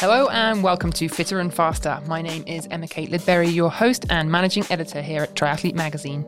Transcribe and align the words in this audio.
Hello 0.00 0.28
and 0.28 0.62
welcome 0.62 0.92
to 0.92 1.08
Fitter 1.08 1.40
and 1.40 1.52
Faster. 1.52 2.00
My 2.06 2.22
name 2.22 2.44
is 2.46 2.68
Emma 2.70 2.86
Kate 2.86 3.10
Lidbury, 3.10 3.52
your 3.52 3.70
host 3.70 4.06
and 4.10 4.30
managing 4.30 4.64
editor 4.70 5.02
here 5.02 5.22
at 5.22 5.34
Triathlete 5.34 5.74
Magazine. 5.74 6.24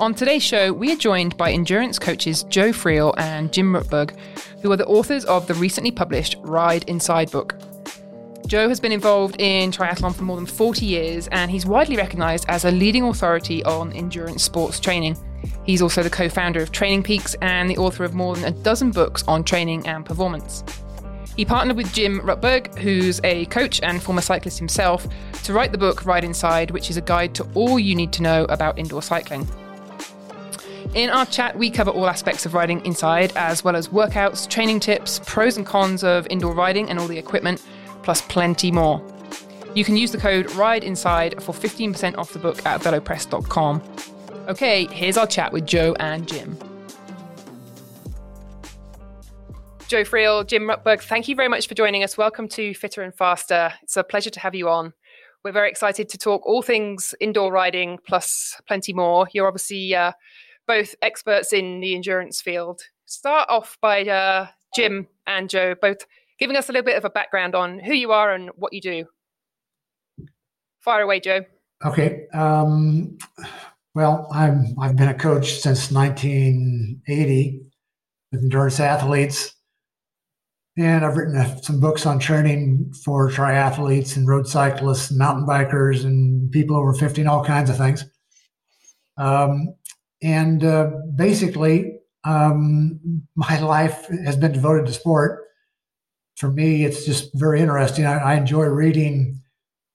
On 0.00 0.12
today's 0.12 0.42
show, 0.42 0.72
we 0.72 0.92
are 0.92 0.96
joined 0.96 1.36
by 1.36 1.52
endurance 1.52 1.98
coaches 1.98 2.42
Joe 2.44 2.70
Friel 2.70 3.14
and 3.16 3.52
Jim 3.52 3.72
Rutberg, 3.72 4.16
who 4.60 4.72
are 4.72 4.76
the 4.76 4.86
authors 4.86 5.24
of 5.26 5.46
the 5.46 5.54
recently 5.54 5.92
published 5.92 6.36
Ride 6.40 6.82
Inside 6.88 7.30
book. 7.30 7.54
Joe 8.46 8.68
has 8.68 8.80
been 8.80 8.92
involved 8.92 9.36
in 9.40 9.70
triathlon 9.70 10.14
for 10.14 10.24
more 10.24 10.36
than 10.36 10.46
40 10.46 10.84
years 10.84 11.28
and 11.28 11.50
he's 11.50 11.64
widely 11.64 11.96
recognised 11.96 12.44
as 12.48 12.64
a 12.64 12.70
leading 12.70 13.04
authority 13.04 13.64
on 13.64 13.92
endurance 13.92 14.42
sports 14.42 14.80
training. 14.80 15.16
He's 15.64 15.82
also 15.82 16.02
the 16.02 16.10
co 16.10 16.28
founder 16.28 16.60
of 16.60 16.72
Training 16.72 17.02
Peaks 17.02 17.34
and 17.40 17.70
the 17.70 17.76
author 17.78 18.04
of 18.04 18.14
more 18.14 18.34
than 18.34 18.44
a 18.44 18.56
dozen 18.62 18.90
books 18.90 19.24
on 19.26 19.44
training 19.44 19.86
and 19.86 20.04
performance. 20.04 20.64
He 21.36 21.44
partnered 21.44 21.76
with 21.76 21.92
Jim 21.92 22.20
Rutberg, 22.20 22.78
who's 22.78 23.20
a 23.24 23.46
coach 23.46 23.80
and 23.82 24.02
former 24.02 24.20
cyclist 24.20 24.58
himself, 24.58 25.06
to 25.42 25.52
write 25.52 25.72
the 25.72 25.78
book 25.78 26.06
Ride 26.06 26.24
Inside, 26.24 26.70
which 26.70 26.90
is 26.90 26.96
a 26.96 27.00
guide 27.00 27.34
to 27.34 27.46
all 27.54 27.78
you 27.78 27.96
need 27.96 28.12
to 28.12 28.22
know 28.22 28.44
about 28.44 28.78
indoor 28.78 29.02
cycling. 29.02 29.48
In 30.94 31.10
our 31.10 31.26
chat, 31.26 31.58
we 31.58 31.70
cover 31.70 31.90
all 31.90 32.06
aspects 32.06 32.46
of 32.46 32.54
riding 32.54 32.84
inside, 32.86 33.32
as 33.34 33.64
well 33.64 33.74
as 33.74 33.88
workouts, 33.88 34.48
training 34.48 34.78
tips, 34.78 35.20
pros 35.26 35.56
and 35.56 35.66
cons 35.66 36.04
of 36.04 36.24
indoor 36.30 36.54
riding 36.54 36.88
and 36.88 37.00
all 37.00 37.08
the 37.08 37.18
equipment, 37.18 37.60
plus 38.04 38.20
plenty 38.22 38.70
more. 38.70 39.02
You 39.74 39.82
can 39.82 39.96
use 39.96 40.12
the 40.12 40.18
code 40.18 40.52
RIDE 40.52 40.84
INSIDE 40.84 41.42
for 41.42 41.52
15% 41.52 42.16
off 42.16 42.32
the 42.32 42.38
book 42.38 42.64
at 42.64 42.80
velopress.com. 42.80 43.82
Okay, 44.46 44.86
here's 44.88 45.16
our 45.16 45.26
chat 45.26 45.54
with 45.54 45.64
Joe 45.64 45.96
and 45.98 46.28
Jim. 46.28 46.58
Joe 49.88 50.02
Friel, 50.02 50.46
Jim 50.46 50.64
Rutberg, 50.64 51.00
thank 51.00 51.28
you 51.28 51.34
very 51.34 51.48
much 51.48 51.66
for 51.66 51.74
joining 51.74 52.04
us. 52.04 52.18
Welcome 52.18 52.48
to 52.48 52.74
Fitter 52.74 53.00
and 53.00 53.14
Faster. 53.14 53.72
It's 53.82 53.96
a 53.96 54.04
pleasure 54.04 54.28
to 54.28 54.40
have 54.40 54.54
you 54.54 54.68
on. 54.68 54.92
We're 55.44 55.52
very 55.52 55.70
excited 55.70 56.10
to 56.10 56.18
talk 56.18 56.44
all 56.46 56.60
things 56.60 57.14
indoor 57.20 57.50
riding 57.52 57.98
plus 58.06 58.60
plenty 58.68 58.92
more. 58.92 59.26
You're 59.32 59.46
obviously 59.46 59.94
uh, 59.94 60.12
both 60.66 60.94
experts 61.00 61.54
in 61.54 61.80
the 61.80 61.94
endurance 61.94 62.42
field. 62.42 62.82
Start 63.06 63.48
off 63.48 63.78
by 63.80 64.02
uh, 64.02 64.48
Jim 64.76 65.08
and 65.26 65.48
Joe 65.48 65.74
both 65.74 66.04
giving 66.38 66.56
us 66.56 66.68
a 66.68 66.72
little 66.72 66.84
bit 66.84 66.98
of 66.98 67.06
a 67.06 67.10
background 67.10 67.54
on 67.54 67.78
who 67.78 67.94
you 67.94 68.12
are 68.12 68.34
and 68.34 68.50
what 68.56 68.74
you 68.74 68.82
do. 68.82 69.06
Fire 70.80 71.00
away, 71.00 71.20
Joe. 71.20 71.46
Okay. 71.82 72.26
Um, 72.34 73.16
well, 73.94 74.28
I'm 74.32 74.74
I've 74.80 74.96
been 74.96 75.08
a 75.08 75.14
coach 75.14 75.60
since 75.60 75.90
1980 75.90 77.60
with 78.32 78.42
endurance 78.42 78.80
athletes. 78.80 79.54
And 80.76 81.04
I've 81.04 81.16
written 81.16 81.36
uh, 81.36 81.56
some 81.60 81.78
books 81.78 82.04
on 82.04 82.18
training 82.18 82.92
for 83.04 83.30
triathletes 83.30 84.16
and 84.16 84.26
road 84.26 84.48
cyclists 84.48 85.10
and 85.10 85.18
mountain 85.20 85.46
bikers 85.46 86.04
and 86.04 86.50
people 86.50 86.76
over 86.76 86.92
50 86.92 87.20
and 87.20 87.30
all 87.30 87.44
kinds 87.44 87.70
of 87.70 87.76
things. 87.76 88.04
Um, 89.16 89.76
and 90.20 90.64
uh, 90.64 90.90
basically, 91.14 92.00
um, 92.24 93.22
my 93.36 93.60
life 93.60 94.08
has 94.24 94.36
been 94.36 94.50
devoted 94.50 94.86
to 94.86 94.92
sport. 94.92 95.44
For 96.36 96.50
me, 96.50 96.84
it's 96.84 97.04
just 97.04 97.30
very 97.34 97.60
interesting. 97.60 98.04
I, 98.04 98.16
I 98.16 98.34
enjoy 98.34 98.64
reading 98.64 99.40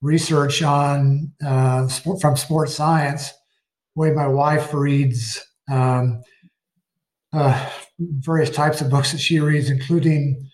research 0.02 0.64
on 0.64 1.34
uh, 1.46 1.90
sport, 1.90 2.22
from 2.22 2.38
sports 2.38 2.74
science. 2.74 3.34
Way 3.96 4.12
my 4.12 4.28
wife 4.28 4.74
reads 4.74 5.46
um, 5.70 6.22
uh, 7.34 7.70
various 8.00 8.50
types 8.50 8.82
of 8.82 8.90
books 8.90 9.12
that 9.12 9.20
she 9.20 9.40
reads, 9.40 9.70
including 9.70 10.50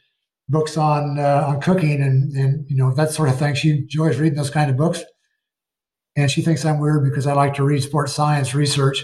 books 0.49 0.77
on 0.77 1.17
uh, 1.19 1.45
on 1.47 1.61
cooking 1.61 2.01
and 2.01 2.31
and 2.33 2.65
you 2.69 2.77
know 2.77 2.93
that 2.93 3.11
sort 3.11 3.29
of 3.29 3.37
thing. 3.37 3.55
She 3.55 3.71
enjoys 3.71 4.17
reading 4.17 4.37
those 4.37 4.49
kind 4.49 4.69
of 4.69 4.77
books, 4.77 5.03
and 6.15 6.29
she 6.29 6.41
thinks 6.41 6.65
I'm 6.65 6.79
weird 6.79 7.03
because 7.03 7.27
I 7.27 7.33
like 7.33 7.53
to 7.55 7.63
read 7.63 7.81
sports 7.83 8.13
science 8.13 8.53
research. 8.53 9.03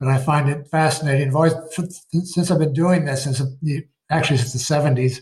But 0.00 0.08
I 0.08 0.18
find 0.18 0.48
it 0.48 0.66
fascinating. 0.68 1.28
I've 1.28 1.36
always, 1.36 1.54
since 2.24 2.50
I've 2.50 2.58
been 2.58 2.72
doing 2.72 3.04
this 3.04 3.24
since 3.24 3.40
actually 4.10 4.38
since 4.38 4.52
the 4.52 4.74
'70s, 4.74 5.20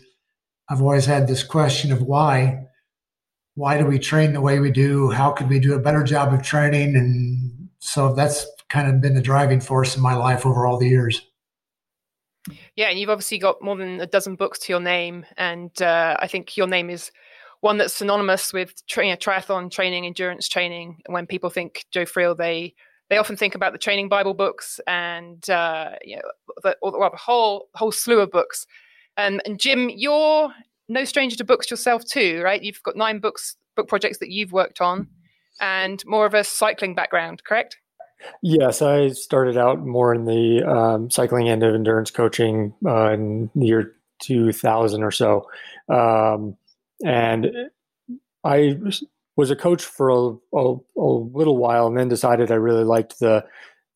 I've 0.69 0.81
always 0.81 1.05
had 1.05 1.27
this 1.27 1.43
question 1.43 1.91
of 1.91 2.01
why. 2.01 2.65
Why 3.55 3.77
do 3.77 3.85
we 3.85 3.99
train 3.99 4.33
the 4.33 4.41
way 4.41 4.59
we 4.59 4.71
do? 4.71 5.11
How 5.11 5.31
could 5.31 5.47
we 5.47 5.59
do 5.59 5.75
a 5.75 5.79
better 5.79 6.03
job 6.03 6.33
of 6.33 6.41
training? 6.41 6.95
And 6.95 7.62
so 7.83 8.13
that's 8.13 8.45
kind 8.69 8.87
of 8.87 9.01
been 9.01 9.13
the 9.13 9.21
driving 9.21 9.59
force 9.59 9.95
in 9.95 10.01
my 10.01 10.15
life 10.15 10.45
over 10.45 10.65
all 10.65 10.77
the 10.77 10.87
years. 10.87 11.21
Yeah, 12.75 12.89
and 12.89 12.97
you've 12.97 13.09
obviously 13.09 13.37
got 13.37 13.61
more 13.61 13.75
than 13.75 13.99
a 13.99 14.07
dozen 14.07 14.35
books 14.35 14.57
to 14.59 14.73
your 14.73 14.79
name, 14.79 15.25
and 15.37 15.69
uh, 15.81 16.15
I 16.17 16.27
think 16.27 16.55
your 16.55 16.67
name 16.67 16.89
is 16.89 17.11
one 17.59 17.77
that's 17.77 17.93
synonymous 17.93 18.53
with 18.53 18.73
triathlon 18.87 19.69
training, 19.69 20.05
endurance 20.05 20.47
training. 20.47 21.01
When 21.07 21.27
people 21.27 21.49
think 21.49 21.85
Joe 21.91 22.05
Friel, 22.05 22.37
they 22.37 22.73
they 23.09 23.17
often 23.17 23.35
think 23.35 23.53
about 23.53 23.73
the 23.73 23.79
training 23.79 24.07
Bible 24.07 24.33
books 24.33 24.79
and 24.87 25.49
uh, 25.49 25.91
you 26.03 26.15
know 26.15 26.21
the, 26.63 26.77
well, 26.81 27.11
the 27.11 27.17
whole 27.17 27.67
whole 27.75 27.91
slew 27.91 28.21
of 28.21 28.31
books. 28.31 28.65
And, 29.17 29.41
and 29.45 29.59
Jim, 29.59 29.89
you're 29.89 30.51
no 30.87 31.03
stranger 31.03 31.35
to 31.35 31.43
books 31.43 31.69
yourself 31.69 32.03
too, 32.05 32.41
right? 32.43 32.63
You've 32.63 32.81
got 32.81 32.95
nine 32.95 33.19
books 33.19 33.57
book 33.75 33.89
projects 33.89 34.19
that 34.19 34.29
you've 34.29 34.53
worked 34.53 34.79
on, 34.79 35.07
and 35.59 36.03
more 36.05 36.25
of 36.25 36.33
a 36.33 36.43
cycling 36.43 36.95
background, 36.95 37.43
correct? 37.43 37.77
Yes, 38.41 38.81
I 38.81 39.09
started 39.09 39.57
out 39.57 39.85
more 39.85 40.13
in 40.13 40.25
the 40.25 40.63
um, 40.63 41.09
cycling 41.09 41.49
end 41.49 41.63
of 41.63 41.75
endurance 41.75 42.11
coaching 42.11 42.73
uh, 42.85 43.11
in 43.11 43.49
the 43.55 43.65
year 43.65 43.95
2000 44.21 45.03
or 45.03 45.11
so. 45.11 45.47
Um, 45.89 46.55
and 47.05 47.47
I 48.43 48.77
was 49.35 49.51
a 49.51 49.55
coach 49.55 49.83
for 49.83 50.09
a, 50.09 50.57
a, 50.57 50.75
a, 50.97 51.07
little 51.33 51.57
while 51.57 51.87
and 51.87 51.97
then 51.97 52.07
decided 52.07 52.51
I 52.51 52.55
really 52.55 52.83
liked 52.83 53.19
the 53.19 53.45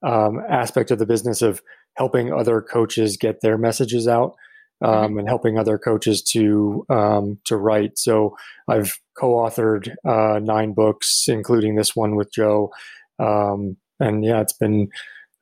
um, 0.03 0.41
aspect 0.49 0.91
of 0.91 0.99
the 0.99 1.05
business 1.05 1.41
of 1.41 1.61
helping 1.95 2.33
other 2.33 2.61
coaches 2.61 3.17
get 3.17 3.41
their 3.41 3.57
messages 3.57 4.07
out. 4.07 4.35
Um, 4.79 5.17
and 5.17 5.27
helping 5.27 5.57
other 5.57 5.79
coaches 5.79 6.21
to 6.33 6.85
um, 6.87 7.39
to 7.45 7.57
write. 7.57 7.97
So 7.97 8.37
I've 8.67 8.99
co-authored 9.17 9.95
uh, 10.05 10.37
nine 10.37 10.73
books, 10.73 11.25
including 11.27 11.73
this 11.73 11.95
one 11.95 12.15
with 12.15 12.31
Joe, 12.31 12.71
um, 13.17 13.77
and 13.99 14.23
yeah, 14.23 14.39
it's 14.39 14.53
been 14.53 14.89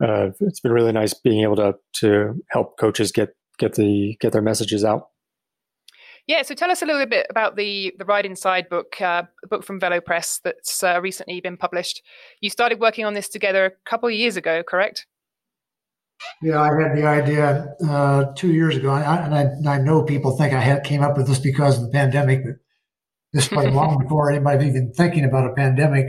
uh, 0.02 0.30
it's 0.40 0.62
been 0.62 0.72
really 0.72 0.94
nice 0.94 1.14
being 1.14 1.44
able 1.44 1.58
to 1.58 1.76
to 2.00 2.42
help 2.50 2.78
coaches 2.80 3.12
get 3.12 3.36
get 3.58 3.76
the 3.76 4.16
get 4.22 4.32
their 4.32 4.42
messages 4.42 4.86
out. 4.86 5.10
Yeah, 6.28 6.42
so 6.42 6.56
tell 6.56 6.72
us 6.72 6.82
a 6.82 6.86
little 6.86 7.06
bit 7.06 7.28
about 7.30 7.56
the 7.56 7.94
the 8.00 8.06
Ride 8.06 8.26
Inside 8.26 8.68
book, 8.68 9.00
uh, 9.00 9.24
book 9.48 9.64
from 9.64 9.80
Velo 9.80 10.02
Press 10.02 10.40
that's 10.44 10.82
uh, 10.82 11.00
recently 11.02 11.40
been 11.40 11.58
published. 11.58 12.02
You 12.42 12.50
started 12.50 12.80
working 12.80 13.06
on 13.06 13.14
this 13.14 13.30
together 13.30 13.66
a 13.66 13.90
couple 13.90 14.10
of 14.10 14.16
years 14.16 14.36
ago, 14.36 14.64
correct? 14.64 15.06
Yeah, 16.42 16.62
I 16.62 16.82
had 16.82 16.98
the 16.98 17.06
idea 17.06 17.76
uh, 17.88 18.26
two 18.36 18.52
years 18.52 18.76
ago, 18.78 18.94
and, 18.94 19.04
I, 19.04 19.48
and 19.52 19.68
I, 19.68 19.76
I, 19.76 19.78
know 19.80 20.04
people 20.04 20.36
think 20.38 20.54
I 20.54 20.60
had 20.60 20.84
came 20.84 21.02
up 21.02 21.18
with 21.18 21.28
this 21.28 21.40
because 21.40 21.78
of 21.78 21.84
the 21.86 21.90
pandemic, 21.90 22.44
but 22.44 22.56
this 23.34 23.52
was 23.52 23.66
long 23.74 24.02
before 24.02 24.32
anybody 24.32 24.68
even 24.68 24.94
thinking 24.94 25.26
about 25.26 25.50
a 25.50 25.54
pandemic. 25.54 26.08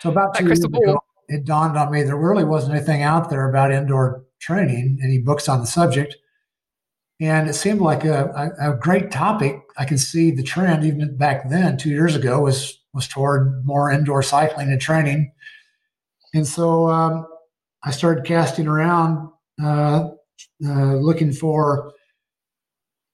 So 0.00 0.10
about 0.10 0.34
two 0.34 0.46
years 0.46 0.64
ago, 0.64 1.00
it 1.28 1.44
dawned 1.44 1.76
on 1.76 1.90
me 1.90 2.02
there 2.02 2.16
really 2.16 2.44
wasn't 2.44 2.74
anything 2.74 3.02
out 3.02 3.30
there 3.30 3.48
about 3.48 3.72
indoor 3.72 4.24
training, 4.40 4.98
any 5.02 5.18
books 5.18 5.48
on 5.48 5.60
the 5.60 5.66
subject. 5.66 6.16
And 7.20 7.48
it 7.48 7.54
seemed 7.54 7.80
like 7.80 8.04
a, 8.04 8.52
a, 8.60 8.72
a, 8.72 8.76
great 8.76 9.10
topic. 9.10 9.60
I 9.78 9.84
can 9.84 9.98
see 9.98 10.30
the 10.30 10.42
trend 10.42 10.84
even 10.84 11.16
back 11.16 11.48
then, 11.48 11.76
two 11.76 11.90
years 11.90 12.16
ago, 12.16 12.40
was 12.40 12.78
was 12.92 13.08
toward 13.08 13.64
more 13.64 13.90
indoor 13.90 14.22
cycling 14.22 14.70
and 14.70 14.80
training. 14.80 15.32
And 16.34 16.46
so 16.46 16.88
um, 16.88 17.26
I 17.84 17.90
started 17.90 18.24
casting 18.24 18.66
around, 18.66 19.30
uh, 19.62 20.08
uh, 20.66 20.94
looking 20.96 21.32
for 21.32 21.92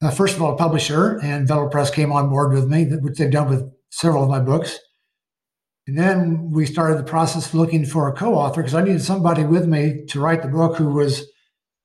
uh, 0.02 0.10
first 0.10 0.36
of 0.36 0.42
all 0.42 0.54
a 0.54 0.56
publisher, 0.56 1.18
and 1.22 1.46
Velo 1.46 1.68
Press 1.68 1.90
came 1.90 2.12
on 2.12 2.30
board 2.30 2.52
with 2.52 2.68
me, 2.68 2.84
which 2.84 3.18
they've 3.18 3.30
done 3.30 3.50
with 3.50 3.70
several 3.90 4.22
of 4.22 4.30
my 4.30 4.40
books. 4.40 4.78
And 5.86 5.98
then 5.98 6.50
we 6.50 6.66
started 6.66 6.98
the 6.98 7.10
process 7.10 7.48
of 7.48 7.54
looking 7.54 7.84
for 7.84 8.08
a 8.08 8.12
co-author 8.12 8.62
because 8.62 8.74
I 8.74 8.82
needed 8.82 9.02
somebody 9.02 9.44
with 9.44 9.66
me 9.66 10.04
to 10.08 10.20
write 10.20 10.42
the 10.42 10.48
book 10.48 10.76
who 10.76 10.92
was 10.92 11.26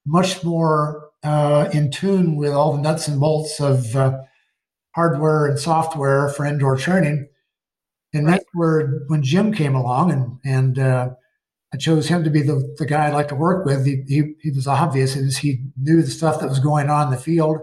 much 0.05 0.43
more 0.43 1.09
uh, 1.23 1.69
in 1.73 1.91
tune 1.91 2.35
with 2.35 2.51
all 2.51 2.73
the 2.73 2.81
nuts 2.81 3.07
and 3.07 3.19
bolts 3.19 3.59
of 3.59 3.95
uh, 3.95 4.19
hardware 4.95 5.47
and 5.47 5.59
software 5.59 6.29
for 6.29 6.45
indoor 6.45 6.77
training. 6.77 7.27
And 8.13 8.29
that's 8.29 8.45
where 8.53 9.01
when 9.07 9.23
Jim 9.23 9.51
came 9.51 9.75
along 9.75 10.11
and 10.11 10.39
and 10.45 10.79
uh, 10.79 11.09
I 11.75 11.77
chose 11.77 12.07
him 12.07 12.23
to 12.23 12.29
be 12.29 12.41
the, 12.41 12.73
the 12.77 12.85
guy 12.85 13.07
I'd 13.07 13.13
like 13.13 13.27
to 13.27 13.35
work 13.35 13.65
with. 13.65 13.85
He, 13.85 14.01
he, 14.07 14.33
he 14.41 14.51
was 14.51 14.65
obvious 14.65 15.17
as 15.17 15.35
he 15.35 15.59
knew 15.75 16.01
the 16.01 16.09
stuff 16.09 16.39
that 16.39 16.47
was 16.47 16.59
going 16.59 16.89
on 16.89 17.07
in 17.07 17.11
the 17.11 17.19
field. 17.19 17.57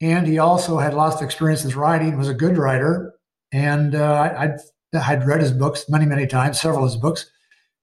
And 0.00 0.26
he 0.26 0.40
also 0.40 0.78
had 0.78 0.92
lots 0.92 1.14
of 1.14 1.22
experience 1.22 1.62
with 1.62 1.76
writing, 1.76 2.18
was 2.18 2.28
a 2.28 2.34
good 2.34 2.58
writer. 2.58 3.14
And 3.52 3.94
uh, 3.94 4.12
I, 4.36 4.56
I'd 4.92 5.24
read 5.24 5.40
his 5.40 5.52
books 5.52 5.88
many, 5.88 6.04
many 6.04 6.26
times, 6.26 6.60
several 6.60 6.84
of 6.84 6.90
his 6.90 7.00
books. 7.00 7.30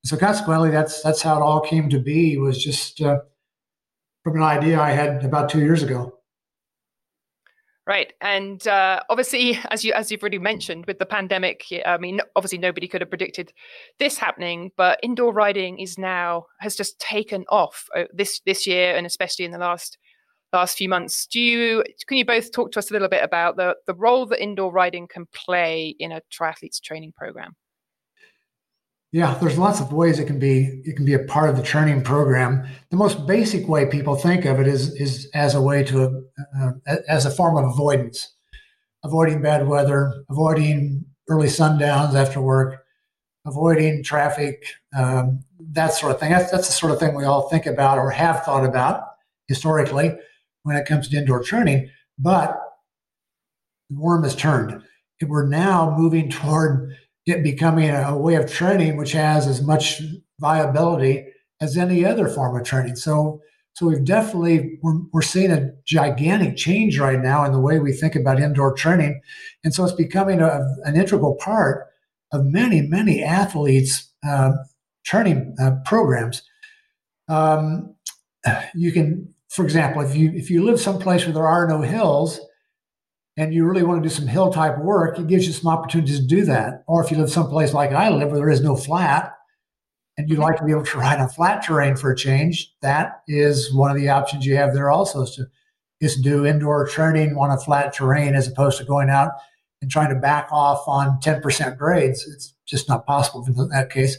So 0.04 0.18
consequently, 0.18 0.72
that's 0.72 1.02
that's 1.02 1.22
how 1.22 1.38
it 1.38 1.42
all 1.42 1.62
came 1.62 1.90
to 1.90 2.00
be. 2.00 2.38
Was 2.38 2.62
just 2.62 3.00
uh, 3.00 3.20
from 4.26 4.36
an 4.36 4.44
idea 4.44 4.82
I 4.82 4.92
had 4.92 5.24
about 5.24 5.48
two 5.48 5.62
years 5.62 5.84
ago. 5.84 6.20
Right, 7.86 8.14
and 8.22 8.66
uh, 8.66 9.02
obviously, 9.10 9.60
as 9.70 9.84
you 9.84 9.92
as 9.94 10.10
you've 10.10 10.24
already 10.24 10.40
mentioned, 10.40 10.86
with 10.86 11.00
the 11.00 11.06
pandemic, 11.06 11.66
I 11.86 11.98
mean, 11.98 12.22
obviously 12.36 12.58
nobody 12.58 12.88
could 12.88 13.02
have 13.02 13.10
predicted 13.10 13.52
this 14.00 14.18
happening. 14.18 14.72
But 14.78 15.00
indoor 15.04 15.34
riding 15.34 15.80
is 15.80 15.98
now 15.98 16.46
has 16.60 16.76
just 16.76 16.98
taken 17.00 17.44
off 17.50 17.88
uh, 17.96 18.06
this 18.14 18.40
this 18.46 18.66
year, 18.66 18.96
and 18.96 19.06
especially 19.06 19.44
in 19.46 19.52
the 19.52 19.58
last 19.58 19.98
last 20.54 20.78
few 20.78 20.88
months. 20.88 21.28
Do 21.28 21.42
you 21.42 21.84
can 22.08 22.18
you 22.18 22.26
both 22.26 22.54
talk 22.54 22.72
to 22.72 22.80
us 22.80 22.90
a 22.90 22.94
little 22.94 23.10
bit 23.10 23.24
about 23.24 23.58
the 23.58 23.76
the 23.86 23.96
role 23.96 24.26
that 24.28 24.42
indoor 24.42 24.72
riding 24.72 25.08
can 25.08 25.26
play 25.34 25.96
in 26.00 26.14
a 26.14 26.22
triathlete's 26.32 26.80
training 26.80 27.12
program? 27.18 27.54
Yeah, 29.14 29.38
there's 29.38 29.60
lots 29.60 29.80
of 29.80 29.94
ways 29.94 30.18
it 30.18 30.26
can 30.26 30.40
be 30.40 30.82
it 30.86 30.96
can 30.96 31.06
be 31.06 31.14
a 31.14 31.20
part 31.20 31.48
of 31.48 31.56
the 31.56 31.62
training 31.62 32.02
program. 32.02 32.68
The 32.90 32.98
most 32.98 33.28
basic 33.28 33.68
way 33.68 33.86
people 33.86 34.16
think 34.16 34.44
of 34.44 34.60
it 34.60 34.68
is 34.68 34.92
is 34.96 35.30
as 35.36 35.54
a 35.54 35.62
way 35.62 35.84
to 35.84 36.24
uh, 36.60 36.72
as 37.08 37.28
a 37.28 37.30
form 37.30 37.56
of 37.56 37.66
avoidance, 37.72 38.34
avoiding 39.04 39.40
bad 39.40 39.68
weather, 39.68 40.26
avoiding 40.32 41.06
early 41.30 41.48
sundowns 41.48 42.16
after 42.16 42.42
work, 42.42 42.84
avoiding 43.46 44.04
traffic, 44.04 44.66
um, 44.98 45.44
that 45.60 45.94
sort 45.94 46.12
of 46.12 46.20
thing. 46.20 46.32
That's 46.32 46.50
that's 46.50 46.66
the 46.66 46.74
sort 46.74 46.92
of 46.92 46.98
thing 46.98 47.14
we 47.14 47.26
all 47.26 47.50
think 47.50 47.68
about 47.68 48.00
or 48.00 48.10
have 48.10 48.44
thought 48.44 48.66
about 48.66 49.04
historically 49.48 50.18
when 50.64 50.76
it 50.76 50.88
comes 50.88 51.08
to 51.10 51.18
indoor 51.18 51.44
training. 51.44 51.88
But 52.18 52.60
the 53.92 54.00
worm 54.00 54.24
has 54.24 54.36
turned. 54.36 54.82
We're 55.22 55.48
now 55.48 55.96
moving 55.96 56.32
toward 56.32 56.98
it 57.26 57.44
becoming 57.44 57.90
a, 57.90 58.18
way 58.18 58.36
of 58.36 58.52
training 58.52 58.98
which 58.98 59.14
has 59.14 59.48
as 59.48 59.62
much 59.62 60.02
viability 60.40 61.26
as 61.62 61.78
any 61.78 62.04
other 62.04 62.28
form 62.28 62.60
of 62.60 62.66
training. 62.66 62.96
So, 62.96 63.42
so 63.74 63.88
we've 63.88 64.04
definitely 64.04 64.80
we're, 64.82 65.00
we're 65.14 65.22
seeing 65.22 65.52
a 65.52 65.72
gigantic 65.86 66.58
change 66.58 67.00
right 67.00 67.20
now 67.20 67.46
in 67.46 67.52
the 67.52 67.60
way 67.60 67.80
we 67.80 67.94
think 67.94 68.16
about 68.16 68.42
indoor 68.42 68.74
training, 68.74 69.22
and 69.64 69.74
so 69.74 69.84
it's 69.84 69.94
becoming 69.94 70.42
a, 70.42 70.62
an 70.84 70.96
integral 70.96 71.36
part 71.36 71.88
of 72.32 72.46
many 72.46 72.82
many 72.82 73.24
athletes' 73.24 74.12
uh, 74.28 74.52
training 75.06 75.56
uh, 75.60 75.72
programs. 75.86 76.44
Um, 77.30 77.96
you 78.76 78.92
can, 78.92 79.34
for 79.50 79.64
example, 79.64 80.02
if 80.02 80.16
you 80.16 80.32
if 80.34 80.52
you 80.52 80.64
live 80.64 80.80
someplace 80.80 81.26
where 81.26 81.34
there 81.34 81.48
are 81.48 81.68
no 81.68 81.82
hills, 81.82 82.40
and 83.38 83.54
you 83.54 83.66
really 83.66 83.84
want 83.84 84.04
to 84.04 84.08
do 84.08 84.14
some 84.14 84.28
hill 84.28 84.52
type 84.52 84.78
work, 84.78 85.18
it 85.18 85.28
gives 85.28 85.48
you 85.48 85.54
some 85.54 85.72
opportunities 85.72 86.20
to 86.20 86.26
do 86.26 86.46
that. 86.46 86.84
Or 86.88 87.04
if 87.04 87.10
you 87.10 87.18
live 87.18 87.32
someplace 87.32 87.74
like 87.74 87.92
I 87.92 88.10
live 88.10 88.30
where 88.30 88.38
there 88.38 88.50
is 88.50 88.62
no 88.62 88.76
flat 88.76 89.36
and 90.18 90.30
you'd 90.30 90.40
like 90.40 90.58
to 90.58 90.64
be 90.64 90.72
able 90.72 90.86
to 90.86 90.98
ride 91.00 91.20
on 91.20 91.30
flat 91.30 91.64
terrain 91.64 91.96
for 91.96 92.12
a 92.12 92.16
change, 92.16 92.74
that 92.82 93.24
is 93.28 93.74
one 93.74 93.90
of 93.90 93.98
the 93.98 94.10
options 94.10 94.46
you 94.46 94.56
have 94.56 94.74
there 94.74 94.92
also 94.92 95.24
is 95.24 95.36
to, 95.36 95.48
to 96.08 96.22
do 96.22 96.46
indoor 96.46 96.88
training 96.88 97.36
on 97.36 97.50
a 97.50 97.58
flat 97.58 97.94
terrain 97.94 98.36
as 98.36 98.48
opposed 98.48 98.78
to 98.78 98.86
going 98.86 99.10
out 99.10 99.32
and 99.82 99.90
trying 99.90 100.14
to 100.14 100.20
back 100.20 100.48
off 100.52 100.88
on 100.88 101.20
10% 101.20 101.78
grades. 101.78 102.28
It's 102.28 102.54
just 102.68 102.88
not 102.88 103.08
possible 103.08 103.44
in 103.48 103.70
that 103.70 103.90
case. 103.90 104.18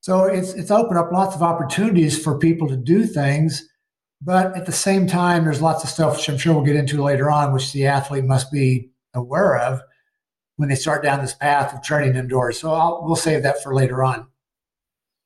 So 0.00 0.24
it's, 0.24 0.52
it's 0.52 0.70
opened 0.70 0.98
up 0.98 1.10
lots 1.12 1.34
of 1.34 1.42
opportunities 1.42 2.22
for 2.22 2.38
people 2.38 2.68
to 2.68 2.76
do 2.76 3.04
things 3.04 3.66
but 4.20 4.56
at 4.56 4.66
the 4.66 4.72
same 4.72 5.06
time, 5.06 5.44
there's 5.44 5.62
lots 5.62 5.84
of 5.84 5.90
stuff 5.90 6.16
which 6.16 6.28
I'm 6.28 6.38
sure 6.38 6.54
we'll 6.54 6.64
get 6.64 6.76
into 6.76 7.02
later 7.02 7.30
on, 7.30 7.52
which 7.52 7.72
the 7.72 7.86
athlete 7.86 8.24
must 8.24 8.50
be 8.50 8.90
aware 9.14 9.58
of 9.58 9.80
when 10.56 10.68
they 10.68 10.74
start 10.74 11.02
down 11.02 11.20
this 11.20 11.34
path 11.34 11.72
of 11.72 11.82
training 11.82 12.16
indoors. 12.16 12.58
So 12.58 12.72
I'll, 12.72 13.04
we'll 13.04 13.16
save 13.16 13.44
that 13.44 13.62
for 13.62 13.74
later 13.74 14.02
on. 14.02 14.26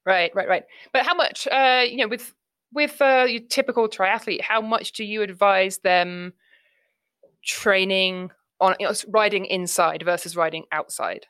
Right, 0.05 0.31
right, 0.35 0.49
right. 0.49 0.65
But 0.93 1.06
how 1.06 1.15
much, 1.15 1.49
uh, 1.50 1.85
you 1.89 1.99
know, 1.99 2.09
with 2.09 2.35
with 2.75 3.00
uh, 3.00 3.27
your 3.29 3.43
typical 3.49 3.89
triathlete, 3.89 4.41
how 4.41 4.61
much 4.61 4.93
do 4.93 5.05
you 5.05 5.23
advise 5.23 5.79
them 5.79 6.33
training 7.45 8.31
on 8.61 8.75
you 8.81 8.87
know, 8.87 8.95
riding 9.09 9.47
inside 9.47 10.03
versus 10.05 10.37
riding 10.37 10.65
outside? 10.73 11.27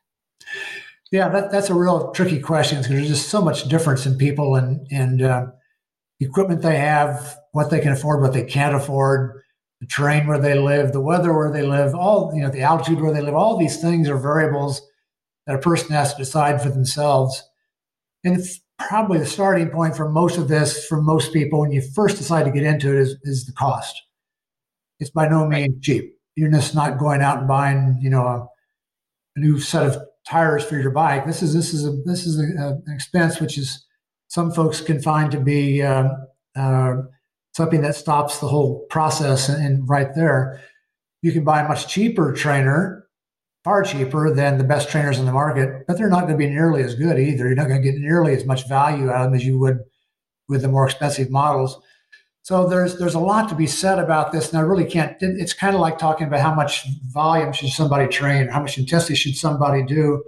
Yeah, 1.10 1.28
that, 1.28 1.50
that's 1.50 1.68
a 1.68 1.74
real 1.74 2.10
tricky 2.12 2.40
question 2.40 2.78
because 2.78 2.90
there's 2.90 3.08
just 3.08 3.28
so 3.28 3.42
much 3.42 3.68
difference 3.68 4.06
in 4.06 4.16
people 4.16 4.54
and 4.54 4.86
and 4.90 5.22
uh, 5.22 5.46
equipment 6.20 6.62
they 6.62 6.78
have, 6.78 7.36
what 7.52 7.70
they 7.70 7.80
can 7.80 7.92
afford, 7.92 8.20
what 8.20 8.32
they 8.32 8.44
can't 8.44 8.74
afford, 8.74 9.40
the 9.80 9.86
terrain 9.86 10.26
where 10.26 10.40
they 10.40 10.58
live, 10.58 10.92
the 10.92 11.00
weather 11.00 11.32
where 11.32 11.52
they 11.52 11.62
live, 11.62 11.94
all, 11.94 12.32
you 12.34 12.42
know, 12.42 12.50
the 12.50 12.62
altitude 12.62 13.00
where 13.00 13.12
they 13.12 13.20
live, 13.20 13.34
all 13.34 13.56
these 13.56 13.80
things 13.80 14.08
are 14.08 14.16
variables 14.16 14.82
that 15.46 15.56
a 15.56 15.60
person 15.60 15.90
has 15.90 16.14
to 16.14 16.22
decide 16.22 16.62
for 16.62 16.70
themselves. 16.70 17.42
And 18.24 18.38
it's 18.38 18.60
probably 18.78 19.18
the 19.18 19.26
starting 19.26 19.70
point 19.70 19.96
for 19.96 20.08
most 20.08 20.38
of 20.38 20.48
this, 20.48 20.86
for 20.86 21.00
most 21.00 21.32
people, 21.32 21.60
when 21.60 21.72
you 21.72 21.82
first 21.94 22.16
decide 22.16 22.44
to 22.44 22.50
get 22.50 22.62
into 22.62 22.90
it, 22.92 23.00
is, 23.00 23.16
is 23.22 23.46
the 23.46 23.52
cost. 23.52 24.00
It's 25.00 25.10
by 25.10 25.28
no 25.28 25.46
means 25.46 25.84
cheap. 25.84 26.14
You're 26.36 26.50
just 26.50 26.74
not 26.74 26.98
going 26.98 27.20
out 27.20 27.38
and 27.38 27.48
buying, 27.48 27.98
you 28.00 28.08
know, 28.08 28.24
a, 28.24 28.48
a 29.36 29.40
new 29.40 29.58
set 29.58 29.86
of 29.86 29.96
tires 30.26 30.64
for 30.64 30.78
your 30.78 30.92
bike. 30.92 31.26
This 31.26 31.42
is 31.42 31.52
this 31.52 31.74
is 31.74 31.84
a 31.84 31.90
this 32.04 32.24
is 32.24 32.38
a, 32.38 32.44
a, 32.62 32.68
an 32.86 32.94
expense 32.94 33.40
which 33.40 33.58
is 33.58 33.84
some 34.28 34.52
folks 34.52 34.80
can 34.80 35.02
find 35.02 35.30
to 35.32 35.40
be 35.40 35.82
uh, 35.82 36.08
uh, 36.56 36.94
something 37.52 37.82
that 37.82 37.96
stops 37.96 38.38
the 38.38 38.48
whole 38.48 38.86
process. 38.90 39.48
And, 39.48 39.88
right 39.88 40.14
there, 40.14 40.60
you 41.22 41.32
can 41.32 41.44
buy 41.44 41.60
a 41.60 41.68
much 41.68 41.88
cheaper 41.88 42.32
trainer, 42.32 43.06
far 43.64 43.82
cheaper 43.82 44.32
than 44.34 44.58
the 44.58 44.64
best 44.64 44.88
trainers 44.88 45.18
in 45.18 45.26
the 45.26 45.32
market, 45.32 45.86
but 45.86 45.96
they're 45.96 46.08
not 46.08 46.22
going 46.22 46.32
to 46.32 46.36
be 46.36 46.48
nearly 46.48 46.82
as 46.82 46.94
good 46.94 47.18
either. 47.18 47.46
You're 47.46 47.54
not 47.54 47.68
going 47.68 47.82
to 47.82 47.90
get 47.90 48.00
nearly 48.00 48.34
as 48.34 48.44
much 48.44 48.68
value 48.68 49.10
out 49.10 49.22
of 49.22 49.24
them 49.26 49.34
as 49.34 49.44
you 49.44 49.58
would 49.58 49.80
with 50.48 50.62
the 50.62 50.68
more 50.68 50.86
expensive 50.86 51.30
models. 51.30 51.80
So 52.44 52.68
there's 52.68 52.98
there's 52.98 53.14
a 53.14 53.20
lot 53.20 53.48
to 53.50 53.54
be 53.54 53.68
said 53.68 54.00
about 54.00 54.32
this, 54.32 54.50
and 54.50 54.58
I 54.58 54.62
really 54.62 54.84
can't. 54.84 55.16
It's 55.20 55.52
kind 55.52 55.76
of 55.76 55.80
like 55.80 55.96
talking 55.96 56.26
about 56.26 56.40
how 56.40 56.52
much 56.52 56.84
volume 57.12 57.52
should 57.52 57.68
somebody 57.68 58.08
train, 58.08 58.48
how 58.48 58.60
much 58.60 58.78
intensity 58.78 59.14
should 59.14 59.36
somebody 59.36 59.84
do 59.84 60.24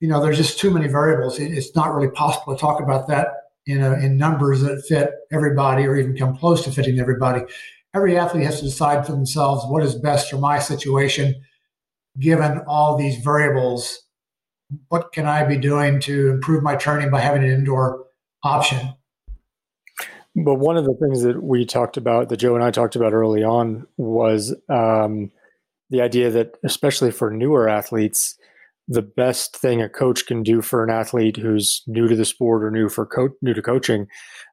you 0.00 0.08
know, 0.08 0.20
there's 0.20 0.36
just 0.36 0.58
too 0.58 0.70
many 0.70 0.88
variables. 0.88 1.38
it's 1.38 1.74
not 1.74 1.94
really 1.94 2.10
possible 2.10 2.54
to 2.54 2.60
talk 2.60 2.80
about 2.80 3.08
that 3.08 3.28
in, 3.66 4.16
numbers 4.16 4.62
that 4.62 4.84
fit 4.86 5.10
everybody 5.32 5.84
or 5.84 5.96
even 5.96 6.16
come 6.16 6.36
close 6.36 6.64
to 6.64 6.70
fitting 6.70 7.00
everybody. 7.00 7.42
Every 7.94 8.18
athlete 8.18 8.44
has 8.44 8.60
to 8.60 8.66
decide 8.66 9.06
for 9.06 9.12
themselves 9.12 9.64
what 9.66 9.82
is 9.82 9.94
best 9.94 10.30
for 10.30 10.38
my 10.38 10.58
situation, 10.58 11.34
given 12.18 12.62
all 12.66 12.96
these 12.96 13.18
variables. 13.18 14.02
What 14.88 15.12
can 15.12 15.26
I 15.26 15.44
be 15.44 15.56
doing 15.56 16.00
to 16.00 16.30
improve 16.30 16.62
my 16.62 16.76
training 16.76 17.10
by 17.10 17.20
having 17.20 17.44
an 17.44 17.50
indoor 17.50 18.04
option? 18.42 18.94
But 20.34 20.56
one 20.56 20.76
of 20.76 20.84
the 20.84 20.94
things 21.00 21.22
that 21.22 21.42
we 21.42 21.64
talked 21.64 21.96
about, 21.96 22.28
that 22.28 22.36
Joe 22.36 22.54
and 22.54 22.64
I 22.64 22.70
talked 22.70 22.94
about 22.94 23.14
early 23.14 23.42
on, 23.42 23.86
was 23.96 24.54
um, 24.68 25.30
the 25.88 26.02
idea 26.02 26.30
that, 26.30 26.56
especially 26.62 27.10
for 27.10 27.30
newer 27.30 27.68
athletes, 27.68 28.36
the 28.88 29.02
best 29.02 29.56
thing 29.56 29.82
a 29.82 29.88
coach 29.88 30.26
can 30.26 30.42
do 30.42 30.62
for 30.62 30.84
an 30.84 30.90
athlete 30.90 31.36
who's 31.36 31.82
new 31.86 32.06
to 32.08 32.14
the 32.14 32.24
sport 32.24 32.62
or 32.62 32.70
new 32.70 32.88
for 32.88 33.06
co- 33.06 33.34
new 33.42 33.52
to 33.52 33.62
coaching 33.62 34.06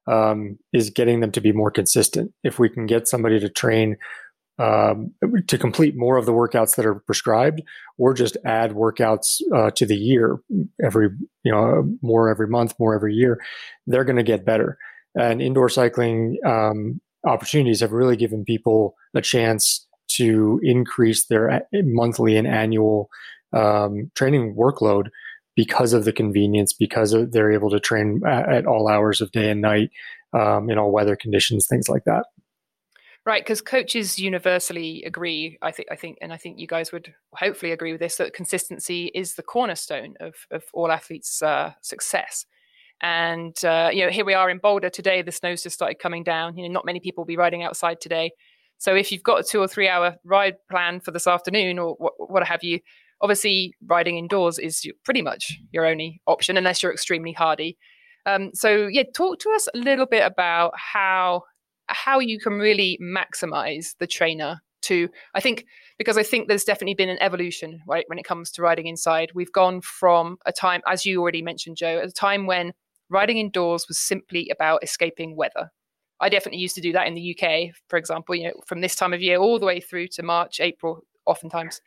um, 0.08 0.58
is 0.72 0.90
getting 0.90 1.20
them 1.20 1.32
to 1.32 1.42
be 1.42 1.52
more 1.52 1.72
consistent. 1.72 2.32
If 2.44 2.58
we 2.58 2.70
can 2.70 2.86
get 2.86 3.08
somebody 3.08 3.40
to 3.40 3.50
train 3.50 3.98
um, 4.60 5.12
to 5.48 5.58
complete 5.58 5.96
more 5.98 6.18
of 6.18 6.26
the 6.26 6.32
workouts 6.32 6.76
that 6.76 6.86
are 6.86 6.96
prescribed, 6.96 7.62
or 7.98 8.14
just 8.14 8.38
add 8.46 8.72
workouts 8.72 9.42
uh, 9.54 9.72
to 9.72 9.86
the 9.86 9.96
year 9.96 10.40
every 10.84 11.10
you 11.44 11.52
know 11.52 11.92
more 12.02 12.30
every 12.30 12.48
month, 12.48 12.74
more 12.80 12.94
every 12.96 13.14
year, 13.14 13.40
they're 13.88 14.04
going 14.04 14.18
to 14.18 14.24
get 14.24 14.46
better. 14.46 14.78
And 15.16 15.42
indoor 15.42 15.70
cycling 15.70 16.38
um, 16.46 17.02
opportunities 17.26 17.82
have 17.82 17.92
really 17.92 18.16
given 18.16 18.46
people 18.46 18.96
a 19.16 19.22
chance 19.22 19.88
to 20.10 20.60
increase 20.64 21.28
their 21.28 21.64
monthly 21.74 22.36
and 22.36 22.48
annual 22.48 23.10
um, 23.54 24.12
training 24.16 24.56
workload 24.56 25.08
because 25.56 25.94
of 25.94 26.06
the 26.06 26.14
convenience, 26.14 26.74
because 26.74 27.14
of, 27.14 27.32
they're 27.32 27.52
able 27.52 27.70
to 27.70 27.80
train 27.80 28.22
at, 28.26 28.50
at, 28.50 28.66
all 28.66 28.88
hours 28.88 29.22
of 29.22 29.32
day 29.32 29.52
and 29.52 29.62
night 29.62 29.92
um, 30.34 30.70
in 30.70 30.78
all 30.78 30.92
weather 30.92 31.16
conditions, 31.16 31.68
things 31.68 31.88
like 31.88 32.04
that. 32.06 32.26
Right, 33.26 33.44
because 33.44 33.62
coaches 33.62 34.20
universally 34.20 35.04
agree. 35.04 35.58
I 35.62 35.72
think, 35.72 35.88
I 35.90 35.96
think, 35.96 36.18
and 36.22 36.34
I 36.34 36.38
think 36.38 36.60
you 36.60 36.68
guys 36.68 36.92
would 36.92 37.14
hopefully 37.34 37.72
agree 37.72 37.94
with 37.94 38.02
this 38.02 38.18
that 38.18 38.34
consistency 38.34 39.12
is 39.14 39.36
the 39.36 39.44
cornerstone 39.44 40.16
of 40.20 40.36
of 40.52 40.66
all 40.74 40.92
athletes' 40.92 41.42
uh, 41.42 41.72
success. 41.80 42.46
And 43.00 43.56
uh, 43.64 43.92
you 43.94 44.04
know, 44.04 44.10
here 44.10 44.26
we 44.26 44.34
are 44.34 44.50
in 44.50 44.58
Boulder 44.58 44.90
today. 44.90 45.22
The 45.22 45.32
snow's 45.32 45.64
just 45.64 45.76
started 45.76 46.00
coming 46.00 46.26
down. 46.26 46.58
You 46.58 46.68
know, 46.68 46.74
not 46.74 46.86
many 46.86 47.00
people 47.00 47.22
will 47.22 47.28
be 47.28 47.38
riding 47.38 47.64
outside 47.64 48.02
today. 48.02 48.32
So 48.78 48.94
if 48.94 49.14
you've 49.14 49.24
got 49.24 49.40
a 49.40 49.44
two 49.44 49.62
or 49.62 49.68
three 49.70 49.88
hour 49.88 50.18
ride 50.26 50.56
plan 50.70 51.00
for 51.00 51.12
this 51.12 51.26
afternoon 51.26 51.80
or 51.80 51.96
what, 52.00 52.14
what 52.18 52.46
have 52.46 52.62
you, 52.62 52.82
obviously 53.24 53.74
riding 53.88 54.18
indoors 54.18 54.60
is 54.60 54.86
pretty 55.06 55.22
much 55.22 55.58
your 55.72 55.86
only 55.86 56.22
option 56.28 56.58
unless 56.58 56.84
you're 56.84 56.92
extremely 56.92 57.32
hardy. 57.32 57.78
Um, 58.26 58.52
so 58.54 58.88
yeah, 58.88 59.04
talk 59.16 59.40
to 59.40 59.50
us 59.52 59.68
a 59.74 59.78
little 59.78 60.06
bit 60.06 60.24
about 60.24 60.74
how 60.76 61.44
how 61.88 62.20
you 62.20 62.40
can 62.40 62.54
really 62.54 63.00
maximize 63.02 63.96
the 64.00 64.08
trainer 64.08 64.62
to 64.84 65.10
I 65.34 65.40
think 65.40 65.66
because 65.98 66.18
I 66.18 66.24
think 66.24 66.48
there's 66.48 66.64
definitely 66.64 66.96
been 66.96 67.10
an 67.10 67.22
evolution 67.22 67.82
right 67.88 68.06
when 68.08 68.20
it 68.20 68.26
comes 68.26 68.52
to 68.52 68.62
riding 68.62 68.88
inside. 68.88 69.32
We've 69.34 69.52
gone 69.52 69.82
from 69.82 70.38
a 70.46 70.52
time, 70.52 70.82
as 70.88 71.06
you 71.06 71.22
already 71.22 71.42
mentioned, 71.42 71.78
Joe, 71.78 72.00
at 72.00 72.10
a 72.10 72.12
time 72.12 72.46
when 72.46 72.74
riding 73.10 73.38
indoors 73.38 73.88
was 73.88 73.98
simply 73.98 74.50
about 74.50 74.84
escaping 74.84 75.36
weather. 75.36 75.70
I 76.20 76.30
definitely 76.30 76.60
used 76.60 76.76
to 76.76 76.82
do 76.82 76.94
that 76.94 77.08
in 77.08 77.16
the 77.16 77.38
UK, 77.38 77.76
for 77.88 77.98
example, 77.98 78.36
you 78.36 78.46
know, 78.46 78.54
from 78.66 78.82
this 78.82 78.96
time 78.96 79.14
of 79.14 79.22
year 79.22 79.38
all 79.38 79.60
the 79.60 79.66
way 79.66 79.80
through 79.80 80.08
to 80.10 80.24
March, 80.24 80.60
April, 80.60 81.06
oftentimes. 81.26 81.82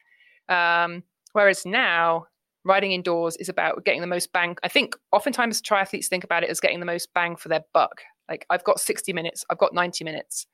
Um, 0.48 1.02
whereas 1.36 1.66
now, 1.66 2.24
riding 2.64 2.92
indoors 2.92 3.36
is 3.36 3.50
about 3.50 3.84
getting 3.84 4.00
the 4.00 4.06
most 4.06 4.32
bang. 4.32 4.56
I 4.62 4.68
think 4.68 4.96
oftentimes 5.12 5.60
triathletes 5.60 6.06
think 6.06 6.24
about 6.24 6.42
it 6.42 6.48
as 6.48 6.60
getting 6.60 6.80
the 6.80 6.86
most 6.86 7.12
bang 7.12 7.36
for 7.36 7.50
their 7.50 7.60
buck. 7.74 8.00
Like, 8.26 8.46
I've 8.48 8.64
got 8.64 8.80
60 8.80 9.12
minutes, 9.12 9.44
I've 9.50 9.58
got 9.58 9.74
90 9.74 10.02
minutes, 10.02 10.46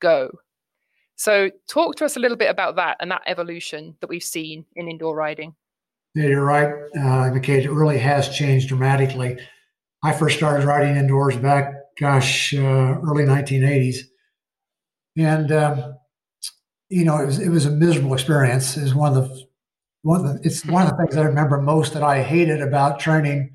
go. 0.00 0.30
So, 1.16 1.50
talk 1.68 1.96
to 1.96 2.04
us 2.04 2.16
a 2.16 2.20
little 2.20 2.36
bit 2.36 2.48
about 2.48 2.76
that 2.76 2.96
and 3.00 3.10
that 3.10 3.22
evolution 3.26 3.96
that 4.00 4.08
we've 4.08 4.22
seen 4.22 4.66
in 4.76 4.88
indoor 4.88 5.16
riding. 5.16 5.56
Yeah, 6.14 6.28
you're 6.28 6.44
right, 6.44 6.72
uh, 6.96 7.34
It 7.34 7.70
really 7.70 7.98
has 7.98 8.28
changed 8.28 8.68
dramatically. 8.68 9.36
I 10.04 10.12
first 10.12 10.36
started 10.36 10.64
riding 10.64 10.94
indoors 10.94 11.36
back, 11.36 11.74
gosh, 11.98 12.54
uh, 12.54 12.60
early 13.02 13.24
1980s, 13.24 13.96
and 15.16 15.50
um, 15.50 15.96
you 16.88 17.04
know, 17.04 17.18
it 17.18 17.26
was 17.26 17.40
it 17.40 17.48
was 17.48 17.66
a 17.66 17.70
miserable 17.70 18.14
experience. 18.14 18.76
It 18.76 18.82
was 18.84 18.94
one 18.94 19.16
of 19.16 19.28
the 19.28 19.49
one 20.02 20.24
of 20.24 20.34
the, 20.34 20.46
it's 20.46 20.64
one 20.64 20.86
of 20.86 20.90
the 20.90 20.96
things 20.96 21.16
I 21.16 21.22
remember 21.22 21.60
most 21.60 21.92
that 21.94 22.02
I 22.02 22.22
hated 22.22 22.62
about 22.62 23.00
training 23.00 23.52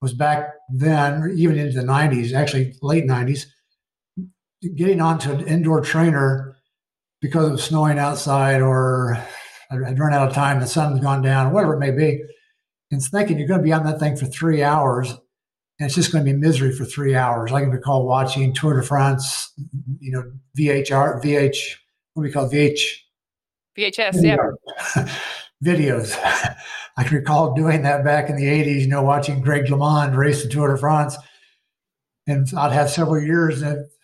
was 0.00 0.14
back 0.14 0.48
then, 0.72 1.32
even 1.36 1.58
into 1.58 1.80
the 1.80 1.86
90s, 1.86 2.32
actually 2.32 2.74
late 2.82 3.04
90s, 3.04 3.46
getting 4.76 5.00
onto 5.00 5.32
an 5.32 5.46
indoor 5.46 5.80
trainer 5.80 6.56
because 7.20 7.48
it 7.48 7.52
was 7.52 7.64
snowing 7.64 7.98
outside 7.98 8.62
or 8.62 9.18
I'd 9.70 9.98
run 9.98 10.14
out 10.14 10.28
of 10.28 10.34
time, 10.34 10.60
the 10.60 10.66
sun's 10.66 11.00
gone 11.00 11.20
down, 11.20 11.52
whatever 11.52 11.74
it 11.74 11.80
may 11.80 11.90
be, 11.90 12.22
and 12.90 13.02
thinking 13.02 13.38
you're 13.38 13.48
going 13.48 13.60
to 13.60 13.64
be 13.64 13.72
on 13.72 13.84
that 13.84 13.98
thing 13.98 14.16
for 14.16 14.26
three 14.26 14.62
hours 14.62 15.10
and 15.78 15.86
it's 15.86 15.94
just 15.94 16.10
going 16.10 16.24
to 16.24 16.32
be 16.32 16.36
misery 16.36 16.72
for 16.74 16.84
three 16.84 17.14
hours. 17.14 17.52
I 17.52 17.60
can 17.60 17.70
recall 17.70 18.04
watching 18.04 18.52
Tour 18.52 18.80
de 18.80 18.86
France, 18.86 19.52
you 20.00 20.10
know, 20.10 20.24
VHR, 20.58 21.22
VH, 21.22 21.76
what 22.14 22.22
do 22.22 22.28
we 22.28 22.32
call 22.32 22.50
VH? 22.50 22.80
VHS, 23.78 24.24
yeah. 24.24 25.04
videos. 25.64 26.16
I 26.96 27.04
can 27.04 27.16
recall 27.16 27.54
doing 27.54 27.82
that 27.82 28.04
back 28.04 28.28
in 28.28 28.36
the 28.36 28.44
80s, 28.44 28.80
you 28.80 28.88
know, 28.88 29.02
watching 29.02 29.40
Greg 29.40 29.66
LeMond 29.66 30.16
race 30.16 30.42
the 30.42 30.48
Tour 30.48 30.72
de 30.72 30.78
France. 30.78 31.16
And 32.26 32.46
I'd 32.56 32.72
have 32.72 32.90
several 32.90 33.22
years 33.22 33.62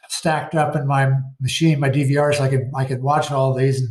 stacked 0.08 0.54
up 0.54 0.76
in 0.76 0.86
my 0.86 1.12
machine, 1.40 1.80
my 1.80 1.90
DVR, 1.90 2.34
so 2.34 2.44
I 2.44 2.48
could 2.48 2.70
I 2.74 2.84
could 2.84 3.02
watch 3.02 3.30
all 3.30 3.54
these. 3.54 3.80
And 3.80 3.90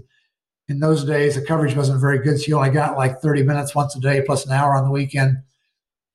in 0.69 0.79
those 0.79 1.03
days, 1.03 1.35
the 1.35 1.45
coverage 1.45 1.75
wasn't 1.75 2.01
very 2.01 2.19
good, 2.19 2.39
so 2.39 2.45
you 2.47 2.55
only 2.55 2.69
got 2.69 2.97
like 2.97 3.19
30 3.19 3.43
minutes 3.43 3.75
once 3.75 3.95
a 3.95 3.99
day 3.99 4.23
plus 4.25 4.45
an 4.45 4.53
hour 4.53 4.75
on 4.75 4.85
the 4.85 4.91
weekend. 4.91 5.31
And 5.31 5.43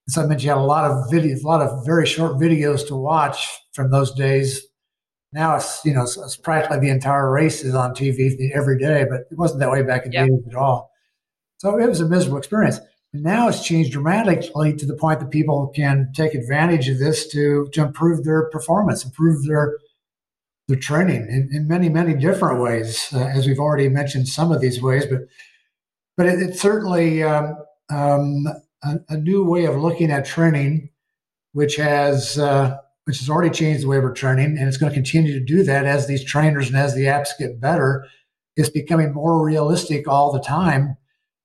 so 0.08 0.22
that 0.22 0.28
meant 0.28 0.42
you 0.42 0.48
had 0.48 0.58
a 0.58 0.62
lot 0.62 0.90
of 0.90 1.10
videos, 1.12 1.44
a 1.44 1.46
lot 1.46 1.60
of 1.60 1.84
very 1.84 2.06
short 2.06 2.40
videos 2.40 2.86
to 2.88 2.96
watch 2.96 3.46
from 3.74 3.90
those 3.90 4.12
days. 4.14 4.62
Now 5.32 5.56
it's 5.56 5.84
you 5.84 5.92
know 5.92 6.04
it's, 6.04 6.16
it's 6.16 6.36
practically 6.36 6.80
the 6.80 6.88
entire 6.88 7.30
race 7.30 7.62
is 7.62 7.74
on 7.74 7.94
TV 7.94 8.50
every 8.54 8.78
day, 8.78 9.04
but 9.08 9.20
it 9.30 9.36
wasn't 9.36 9.60
that 9.60 9.70
way 9.70 9.82
back 9.82 10.06
in 10.06 10.10
the 10.10 10.16
yep. 10.16 10.28
80s 10.28 10.48
at 10.48 10.54
all. 10.54 10.90
So 11.58 11.78
it 11.78 11.88
was 11.88 12.00
a 12.00 12.08
miserable 12.08 12.38
experience. 12.38 12.78
And 13.12 13.22
now 13.22 13.48
it's 13.48 13.64
changed 13.64 13.92
dramatically 13.92 14.74
to 14.76 14.86
the 14.86 14.94
point 14.94 15.20
that 15.20 15.30
people 15.30 15.72
can 15.74 16.12
take 16.14 16.34
advantage 16.34 16.88
of 16.88 16.98
this 16.98 17.26
to, 17.28 17.68
to 17.72 17.82
improve 17.82 18.24
their 18.24 18.48
performance, 18.50 19.04
improve 19.04 19.44
their 19.46 19.78
their 20.68 20.76
training 20.76 21.26
in, 21.30 21.48
in 21.50 21.66
many, 21.66 21.88
many 21.88 22.12
different 22.12 22.60
ways, 22.60 23.08
uh, 23.14 23.20
as 23.20 23.46
we've 23.46 23.58
already 23.58 23.88
mentioned 23.88 24.28
some 24.28 24.52
of 24.52 24.60
these 24.60 24.82
ways. 24.82 25.06
But 25.06 25.20
but 26.18 26.26
it, 26.26 26.40
it's 26.40 26.60
certainly 26.60 27.22
um, 27.22 27.56
um, 27.88 28.46
a, 28.84 28.98
a, 29.08 29.16
new 29.16 29.42
way 29.44 29.64
of 29.64 29.76
looking 29.76 30.10
at 30.10 30.26
training, 30.26 30.90
which 31.52 31.76
has 31.76 32.38
uh, 32.38 32.76
which 33.04 33.18
has 33.20 33.30
already 33.30 33.48
changed 33.48 33.82
the 33.82 33.88
way 33.88 33.98
we're 33.98 34.12
training, 34.12 34.58
and 34.58 34.68
it's 34.68 34.76
going 34.76 34.92
to 34.92 34.94
continue 34.94 35.32
to 35.32 35.42
do 35.42 35.62
that 35.62 35.86
as 35.86 36.06
these 36.06 36.22
trainers 36.22 36.68
and 36.68 36.76
as 36.76 36.94
the 36.94 37.04
apps 37.04 37.30
get 37.38 37.58
better. 37.58 38.04
It's 38.54 38.68
becoming 38.68 39.14
more 39.14 39.42
realistic 39.42 40.06
all 40.06 40.32
the 40.32 40.40
time 40.40 40.97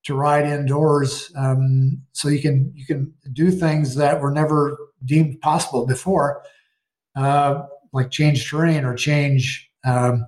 to 0.05 0.15
ride 0.15 0.45
indoors, 0.45 1.31
um, 1.35 2.01
so 2.11 2.27
you 2.29 2.41
can 2.41 2.71
you 2.75 2.85
can 2.85 3.13
do 3.33 3.51
things 3.51 3.95
that 3.95 4.21
were 4.21 4.31
never 4.31 4.77
deemed 5.05 5.39
possible 5.41 5.85
before, 5.85 6.43
uh, 7.15 7.63
like 7.93 8.11
change 8.11 8.49
terrain 8.49 8.85
or 8.85 8.95
change 8.95 9.69
um, 9.85 10.25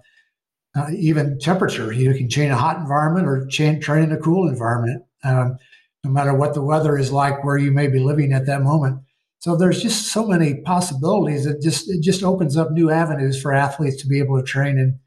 uh, 0.76 0.90
even 0.98 1.40
temperature. 1.40 1.92
You 1.94 2.14
can 2.14 2.30
change 2.30 2.52
a 2.52 2.56
hot 2.56 2.78
environment 2.78 3.28
or 3.28 3.46
change 3.48 3.84
train 3.84 4.06
in 4.06 4.12
a 4.12 4.18
cool 4.18 4.48
environment, 4.50 5.04
um, 5.24 5.58
no 6.04 6.12
matter 6.12 6.34
what 6.34 6.54
the 6.54 6.62
weather 6.64 6.98
is 6.98 7.12
like 7.12 7.44
where 7.44 7.58
you 7.58 7.72
may 7.72 7.88
be 7.88 8.00
living 8.00 8.34
at 8.34 8.46
that 8.48 8.62
moment. 8.62 9.02
So 9.40 9.56
there's 9.56 9.82
just 9.82 10.08
so 10.08 10.26
many 10.28 10.62
possibilities. 10.62 11.46
It 11.46 11.62
just 11.62 11.90
it 11.90 12.02
just 12.02 12.24
opens 12.24 12.58
up 12.58 12.72
new 12.72 12.90
avenues 12.92 13.42
for 13.42 13.54
athletes 13.54 14.02
to 14.02 14.08
be 14.08 14.20
able 14.20 14.38
to 14.40 14.46
train 14.46 14.78
in 14.78 15.00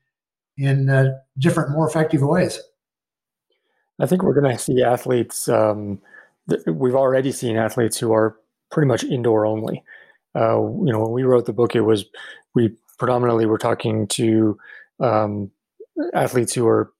in 0.58 0.90
uh, 0.90 1.12
different, 1.38 1.70
more 1.72 1.88
effective 1.88 2.22
ways. 2.22 2.60
I 4.00 4.06
think 4.06 4.22
we're 4.22 4.40
going 4.40 4.52
to 4.52 4.62
see 4.62 4.82
athletes. 4.82 5.48
Um, 5.48 6.00
th- 6.48 6.62
we've 6.66 6.94
already 6.94 7.32
seen 7.32 7.56
athletes 7.56 7.98
who 7.98 8.12
are 8.12 8.36
pretty 8.70 8.86
much 8.86 9.04
indoor 9.04 9.46
only. 9.46 9.82
Uh, 10.36 10.60
you 10.60 10.92
know, 10.92 11.00
when 11.00 11.12
we 11.12 11.22
wrote 11.22 11.46
the 11.46 11.52
book, 11.52 11.74
it 11.74 11.80
was 11.80 12.04
we 12.54 12.76
predominantly 12.98 13.46
were 13.46 13.58
talking 13.58 14.06
to 14.08 14.58
um, 15.00 15.50
athletes 16.14 16.52
who 16.52 16.66
are 16.66 16.92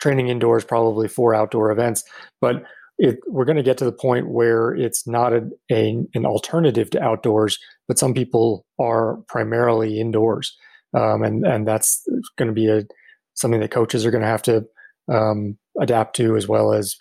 training 0.00 0.28
indoors, 0.28 0.64
probably 0.64 1.08
for 1.08 1.34
outdoor 1.34 1.70
events. 1.70 2.04
But 2.40 2.62
it, 2.98 3.18
we're 3.26 3.44
going 3.44 3.56
to 3.56 3.62
get 3.62 3.78
to 3.78 3.84
the 3.84 3.92
point 3.92 4.28
where 4.28 4.74
it's 4.74 5.06
not 5.06 5.32
a, 5.32 5.48
a, 5.70 6.04
an 6.14 6.26
alternative 6.26 6.90
to 6.90 7.02
outdoors, 7.02 7.58
but 7.86 7.98
some 7.98 8.12
people 8.12 8.66
are 8.78 9.16
primarily 9.28 10.00
indoors, 10.00 10.56
um, 10.94 11.22
and 11.22 11.46
and 11.46 11.66
that's 11.66 12.06
going 12.36 12.48
to 12.48 12.52
be 12.52 12.68
a 12.68 12.84
something 13.34 13.60
that 13.60 13.70
coaches 13.70 14.04
are 14.04 14.10
going 14.10 14.22
to 14.22 14.28
have 14.28 14.42
to 14.42 14.66
um, 15.12 15.56
adapt 15.80 16.16
to, 16.16 16.36
as 16.36 16.48
well 16.48 16.72
as 16.72 16.96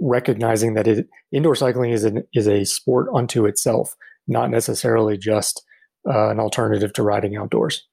recognizing 0.00 0.74
that 0.74 0.86
it, 0.86 1.08
indoor 1.32 1.54
cycling 1.54 1.90
is 1.90 2.04
an, 2.04 2.24
is 2.34 2.46
a 2.46 2.64
sport 2.64 3.08
unto 3.14 3.46
itself, 3.46 3.96
not 4.26 4.50
necessarily 4.50 5.16
just 5.16 5.64
uh, 6.08 6.30
an 6.30 6.40
alternative 6.40 6.92
to 6.94 7.02
riding 7.02 7.36
outdoors. 7.36 7.86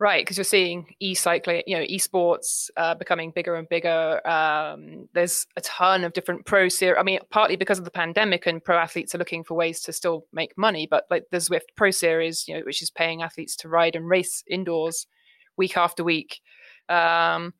Right, 0.00 0.24
because 0.24 0.38
you're 0.38 0.44
seeing 0.44 0.94
e-cycling, 1.00 1.64
you 1.66 1.76
know, 1.76 1.84
esports 1.84 2.70
uh, 2.76 2.94
becoming 2.94 3.32
bigger 3.32 3.56
and 3.56 3.68
bigger. 3.68 4.24
Um, 4.24 5.08
there's 5.12 5.44
a 5.56 5.60
ton 5.62 6.04
of 6.04 6.12
different 6.12 6.46
pro 6.46 6.68
series. 6.68 6.96
I 7.00 7.02
mean, 7.02 7.18
partly 7.30 7.56
because 7.56 7.80
of 7.80 7.84
the 7.84 7.90
pandemic, 7.90 8.46
and 8.46 8.62
pro 8.62 8.78
athletes 8.78 9.12
are 9.16 9.18
looking 9.18 9.42
for 9.42 9.54
ways 9.54 9.80
to 9.82 9.92
still 9.92 10.24
make 10.32 10.56
money. 10.56 10.86
But 10.88 11.06
like 11.10 11.24
the 11.32 11.38
Zwift 11.38 11.74
Pro 11.76 11.90
Series, 11.90 12.46
you 12.46 12.54
know, 12.54 12.60
which 12.60 12.80
is 12.80 12.90
paying 12.92 13.22
athletes 13.22 13.56
to 13.56 13.68
ride 13.68 13.96
and 13.96 14.08
race 14.08 14.44
indoors 14.48 15.08
week 15.56 15.76
after 15.76 16.04
week. 16.04 16.42
Um, 16.88 17.52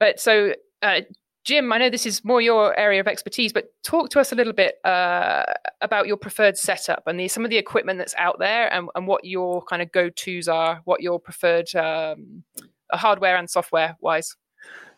but 0.00 0.18
so, 0.18 0.54
uh, 0.82 1.02
Jim, 1.48 1.72
I 1.72 1.78
know 1.78 1.88
this 1.88 2.04
is 2.04 2.22
more 2.26 2.42
your 2.42 2.78
area 2.78 3.00
of 3.00 3.06
expertise, 3.06 3.54
but 3.54 3.72
talk 3.82 4.10
to 4.10 4.20
us 4.20 4.32
a 4.32 4.34
little 4.34 4.52
bit 4.52 4.74
uh, 4.84 5.44
about 5.80 6.06
your 6.06 6.18
preferred 6.18 6.58
setup 6.58 7.04
and 7.06 7.18
the, 7.18 7.26
some 7.26 7.42
of 7.42 7.48
the 7.48 7.56
equipment 7.56 7.98
that's 7.98 8.14
out 8.18 8.38
there 8.38 8.70
and, 8.70 8.90
and 8.94 9.06
what 9.06 9.24
your 9.24 9.62
kind 9.62 9.80
of 9.80 9.90
go 9.90 10.10
tos 10.10 10.46
are, 10.46 10.82
what 10.84 11.00
your 11.00 11.18
preferred 11.18 11.74
um, 11.74 12.44
hardware 12.92 13.34
and 13.34 13.48
software 13.48 13.96
wise. 14.02 14.36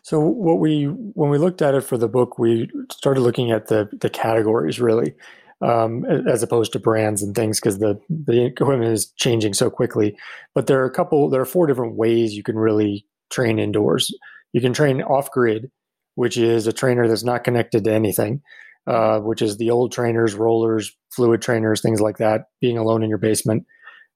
So 0.01 0.19
what 0.19 0.59
we 0.59 0.87
when 0.87 1.29
we 1.29 1.37
looked 1.37 1.61
at 1.61 1.73
it 1.73 1.85
for 1.85 1.97
the 1.97 2.09
book, 2.09 2.37
we 2.37 2.69
started 2.91 3.21
looking 3.21 3.51
at 3.51 3.67
the 3.67 3.87
the 4.01 4.09
categories 4.09 4.81
really, 4.81 5.15
um, 5.61 6.03
as 6.27 6.43
opposed 6.43 6.73
to 6.73 6.79
brands 6.79 7.23
and 7.23 7.33
things 7.33 7.61
because 7.61 7.79
the 7.79 7.97
the 8.09 8.43
equipment 8.43 8.91
is 8.91 9.13
changing 9.15 9.53
so 9.53 9.69
quickly. 9.69 10.17
But 10.53 10.67
there 10.67 10.81
are 10.81 10.85
a 10.85 10.91
couple, 10.91 11.29
there 11.29 11.39
are 11.39 11.45
four 11.45 11.65
different 11.65 11.95
ways 11.95 12.33
you 12.33 12.43
can 12.43 12.59
really 12.59 13.05
train 13.29 13.57
indoors. 13.57 14.13
You 14.51 14.59
can 14.59 14.73
train 14.73 15.01
off 15.01 15.31
grid, 15.31 15.71
which 16.15 16.37
is 16.37 16.67
a 16.67 16.73
trainer 16.73 17.07
that's 17.07 17.23
not 17.23 17.43
connected 17.43 17.83
to 17.83 17.93
anything, 17.93 18.41
uh, 18.87 19.19
which 19.19 19.41
is 19.41 19.57
the 19.57 19.71
old 19.71 19.91
trainers, 19.91 20.33
rollers, 20.33 20.95
fluid 21.15 21.41
trainers, 21.41 21.81
things 21.81 22.01
like 22.01 22.17
that, 22.17 22.45
being 22.59 22.77
alone 22.77 23.03
in 23.03 23.09
your 23.09 23.17
basement. 23.17 23.65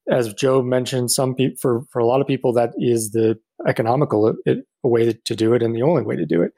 As 0.09 0.33
Joe 0.33 0.61
mentioned, 0.61 1.11
some 1.11 1.33
people 1.35 1.57
for 1.61 1.81
for 1.91 1.99
a 1.99 2.05
lot 2.05 2.21
of 2.21 2.27
people 2.27 2.53
that 2.53 2.73
is 2.77 3.11
the 3.11 3.39
economical 3.67 4.35
it, 4.45 4.59
way 4.83 5.13
to 5.13 5.35
do 5.35 5.53
it 5.53 5.63
and 5.63 5.75
the 5.75 5.81
only 5.81 6.03
way 6.03 6.15
to 6.15 6.25
do 6.25 6.41
it. 6.41 6.51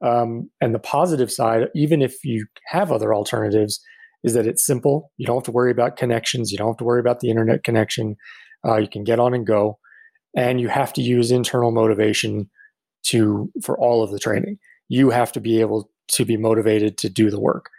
Um, 0.00 0.50
and 0.60 0.74
the 0.74 0.80
positive 0.80 1.30
side, 1.30 1.68
even 1.74 2.02
if 2.02 2.24
you 2.24 2.46
have 2.66 2.90
other 2.92 3.14
alternatives, 3.14 3.80
is 4.22 4.34
that 4.34 4.46
it's 4.46 4.66
simple. 4.66 5.12
You 5.16 5.26
don't 5.26 5.36
have 5.36 5.44
to 5.44 5.52
worry 5.52 5.70
about 5.70 5.96
connections. 5.96 6.50
You 6.50 6.58
don't 6.58 6.68
have 6.68 6.76
to 6.78 6.84
worry 6.84 7.00
about 7.00 7.20
the 7.20 7.30
internet 7.30 7.64
connection. 7.64 8.16
Uh, 8.66 8.76
you 8.76 8.88
can 8.88 9.04
get 9.04 9.20
on 9.20 9.34
and 9.34 9.46
go, 9.46 9.78
and 10.36 10.60
you 10.60 10.68
have 10.68 10.92
to 10.94 11.02
use 11.02 11.30
internal 11.30 11.70
motivation 11.70 12.50
to 13.04 13.50
for 13.62 13.78
all 13.78 14.02
of 14.02 14.10
the 14.10 14.18
training 14.18 14.58
you 14.88 15.10
have 15.10 15.32
to 15.32 15.40
be 15.40 15.60
able 15.60 15.90
to 16.08 16.24
be 16.24 16.36
motivated 16.36 16.96
to 16.98 17.08
do 17.08 17.30
the 17.30 17.40
work. 17.40 17.70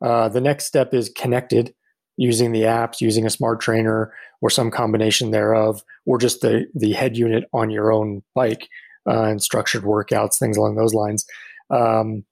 Uh, 0.00 0.28
the 0.28 0.40
next 0.40 0.66
step 0.66 0.94
is 0.94 1.10
connected 1.10 1.74
using 2.16 2.52
the 2.52 2.62
apps, 2.62 3.00
using 3.00 3.26
a 3.26 3.30
smart 3.30 3.60
trainer 3.60 4.12
or 4.40 4.50
some 4.50 4.70
combination 4.70 5.30
thereof, 5.30 5.82
or 6.06 6.18
just 6.18 6.40
the, 6.40 6.66
the 6.74 6.92
head 6.92 7.16
unit 7.16 7.44
on 7.52 7.70
your 7.70 7.92
own 7.92 8.22
bike 8.34 8.68
uh, 9.08 9.22
and 9.22 9.42
structured 9.42 9.84
workouts, 9.84 10.38
things 10.38 10.56
along 10.56 10.76
those 10.76 10.94
lines. 10.94 11.24
Um, 11.70 12.24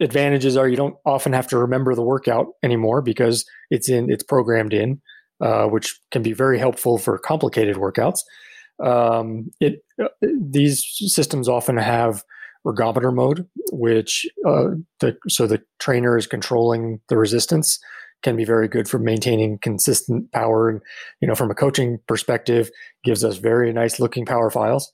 advantages 0.00 0.56
are 0.56 0.68
you 0.68 0.76
don't 0.76 0.96
often 1.04 1.32
have 1.32 1.48
to 1.48 1.58
remember 1.58 1.94
the 1.94 2.02
workout 2.02 2.46
anymore 2.62 3.02
because 3.02 3.44
it's 3.70 3.88
in 3.88 4.10
it's 4.10 4.24
programmed 4.24 4.72
in. 4.72 5.00
uh, 5.42 5.66
which 5.66 6.00
can 6.10 6.22
be 6.22 6.32
very 6.32 6.58
helpful 6.58 6.98
for 6.98 7.18
complicated 7.18 7.76
workouts. 7.76 8.20
Um, 8.82 9.50
it 9.60 9.84
uh, 10.02 10.08
these 10.22 10.86
systems 11.06 11.48
often 11.48 11.76
have 11.76 12.22
ergometer 12.66 13.14
mode, 13.14 13.46
which 13.72 14.26
uh, 14.46 14.68
the 15.00 15.16
so 15.28 15.46
the 15.46 15.62
trainer 15.78 16.16
is 16.16 16.26
controlling 16.26 17.00
the 17.08 17.16
resistance 17.16 17.78
can 18.22 18.36
be 18.36 18.44
very 18.44 18.68
good 18.68 18.88
for 18.88 19.00
maintaining 19.00 19.58
consistent 19.58 20.30
power 20.30 20.68
and 20.68 20.80
you 21.20 21.26
know 21.26 21.34
from 21.34 21.50
a 21.50 21.54
coaching 21.54 21.98
perspective 22.06 22.70
gives 23.02 23.24
us 23.24 23.38
very 23.38 23.72
nice 23.72 23.98
looking 23.98 24.24
power 24.24 24.48
files 24.48 24.92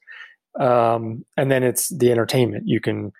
um, 0.58 1.26
and 1.36 1.50
then 1.50 1.62
it's 1.62 1.94
the 1.98 2.10
entertainment 2.10 2.62
you 2.66 2.80
can 2.80 3.12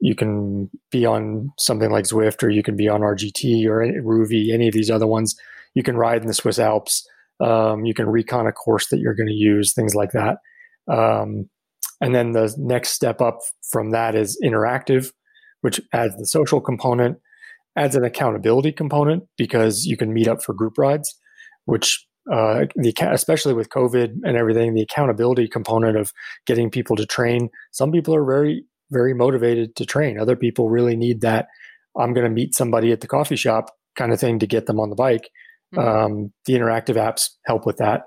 you 0.00 0.14
can 0.14 0.70
be 0.90 1.06
on 1.06 1.50
something 1.58 1.90
like 1.90 2.04
Zwift 2.04 2.42
or 2.42 2.50
you 2.50 2.62
can 2.62 2.76
be 2.76 2.88
on 2.88 3.00
RGT 3.00 3.66
or 3.66 3.80
Rouvy, 4.02 4.52
any 4.52 4.68
of 4.68 4.74
these 4.74 4.90
other 4.90 5.06
ones. 5.06 5.34
You 5.74 5.82
can 5.82 5.96
ride 5.96 6.20
in 6.20 6.26
the 6.26 6.34
Swiss 6.34 6.58
Alps. 6.58 7.06
Um, 7.40 7.84
you 7.84 7.94
can 7.94 8.06
recon 8.06 8.46
a 8.46 8.52
course 8.52 8.88
that 8.88 8.98
you're 8.98 9.14
going 9.14 9.28
to 9.28 9.32
use, 9.32 9.72
things 9.72 9.94
like 9.94 10.10
that. 10.12 10.38
Um, 10.90 11.48
and 12.00 12.14
then 12.14 12.32
the 12.32 12.54
next 12.58 12.90
step 12.90 13.20
up 13.20 13.38
from 13.70 13.90
that 13.90 14.14
is 14.14 14.38
interactive, 14.44 15.12
which 15.60 15.80
adds 15.92 16.16
the 16.16 16.26
social 16.26 16.60
component, 16.60 17.18
adds 17.76 17.96
an 17.96 18.04
accountability 18.04 18.72
component 18.72 19.24
because 19.36 19.86
you 19.86 19.96
can 19.96 20.12
meet 20.12 20.28
up 20.28 20.42
for 20.42 20.52
group 20.52 20.78
rides, 20.78 21.18
which 21.64 22.06
uh, 22.32 22.64
the 22.74 22.92
especially 23.12 23.54
with 23.54 23.68
COVID 23.70 24.16
and 24.24 24.36
everything, 24.36 24.74
the 24.74 24.82
accountability 24.82 25.46
component 25.48 25.96
of 25.96 26.12
getting 26.46 26.70
people 26.70 26.96
to 26.96 27.06
train. 27.06 27.50
Some 27.72 27.92
people 27.92 28.14
are 28.14 28.24
very 28.24 28.64
very 28.90 29.14
motivated 29.14 29.74
to 29.76 29.84
train. 29.84 30.18
Other 30.18 30.36
people 30.36 30.68
really 30.68 30.96
need 30.96 31.20
that. 31.22 31.48
I'm 31.98 32.12
going 32.12 32.24
to 32.24 32.30
meet 32.30 32.54
somebody 32.54 32.92
at 32.92 33.00
the 33.00 33.08
coffee 33.08 33.36
shop 33.36 33.70
kind 33.96 34.12
of 34.12 34.20
thing 34.20 34.38
to 34.38 34.46
get 34.46 34.66
them 34.66 34.78
on 34.78 34.90
the 34.90 34.96
bike. 34.96 35.30
Mm-hmm. 35.74 35.88
Um, 35.88 36.32
the 36.44 36.52
interactive 36.52 36.96
apps 36.96 37.30
help 37.46 37.66
with 37.66 37.78
that. 37.78 38.02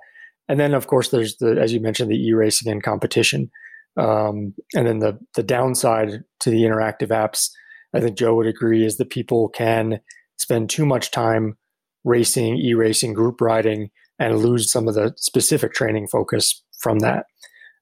And 0.47 0.59
then, 0.59 0.73
of 0.73 0.87
course, 0.87 1.09
there's 1.09 1.37
the 1.37 1.59
as 1.59 1.73
you 1.73 1.79
mentioned, 1.79 2.11
the 2.11 2.15
e-racing 2.15 2.71
and 2.71 2.83
competition. 2.83 3.51
Um, 3.99 4.53
and 4.75 4.87
then 4.87 4.99
the 4.99 5.19
the 5.35 5.43
downside 5.43 6.23
to 6.41 6.49
the 6.49 6.63
interactive 6.63 7.09
apps, 7.09 7.49
I 7.93 7.99
think 7.99 8.17
Joe 8.17 8.35
would 8.35 8.47
agree, 8.47 8.85
is 8.85 8.97
that 8.97 9.09
people 9.09 9.49
can 9.49 9.99
spend 10.37 10.69
too 10.69 10.85
much 10.85 11.11
time 11.11 11.57
racing, 12.05 12.57
e-racing, 12.57 13.13
group 13.13 13.41
riding, 13.41 13.89
and 14.17 14.39
lose 14.39 14.71
some 14.71 14.87
of 14.87 14.95
the 14.95 15.13
specific 15.17 15.73
training 15.73 16.07
focus 16.07 16.63
from 16.79 16.99
that. 16.99 17.25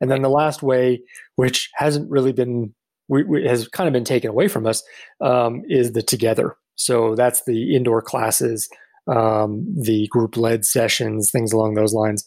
And 0.02 0.10
then 0.10 0.22
the 0.22 0.30
last 0.30 0.64
way, 0.64 1.02
which 1.36 1.70
hasn't 1.76 2.10
really 2.10 2.34
been 2.34 2.74
we, 3.10 3.24
we, 3.24 3.48
has 3.48 3.68
kind 3.68 3.88
of 3.88 3.94
been 3.94 4.04
taken 4.04 4.30
away 4.30 4.48
from 4.48 4.66
us, 4.66 4.84
um, 5.22 5.62
is 5.70 5.94
the 5.94 6.02
together. 6.02 6.56
So 6.76 7.16
that's 7.16 7.44
the 7.46 7.76
indoor 7.76 8.02
classes, 8.02 8.68
um, 9.08 9.66
the 9.80 10.08
group 10.10 10.38
led 10.38 10.66
sessions, 10.66 11.32
things 11.32 11.54
along 11.54 11.74
those 11.74 11.94
lines. 11.94 12.26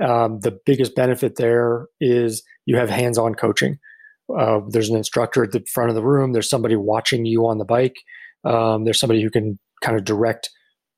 Um, 0.00 0.40
the 0.40 0.58
biggest 0.64 0.94
benefit 0.94 1.36
there 1.36 1.86
is 2.00 2.42
you 2.66 2.76
have 2.76 2.90
hands 2.90 3.18
on 3.18 3.34
coaching. 3.34 3.78
Uh, 4.34 4.60
there's 4.68 4.88
an 4.88 4.96
instructor 4.96 5.44
at 5.44 5.52
the 5.52 5.64
front 5.72 5.90
of 5.90 5.96
the 5.96 6.04
room. 6.04 6.32
There's 6.32 6.48
somebody 6.48 6.76
watching 6.76 7.26
you 7.26 7.46
on 7.46 7.58
the 7.58 7.64
bike. 7.64 7.96
Um, 8.44 8.84
there's 8.84 8.98
somebody 8.98 9.22
who 9.22 9.30
can 9.30 9.58
kind 9.82 9.96
of 9.96 10.04
direct 10.04 10.50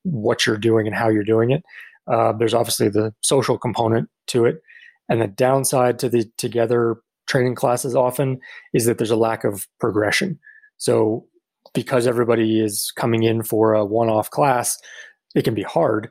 what 0.03 0.45
you're 0.45 0.57
doing 0.57 0.87
and 0.87 0.95
how 0.95 1.09
you're 1.09 1.23
doing 1.23 1.51
it. 1.51 1.63
Uh, 2.11 2.31
there's 2.33 2.53
obviously 2.53 2.87
the 2.87 3.13
social 3.21 3.57
component 3.57 4.07
to 4.27 4.45
it. 4.45 4.61
And 5.09 5.21
the 5.21 5.27
downside 5.27 5.99
to 5.99 6.09
the 6.09 6.25
together 6.37 6.97
training 7.27 7.55
classes 7.55 7.95
often 7.95 8.39
is 8.73 8.85
that 8.85 8.97
there's 8.97 9.11
a 9.11 9.15
lack 9.15 9.43
of 9.43 9.67
progression. 9.79 10.39
So 10.77 11.25
because 11.73 12.07
everybody 12.07 12.61
is 12.61 12.91
coming 12.95 13.23
in 13.23 13.43
for 13.43 13.73
a 13.73 13.85
one-off 13.85 14.29
class, 14.29 14.77
it 15.33 15.43
can 15.43 15.55
be 15.55 15.63
hard, 15.63 16.09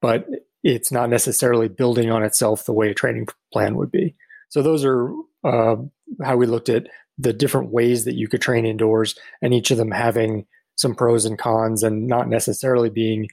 but 0.00 0.26
it's 0.64 0.90
not 0.90 1.10
necessarily 1.10 1.68
building 1.68 2.10
on 2.10 2.24
itself 2.24 2.64
the 2.64 2.72
way 2.72 2.90
a 2.90 2.94
training 2.94 3.28
plan 3.52 3.76
would 3.76 3.92
be. 3.92 4.16
So 4.48 4.62
those 4.62 4.84
are 4.84 5.12
uh, 5.44 5.76
how 6.22 6.36
we 6.36 6.46
looked 6.46 6.70
at 6.70 6.86
the 7.18 7.32
different 7.32 7.70
ways 7.70 8.06
that 8.06 8.14
you 8.14 8.26
could 8.26 8.40
train 8.40 8.64
indoors, 8.64 9.14
and 9.40 9.54
each 9.54 9.70
of 9.70 9.76
them 9.76 9.90
having 9.90 10.46
some 10.76 10.94
pros 10.94 11.24
and 11.26 11.38
cons, 11.38 11.82
and 11.82 12.08
not 12.08 12.28
necessarily 12.28 12.90
being 12.90 13.28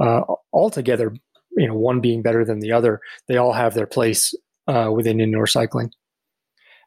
uh, 0.00 0.22
altogether, 0.52 1.14
you 1.56 1.68
know, 1.68 1.74
one 1.74 2.00
being 2.00 2.22
better 2.22 2.44
than 2.44 2.60
the 2.60 2.72
other. 2.72 3.00
They 3.28 3.36
all 3.36 3.52
have 3.52 3.74
their 3.74 3.86
place 3.86 4.32
uh, 4.66 4.90
within 4.94 5.20
indoor 5.20 5.46
cycling. 5.46 5.90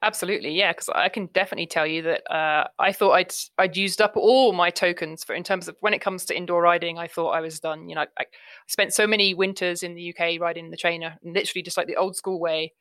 Absolutely, 0.02 0.52
yeah. 0.52 0.72
Because 0.72 0.90
I 0.96 1.10
can 1.10 1.26
definitely 1.28 1.66
tell 1.68 1.86
you 1.86 2.02
that 2.04 2.32
uh, 2.34 2.68
I 2.80 2.94
thought 2.94 3.12
I'd 3.14 3.34
I'd 3.58 3.76
used 3.76 4.02
up 4.02 4.14
all 4.16 4.54
my 4.54 4.70
tokens 4.70 5.26
for 5.26 5.36
in 5.36 5.44
terms 5.44 5.68
of 5.68 5.76
when 5.82 5.94
it 5.94 6.00
comes 6.00 6.24
to 6.26 6.38
indoor 6.38 6.62
riding. 6.62 6.98
I 6.98 7.08
thought 7.08 7.32
I 7.32 7.42
was 7.42 7.60
done. 7.60 7.90
You 7.90 7.96
know, 7.96 8.02
I, 8.02 8.08
I 8.20 8.26
spent 8.68 8.94
so 8.94 9.06
many 9.06 9.34
winters 9.34 9.84
in 9.84 9.96
the 9.96 10.14
UK 10.16 10.40
riding 10.40 10.72
the 10.72 10.78
trainer, 10.78 11.18
literally 11.22 11.64
just 11.64 11.76
like 11.76 11.88
the 11.88 11.98
old 11.98 12.16
school 12.16 12.40
way. 12.40 12.74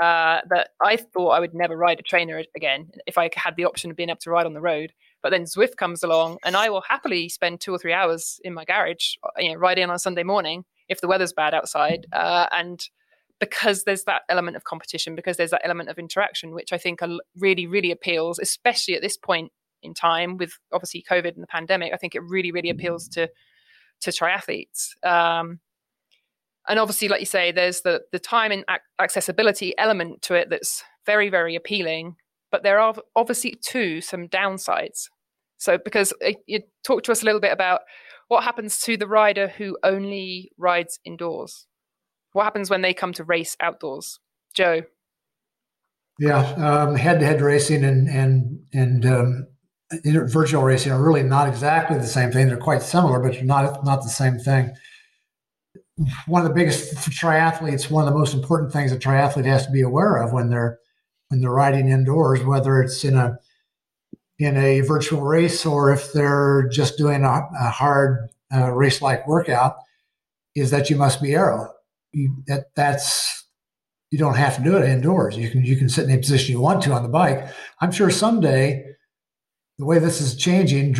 Uh, 0.00 0.40
that 0.50 0.70
I 0.82 0.96
thought 0.96 1.30
I 1.30 1.40
would 1.40 1.54
never 1.54 1.76
ride 1.76 2.00
a 2.00 2.02
trainer 2.02 2.42
again 2.56 2.90
if 3.06 3.18
I 3.18 3.30
had 3.34 3.56
the 3.56 3.64
option 3.64 3.90
of 3.90 3.96
being 3.96 4.10
able 4.10 4.18
to 4.22 4.30
ride 4.30 4.46
on 4.46 4.54
the 4.54 4.60
road. 4.60 4.92
But 5.22 5.30
then 5.30 5.44
Zwift 5.44 5.76
comes 5.76 6.02
along, 6.02 6.38
and 6.44 6.56
I 6.56 6.68
will 6.70 6.82
happily 6.82 7.28
spend 7.28 7.60
two 7.60 7.72
or 7.74 7.78
three 7.78 7.94
hours 7.94 8.40
in 8.44 8.54
my 8.54 8.64
garage, 8.64 9.14
uh, 9.24 9.30
you 9.38 9.52
know, 9.52 9.58
riding 9.58 9.84
on 9.84 9.94
a 9.94 9.98
Sunday 9.98 10.22
morning 10.24 10.64
if 10.88 11.00
the 11.00 11.08
weather's 11.08 11.32
bad 11.32 11.54
outside, 11.54 12.06
uh, 12.12 12.46
and 12.52 12.88
because 13.38 13.84
there's 13.84 14.04
that 14.04 14.22
element 14.28 14.56
of 14.56 14.64
competition, 14.64 15.14
because 15.14 15.36
there's 15.36 15.50
that 15.50 15.64
element 15.64 15.88
of 15.88 15.98
interaction, 15.98 16.54
which 16.54 16.72
I 16.72 16.78
think 16.78 17.00
really, 17.38 17.66
really 17.66 17.90
appeals, 17.90 18.38
especially 18.38 18.94
at 18.94 19.02
this 19.02 19.16
point 19.16 19.52
in 19.82 19.94
time 19.94 20.36
with 20.36 20.58
obviously 20.72 21.04
COVID 21.08 21.34
and 21.34 21.42
the 21.42 21.48
pandemic. 21.48 21.92
I 21.92 21.96
think 21.96 22.14
it 22.14 22.22
really, 22.22 22.52
really 22.52 22.70
appeals 22.70 23.08
to 23.08 23.28
to 24.02 24.10
triathletes. 24.10 24.90
Um, 25.04 25.60
and 26.68 26.78
obviously, 26.78 27.08
like 27.08 27.20
you 27.20 27.26
say, 27.26 27.52
there's 27.52 27.82
the 27.82 28.02
the 28.12 28.18
time 28.18 28.52
and 28.52 28.64
ac- 28.68 28.80
accessibility 28.98 29.76
element 29.78 30.22
to 30.22 30.34
it 30.34 30.50
that's 30.50 30.82
very, 31.04 31.28
very 31.28 31.54
appealing. 31.54 32.16
But 32.50 32.62
there 32.62 32.80
are 32.80 32.94
obviously 33.14 33.56
too 33.62 34.00
some 34.00 34.28
downsides. 34.28 35.08
So, 35.58 35.78
because 35.78 36.12
uh, 36.24 36.32
you 36.46 36.60
talk 36.84 37.02
to 37.04 37.12
us 37.12 37.22
a 37.22 37.24
little 37.24 37.40
bit 37.40 37.52
about 37.52 37.82
what 38.28 38.44
happens 38.44 38.80
to 38.82 38.96
the 38.96 39.06
rider 39.06 39.48
who 39.48 39.78
only 39.82 40.50
rides 40.58 40.98
indoors. 41.04 41.66
What 42.36 42.44
happens 42.44 42.68
when 42.68 42.82
they 42.82 42.92
come 42.92 43.14
to 43.14 43.24
race 43.24 43.56
outdoors, 43.60 44.20
Joe? 44.52 44.82
Yeah, 46.18 46.94
head 46.94 47.20
to 47.20 47.24
head 47.24 47.40
racing 47.40 47.82
and 47.82 48.10
and 48.10 48.60
and 48.74 49.06
um, 49.06 49.46
virtual 50.04 50.62
racing 50.62 50.92
are 50.92 51.02
really 51.02 51.22
not 51.22 51.48
exactly 51.48 51.96
the 51.96 52.06
same 52.06 52.30
thing. 52.30 52.48
They're 52.48 52.58
quite 52.58 52.82
similar, 52.82 53.20
but 53.20 53.32
they're 53.32 53.42
not 53.42 53.86
not 53.86 54.02
the 54.02 54.10
same 54.10 54.38
thing. 54.38 54.74
One 56.26 56.42
of 56.42 56.48
the 56.48 56.54
biggest 56.54 56.98
for 56.98 57.10
triathletes, 57.10 57.90
one 57.90 58.06
of 58.06 58.12
the 58.12 58.18
most 58.18 58.34
important 58.34 58.70
things 58.70 58.92
a 58.92 58.98
triathlete 58.98 59.46
has 59.46 59.64
to 59.64 59.72
be 59.72 59.80
aware 59.80 60.18
of 60.18 60.34
when 60.34 60.50
they're 60.50 60.78
when 61.28 61.40
they're 61.40 61.48
riding 61.48 61.88
indoors, 61.88 62.44
whether 62.44 62.82
it's 62.82 63.02
in 63.02 63.16
a 63.16 63.38
in 64.38 64.58
a 64.58 64.82
virtual 64.82 65.22
race 65.22 65.64
or 65.64 65.90
if 65.90 66.12
they're 66.12 66.68
just 66.70 66.98
doing 66.98 67.24
a, 67.24 67.48
a 67.58 67.70
hard 67.70 68.28
uh, 68.54 68.70
race 68.72 69.00
like 69.00 69.26
workout, 69.26 69.76
is 70.54 70.70
that 70.70 70.90
you 70.90 70.96
must 70.96 71.22
be 71.22 71.34
aero 71.34 71.72
you, 72.16 72.42
that 72.46 72.66
that's 72.74 73.44
you 74.10 74.18
don't 74.18 74.36
have 74.36 74.56
to 74.56 74.62
do 74.62 74.76
it 74.76 74.88
indoors. 74.88 75.36
You 75.36 75.50
can 75.50 75.64
you 75.64 75.76
can 75.76 75.88
sit 75.88 76.04
in 76.04 76.10
any 76.10 76.20
position 76.20 76.52
you 76.52 76.60
want 76.60 76.82
to 76.84 76.92
on 76.92 77.02
the 77.02 77.08
bike. 77.08 77.48
I'm 77.80 77.92
sure 77.92 78.10
someday 78.10 78.84
the 79.78 79.84
way 79.84 79.98
this 79.98 80.22
is 80.22 80.34
changing, 80.36 80.94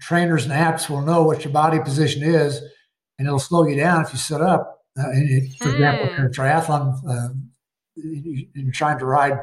trainers 0.00 0.44
and 0.44 0.52
apps 0.52 0.90
will 0.90 1.02
know 1.02 1.22
what 1.22 1.44
your 1.44 1.52
body 1.52 1.78
position 1.78 2.24
is, 2.24 2.60
and 3.18 3.28
it'll 3.28 3.38
slow 3.38 3.64
you 3.66 3.76
down 3.76 4.04
if 4.04 4.12
you 4.12 4.18
sit 4.18 4.40
up. 4.40 4.78
Uh, 4.98 5.10
it, 5.12 5.56
for 5.60 5.70
example, 5.70 6.08
you're 6.16 6.26
a 6.26 6.30
triathlon, 6.30 6.98
uh, 7.08 7.28
you're 7.94 8.72
trying 8.72 8.98
to 8.98 9.06
ride, 9.06 9.38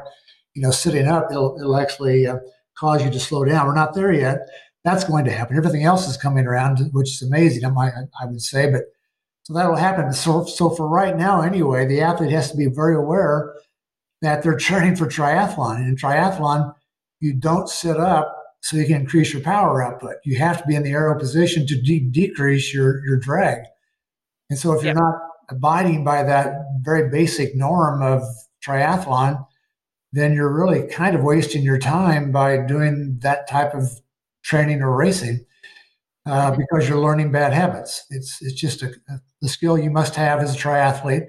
you 0.52 0.60
know, 0.60 0.70
sitting 0.70 1.06
up, 1.08 1.28
it'll, 1.30 1.56
it'll 1.58 1.78
actually 1.78 2.26
uh, 2.26 2.36
cause 2.78 3.02
you 3.02 3.10
to 3.10 3.18
slow 3.18 3.42
down. 3.42 3.66
We're 3.66 3.74
not 3.74 3.94
there 3.94 4.12
yet. 4.12 4.40
That's 4.84 5.04
going 5.04 5.24
to 5.24 5.32
happen. 5.32 5.56
Everything 5.56 5.84
else 5.84 6.06
is 6.06 6.18
coming 6.18 6.44
around, 6.44 6.90
which 6.92 7.08
is 7.08 7.22
amazing. 7.22 7.64
I, 7.64 7.90
I 8.20 8.26
would 8.26 8.42
say, 8.42 8.70
but 8.70 8.82
so 9.48 9.54
that'll 9.54 9.76
happen. 9.76 10.12
So, 10.12 10.44
so 10.44 10.68
for 10.68 10.86
right 10.86 11.16
now, 11.16 11.40
anyway, 11.40 11.86
the 11.86 12.02
athlete 12.02 12.32
has 12.32 12.50
to 12.50 12.56
be 12.56 12.66
very 12.66 12.94
aware 12.94 13.54
that 14.20 14.42
they're 14.42 14.56
training 14.58 14.96
for 14.96 15.06
triathlon. 15.06 15.76
And 15.76 15.88
in 15.88 15.96
triathlon, 15.96 16.74
you 17.20 17.32
don't 17.32 17.66
sit 17.66 17.96
up 17.96 18.36
so 18.60 18.76
you 18.76 18.84
can 18.84 19.00
increase 19.00 19.32
your 19.32 19.40
power 19.40 19.82
output. 19.82 20.16
You 20.22 20.36
have 20.36 20.60
to 20.60 20.68
be 20.68 20.74
in 20.74 20.82
the 20.82 20.90
aero 20.90 21.18
position 21.18 21.66
to 21.66 21.80
de- 21.80 22.10
decrease 22.10 22.74
your, 22.74 23.02
your 23.06 23.18
drag. 23.18 23.60
And 24.50 24.58
so 24.58 24.74
if 24.74 24.84
you're 24.84 24.92
not 24.92 25.14
abiding 25.48 26.04
by 26.04 26.24
that 26.24 26.52
very 26.82 27.08
basic 27.08 27.56
norm 27.56 28.02
of 28.02 28.22
triathlon, 28.62 29.46
then 30.12 30.34
you're 30.34 30.54
really 30.54 30.88
kind 30.88 31.16
of 31.16 31.22
wasting 31.22 31.62
your 31.62 31.78
time 31.78 32.32
by 32.32 32.58
doing 32.58 33.18
that 33.22 33.48
type 33.48 33.72
of 33.72 33.98
training 34.42 34.82
or 34.82 34.94
racing 34.94 35.46
uh, 36.28 36.54
because 36.54 36.88
you're 36.88 37.00
learning 37.00 37.32
bad 37.32 37.52
habits. 37.52 38.04
It's 38.10 38.38
it's 38.42 38.60
just 38.60 38.82
a, 38.82 38.88
a, 39.08 39.20
the 39.40 39.48
skill 39.48 39.78
you 39.78 39.90
must 39.90 40.14
have 40.16 40.40
as 40.40 40.54
a 40.54 40.58
triathlete. 40.58 41.26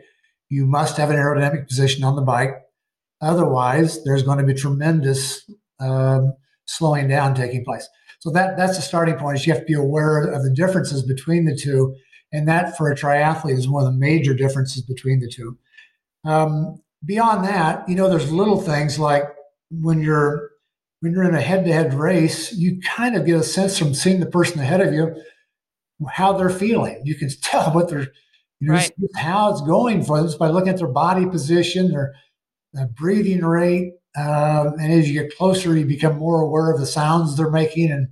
You 0.49 0.65
must 0.65 0.97
have 0.97 1.09
an 1.09 1.15
aerodynamic 1.15 1.67
position 1.67 2.03
on 2.03 2.15
the 2.15 2.21
bike. 2.21 2.51
Otherwise, 3.21 4.03
there's 4.03 4.23
going 4.23 4.39
to 4.39 4.43
be 4.43 4.53
tremendous 4.53 5.49
um, 5.79 6.33
slowing 6.65 7.07
down 7.07 7.35
taking 7.35 7.63
place. 7.63 7.87
So 8.19 8.29
that 8.31 8.57
that's 8.57 8.75
the 8.75 8.81
starting 8.81 9.15
point. 9.15 9.37
Is 9.37 9.47
you 9.47 9.53
have 9.53 9.61
to 9.61 9.65
be 9.65 9.73
aware 9.73 10.23
of 10.23 10.43
the 10.43 10.53
differences 10.53 11.03
between 11.03 11.45
the 11.45 11.55
two, 11.55 11.95
And 12.33 12.47
that 12.47 12.77
for 12.77 12.91
a 12.91 12.95
triathlete 12.95 13.57
is 13.57 13.69
one 13.69 13.85
of 13.85 13.93
the 13.93 13.99
major 13.99 14.33
differences 14.33 14.81
between 14.83 15.19
the 15.19 15.29
two. 15.29 15.57
Um, 16.25 16.81
beyond 17.05 17.45
that, 17.45 17.87
you 17.87 17.95
know, 17.95 18.09
there's 18.09 18.31
little 18.31 18.59
things 18.59 18.99
like 18.99 19.23
when 19.71 20.01
you're 20.01 20.48
when 21.01 21.13
you're 21.13 21.27
in 21.27 21.35
a 21.35 21.41
head-to-head 21.41 21.93
race, 21.93 22.51
you 22.53 22.79
kind 22.81 23.15
of 23.15 23.25
get 23.25 23.39
a 23.39 23.43
sense 23.43 23.77
from 23.77 23.93
seeing 23.93 24.19
the 24.19 24.25
person 24.25 24.59
ahead 24.59 24.81
of 24.81 24.93
you 24.93 25.15
how 26.09 26.33
they're 26.33 26.49
feeling. 26.49 27.01
You 27.03 27.15
can 27.15 27.29
tell 27.41 27.73
what 27.73 27.89
they're 27.89 28.07
you 28.61 28.67
know, 28.67 28.73
right. 28.73 28.91
how 29.15 29.51
it's 29.51 29.61
going 29.61 30.03
for 30.03 30.17
them 30.17 30.27
just 30.27 30.37
by 30.37 30.49
looking 30.49 30.69
at 30.69 30.77
their 30.77 30.87
body 30.87 31.25
position, 31.25 31.91
their, 31.91 32.13
their 32.73 32.87
breathing 32.87 33.43
rate, 33.45 33.93
um, 34.17 34.73
and 34.79 34.91
as 34.91 35.09
you 35.09 35.21
get 35.21 35.37
closer, 35.37 35.77
you 35.77 35.85
become 35.85 36.17
more 36.17 36.41
aware 36.41 36.71
of 36.71 36.79
the 36.79 36.85
sounds 36.85 37.37
they're 37.37 37.49
making 37.49 37.91
and 37.91 38.09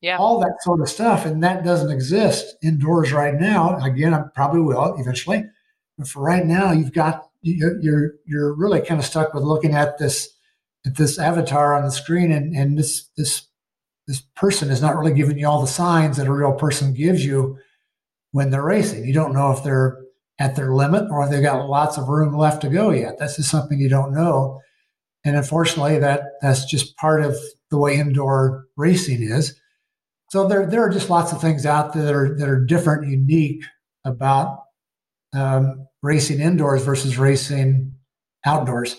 yeah. 0.00 0.16
all 0.16 0.40
that 0.40 0.56
sort 0.62 0.80
of 0.80 0.88
stuff. 0.88 1.26
And 1.26 1.44
that 1.44 1.64
doesn't 1.64 1.90
exist 1.90 2.56
indoors 2.62 3.12
right 3.12 3.34
now. 3.34 3.78
Again, 3.84 4.14
I 4.14 4.22
probably 4.34 4.62
will 4.62 4.96
eventually, 4.98 5.44
but 5.98 6.08
for 6.08 6.22
right 6.22 6.44
now, 6.44 6.72
you've 6.72 6.92
got 6.92 7.28
you're 7.42 8.14
you're 8.24 8.54
really 8.54 8.80
kind 8.80 8.98
of 8.98 9.06
stuck 9.06 9.32
with 9.32 9.44
looking 9.44 9.74
at 9.74 9.98
this 9.98 10.35
this 10.94 11.18
avatar 11.18 11.74
on 11.74 11.84
the 11.84 11.90
screen, 11.90 12.30
and 12.32 12.54
and 12.54 12.78
this 12.78 13.08
this 13.16 13.46
this 14.06 14.20
person 14.36 14.70
is 14.70 14.80
not 14.80 14.96
really 14.96 15.14
giving 15.14 15.38
you 15.38 15.48
all 15.48 15.60
the 15.60 15.66
signs 15.66 16.16
that 16.16 16.28
a 16.28 16.32
real 16.32 16.52
person 16.52 16.94
gives 16.94 17.24
you 17.24 17.58
when 18.30 18.50
they're 18.50 18.62
racing. 18.62 19.04
You 19.04 19.12
don't 19.12 19.34
know 19.34 19.50
if 19.52 19.64
they're 19.64 19.98
at 20.38 20.54
their 20.54 20.74
limit 20.74 21.10
or 21.10 21.24
if 21.24 21.30
they've 21.30 21.42
got 21.42 21.68
lots 21.68 21.96
of 21.96 22.08
room 22.08 22.36
left 22.36 22.62
to 22.62 22.68
go 22.68 22.90
yet. 22.90 23.18
That's 23.18 23.36
just 23.36 23.50
something 23.50 23.78
you 23.78 23.88
don't 23.88 24.14
know. 24.14 24.60
And 25.24 25.36
unfortunately, 25.36 25.98
that 25.98 26.22
that's 26.40 26.64
just 26.64 26.96
part 26.96 27.22
of 27.22 27.36
the 27.70 27.78
way 27.78 27.96
indoor 27.96 28.66
racing 28.76 29.22
is. 29.22 29.58
So 30.30 30.46
there, 30.46 30.66
there 30.66 30.82
are 30.82 30.90
just 30.90 31.10
lots 31.10 31.32
of 31.32 31.40
things 31.40 31.66
out 31.66 31.92
there 31.92 32.04
that 32.04 32.14
are, 32.14 32.36
that 32.38 32.48
are 32.48 32.64
different, 32.64 33.08
unique 33.08 33.64
about 34.04 34.64
um, 35.32 35.86
racing 36.02 36.40
indoors 36.40 36.84
versus 36.84 37.18
racing 37.18 37.92
outdoors. 38.44 38.96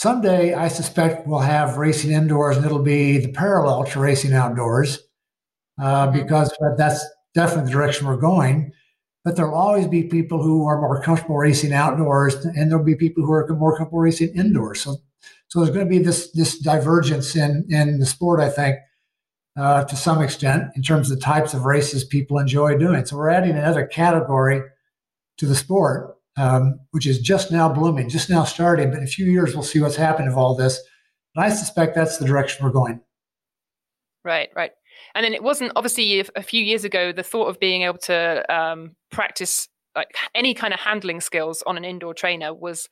Someday, 0.00 0.54
I 0.54 0.68
suspect 0.68 1.26
we'll 1.26 1.40
have 1.40 1.76
racing 1.76 2.10
indoors, 2.10 2.56
and 2.56 2.64
it'll 2.64 2.82
be 2.82 3.18
the 3.18 3.32
parallel 3.32 3.84
to 3.84 4.00
racing 4.00 4.32
outdoors, 4.32 4.98
uh, 5.78 6.06
mm-hmm. 6.06 6.18
because 6.18 6.56
that's 6.78 7.04
definitely 7.34 7.66
the 7.66 7.72
direction 7.72 8.06
we're 8.06 8.16
going. 8.16 8.72
But 9.26 9.36
there'll 9.36 9.54
always 9.54 9.88
be 9.88 10.04
people 10.04 10.42
who 10.42 10.66
are 10.66 10.80
more 10.80 11.02
comfortable 11.02 11.36
racing 11.36 11.74
outdoors, 11.74 12.34
and 12.46 12.70
there'll 12.70 12.82
be 12.82 12.94
people 12.94 13.26
who 13.26 13.32
are 13.32 13.46
more 13.48 13.76
comfortable 13.76 13.98
racing 13.98 14.30
indoors. 14.34 14.80
So, 14.80 14.96
so 15.48 15.60
there's 15.60 15.74
going 15.76 15.84
to 15.84 15.90
be 15.90 16.02
this 16.02 16.30
this 16.32 16.58
divergence 16.58 17.36
in 17.36 17.66
in 17.68 18.00
the 18.00 18.06
sport, 18.06 18.40
I 18.40 18.48
think, 18.48 18.76
uh, 19.58 19.84
to 19.84 19.96
some 19.96 20.22
extent, 20.22 20.70
in 20.76 20.82
terms 20.82 21.10
of 21.10 21.18
the 21.18 21.22
types 21.22 21.52
of 21.52 21.66
races 21.66 22.04
people 22.04 22.38
enjoy 22.38 22.78
doing. 22.78 23.04
So 23.04 23.18
we're 23.18 23.28
adding 23.28 23.54
another 23.54 23.84
category 23.84 24.62
to 25.36 25.46
the 25.46 25.54
sport, 25.54 26.16
um, 26.40 26.80
which 26.92 27.06
is 27.06 27.18
just 27.18 27.52
now 27.52 27.68
blooming, 27.68 28.08
just 28.08 28.30
now 28.30 28.44
starting. 28.44 28.90
But 28.90 28.98
in 28.98 29.04
a 29.04 29.08
few 29.08 29.26
years, 29.26 29.54
we'll 29.54 29.62
see 29.62 29.80
what's 29.80 29.96
happened 29.96 30.28
of 30.28 30.38
all 30.38 30.56
this. 30.56 30.80
And 31.34 31.44
I 31.44 31.50
suspect 31.50 31.94
that's 31.94 32.16
the 32.16 32.24
direction 32.24 32.64
we're 32.64 32.72
going. 32.72 33.00
Right, 34.24 34.48
right. 34.56 34.72
And 35.14 35.24
then 35.24 35.34
it 35.34 35.42
wasn't 35.42 35.72
obviously 35.76 36.24
a 36.34 36.42
few 36.42 36.62
years 36.62 36.84
ago 36.84 37.12
the 37.12 37.22
thought 37.22 37.48
of 37.48 37.60
being 37.60 37.82
able 37.82 37.98
to 37.98 38.54
um, 38.54 38.96
practice 39.10 39.68
like 39.94 40.14
any 40.34 40.54
kind 40.54 40.72
of 40.72 40.80
handling 40.80 41.20
skills 41.20 41.62
on 41.66 41.76
an 41.76 41.84
indoor 41.84 42.14
trainer 42.14 42.54
was, 42.54 42.88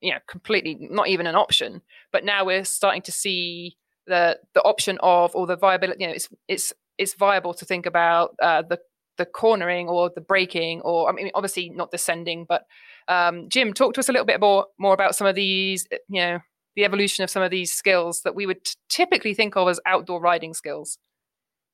you 0.00 0.10
know, 0.10 0.18
completely 0.28 0.76
not 0.80 1.08
even 1.08 1.26
an 1.26 1.34
option. 1.34 1.82
But 2.12 2.24
now 2.24 2.44
we're 2.44 2.64
starting 2.64 3.02
to 3.02 3.12
see 3.12 3.76
the 4.06 4.38
the 4.54 4.62
option 4.62 4.98
of 5.02 5.34
or 5.36 5.46
the 5.46 5.56
viability. 5.56 6.02
You 6.02 6.08
know, 6.08 6.14
it's 6.14 6.28
it's 6.48 6.72
it's 6.98 7.14
viable 7.14 7.54
to 7.54 7.64
think 7.64 7.86
about 7.86 8.34
uh, 8.42 8.62
the 8.62 8.78
the 9.20 9.26
cornering 9.26 9.86
or 9.86 10.10
the 10.14 10.20
braking 10.20 10.80
or 10.80 11.08
I 11.08 11.12
mean 11.12 11.30
obviously 11.34 11.68
not 11.68 11.90
descending. 11.90 12.46
But 12.48 12.64
um, 13.06 13.48
Jim, 13.48 13.72
talk 13.74 13.94
to 13.94 14.00
us 14.00 14.08
a 14.08 14.12
little 14.12 14.26
bit 14.26 14.40
more 14.40 14.66
more 14.78 14.94
about 14.94 15.14
some 15.14 15.26
of 15.26 15.34
these. 15.34 15.86
You 16.08 16.20
know, 16.20 16.38
the 16.74 16.84
evolution 16.84 17.22
of 17.22 17.30
some 17.30 17.42
of 17.42 17.50
these 17.50 17.72
skills 17.72 18.22
that 18.22 18.34
we 18.34 18.46
would 18.46 18.66
typically 18.88 19.34
think 19.34 19.56
of 19.56 19.68
as 19.68 19.78
outdoor 19.86 20.20
riding 20.20 20.54
skills. 20.54 20.98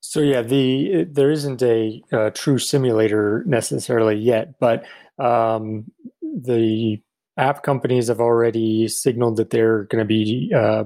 So 0.00 0.20
yeah, 0.20 0.42
the 0.42 1.06
there 1.10 1.30
isn't 1.30 1.62
a, 1.62 2.02
a 2.12 2.30
true 2.32 2.58
simulator 2.58 3.44
necessarily 3.46 4.16
yet, 4.16 4.58
but 4.58 4.84
um, 5.18 5.84
the 6.20 7.00
app 7.38 7.62
companies 7.62 8.08
have 8.08 8.20
already 8.20 8.88
signaled 8.88 9.36
that 9.36 9.50
they're 9.50 9.84
going 9.84 10.02
to 10.02 10.06
be 10.06 10.52
uh, 10.54 10.84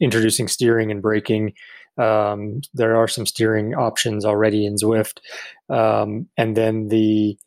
introducing 0.00 0.48
steering 0.48 0.90
and 0.90 1.02
braking. 1.02 1.52
Um, 1.98 2.60
there 2.74 2.96
are 2.96 3.08
some 3.08 3.26
steering 3.26 3.74
options 3.74 4.24
already 4.24 4.64
in 4.64 4.76
Zwift, 4.76 5.18
um, 5.68 6.28
and 6.36 6.56
then 6.56 6.88
the 6.88 7.38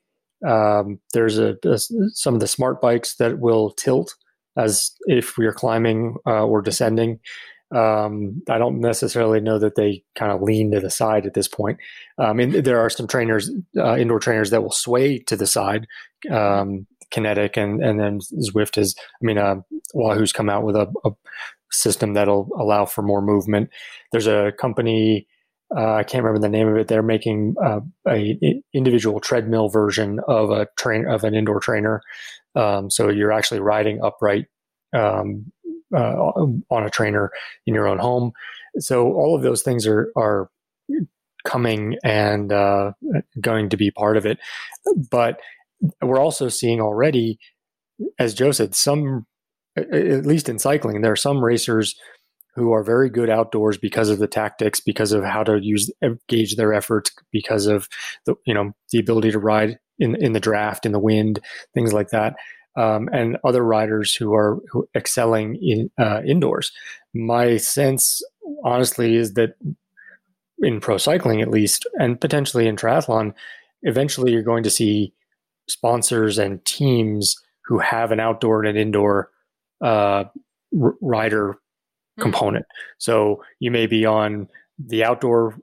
um, 0.48 1.00
there's 1.14 1.38
a, 1.38 1.56
a, 1.66 1.78
some 1.78 2.34
of 2.34 2.40
the 2.40 2.48
smart 2.48 2.82
bikes 2.82 3.16
that 3.18 3.40
will 3.40 3.72
tilt 3.72 4.16
as 4.58 4.92
if 5.06 5.38
we 5.38 5.46
are 5.46 5.54
climbing 5.54 6.16
uh, 6.26 6.46
or 6.46 6.62
descending. 6.62 7.20
Um, 7.74 8.42
I 8.50 8.58
don't 8.58 8.82
necessarily 8.82 9.40
know 9.40 9.58
that 9.60 9.76
they 9.76 10.04
kind 10.16 10.32
of 10.32 10.42
lean 10.42 10.72
to 10.72 10.82
the 10.82 10.90
side 10.90 11.26
at 11.26 11.36
this 11.36 11.48
point. 11.48 11.80
Um, 12.18 12.40
and 12.40 12.54
there 12.54 12.80
are 12.80 12.90
some 12.90 13.08
trainers, 13.08 13.50
uh, 13.78 13.96
indoor 13.96 14.20
trainers, 14.20 14.50
that 14.50 14.62
will 14.62 14.72
sway 14.72 15.20
to 15.20 15.38
the 15.38 15.48
side. 15.48 15.88
Um, 16.30 16.86
Kinetic 17.12 17.58
and 17.58 17.84
and 17.84 18.00
then 18.00 18.20
Zwift 18.20 18.78
is, 18.78 18.96
I 19.00 19.26
mean, 19.26 19.38
uh, 19.38 19.58
Wahoo's 19.94 20.32
come 20.32 20.50
out 20.50 20.64
with 20.64 20.78
a, 20.78 20.92
a 21.04 21.12
system 21.72 22.14
that'll 22.14 22.50
allow 22.58 22.86
for 22.86 23.02
more 23.02 23.22
movement. 23.22 23.70
There's 24.12 24.28
a 24.28 24.52
company. 24.60 25.28
Uh, 25.76 25.94
I 25.96 26.04
can't 26.04 26.24
remember 26.24 26.46
the 26.46 26.52
name 26.52 26.68
of 26.68 26.76
it. 26.76 26.88
They're 26.88 27.02
making 27.02 27.56
uh, 27.64 27.80
a 28.08 28.38
individual 28.74 29.20
treadmill 29.20 29.70
version 29.70 30.20
of 30.28 30.50
a 30.52 30.68
train 30.78 31.08
of 31.08 31.24
an 31.24 31.34
indoor 31.34 31.60
trainer. 31.60 32.02
Um, 32.56 32.90
so 32.90 33.10
you're 33.10 33.32
actually 33.32 33.62
riding 33.62 34.02
upright 34.04 34.48
um, 34.94 35.52
uh, 35.96 36.16
on 36.70 36.84
a 36.84 36.90
trainer 36.90 37.32
in 37.66 37.74
your 37.74 37.88
own 37.88 38.00
home. 38.00 38.34
So 38.80 39.14
all 39.14 39.36
of 39.36 39.44
those 39.44 39.62
things 39.62 39.88
are 39.88 40.12
are 40.18 40.50
coming 41.46 41.98
and 42.04 42.52
uh, 42.52 42.92
going 43.40 43.70
to 43.70 43.78
be 43.78 43.92
part 43.92 44.18
of 44.18 44.26
it. 44.26 44.40
But 45.10 45.40
we're 46.02 46.20
also 46.20 46.50
seeing 46.50 46.82
already, 46.82 47.40
as 48.20 48.34
Joe 48.34 48.52
said, 48.52 48.76
some 48.76 49.26
at 49.76 50.26
least 50.26 50.50
in 50.50 50.60
cycling, 50.60 51.02
there 51.02 51.12
are 51.12 51.18
some 51.18 51.44
racers 51.44 51.96
who 52.56 52.74
are 52.74 52.84
very 52.84 53.10
good 53.10 53.30
outdoors 53.30 53.78
because 53.78 54.10
of 54.10 54.20
the 54.20 54.28
tactics, 54.28 54.82
because 54.82 55.14
of 55.14 55.24
how 55.24 55.44
to 55.44 55.58
use 55.62 55.90
gauge 56.28 56.58
their 56.58 56.74
efforts, 56.74 57.12
because 57.32 57.66
of 57.68 57.88
the 58.26 58.36
you 58.46 58.54
know 58.54 58.74
the 58.92 59.00
ability 59.00 59.32
to 59.32 59.40
ride 59.40 59.80
in 60.00 60.16
in 60.16 60.34
the 60.34 60.40
draft, 60.40 60.86
in 60.86 60.92
the 60.92 61.00
wind, 61.00 61.40
things 61.74 61.94
like 61.94 62.10
that 62.10 62.36
um, 62.76 63.10
and 63.12 63.38
other 63.44 63.64
riders 63.64 64.16
who 64.16 64.34
are 64.34 64.60
who 64.72 64.88
excelling 64.96 65.56
in 65.56 65.90
uh, 66.00 66.22
indoors. 66.26 66.72
My 67.14 67.58
sense, 67.58 68.22
honestly, 68.64 69.16
is 69.16 69.34
that 69.34 69.56
in 70.60 70.80
pro 70.80 70.98
cycling, 70.98 71.42
at 71.42 71.50
least, 71.50 71.86
and 72.00 72.20
potentially 72.20 72.68
in 72.68 72.76
triathlon, 72.76 73.34
eventually 73.84 74.32
you're 74.32 74.44
going 74.44 74.64
to 74.64 74.70
see 74.70 75.14
sponsors 75.68 76.38
and 76.38 76.64
teams 76.66 77.36
who 77.66 77.80
have 77.80 78.12
an 78.12 78.20
outdoor 78.20 78.64
and 78.64 78.70
an 78.70 78.82
indoor 78.82 79.30
uh, 79.82 80.26
r- 80.82 80.96
rider 81.02 81.54
mm-hmm. 81.54 82.22
component. 82.22 82.66
So 82.98 83.44
you 83.60 83.72
may 83.72 83.88
be 83.88 84.06
on 84.06 84.48
the 84.80 85.04
outdoor 85.04 85.58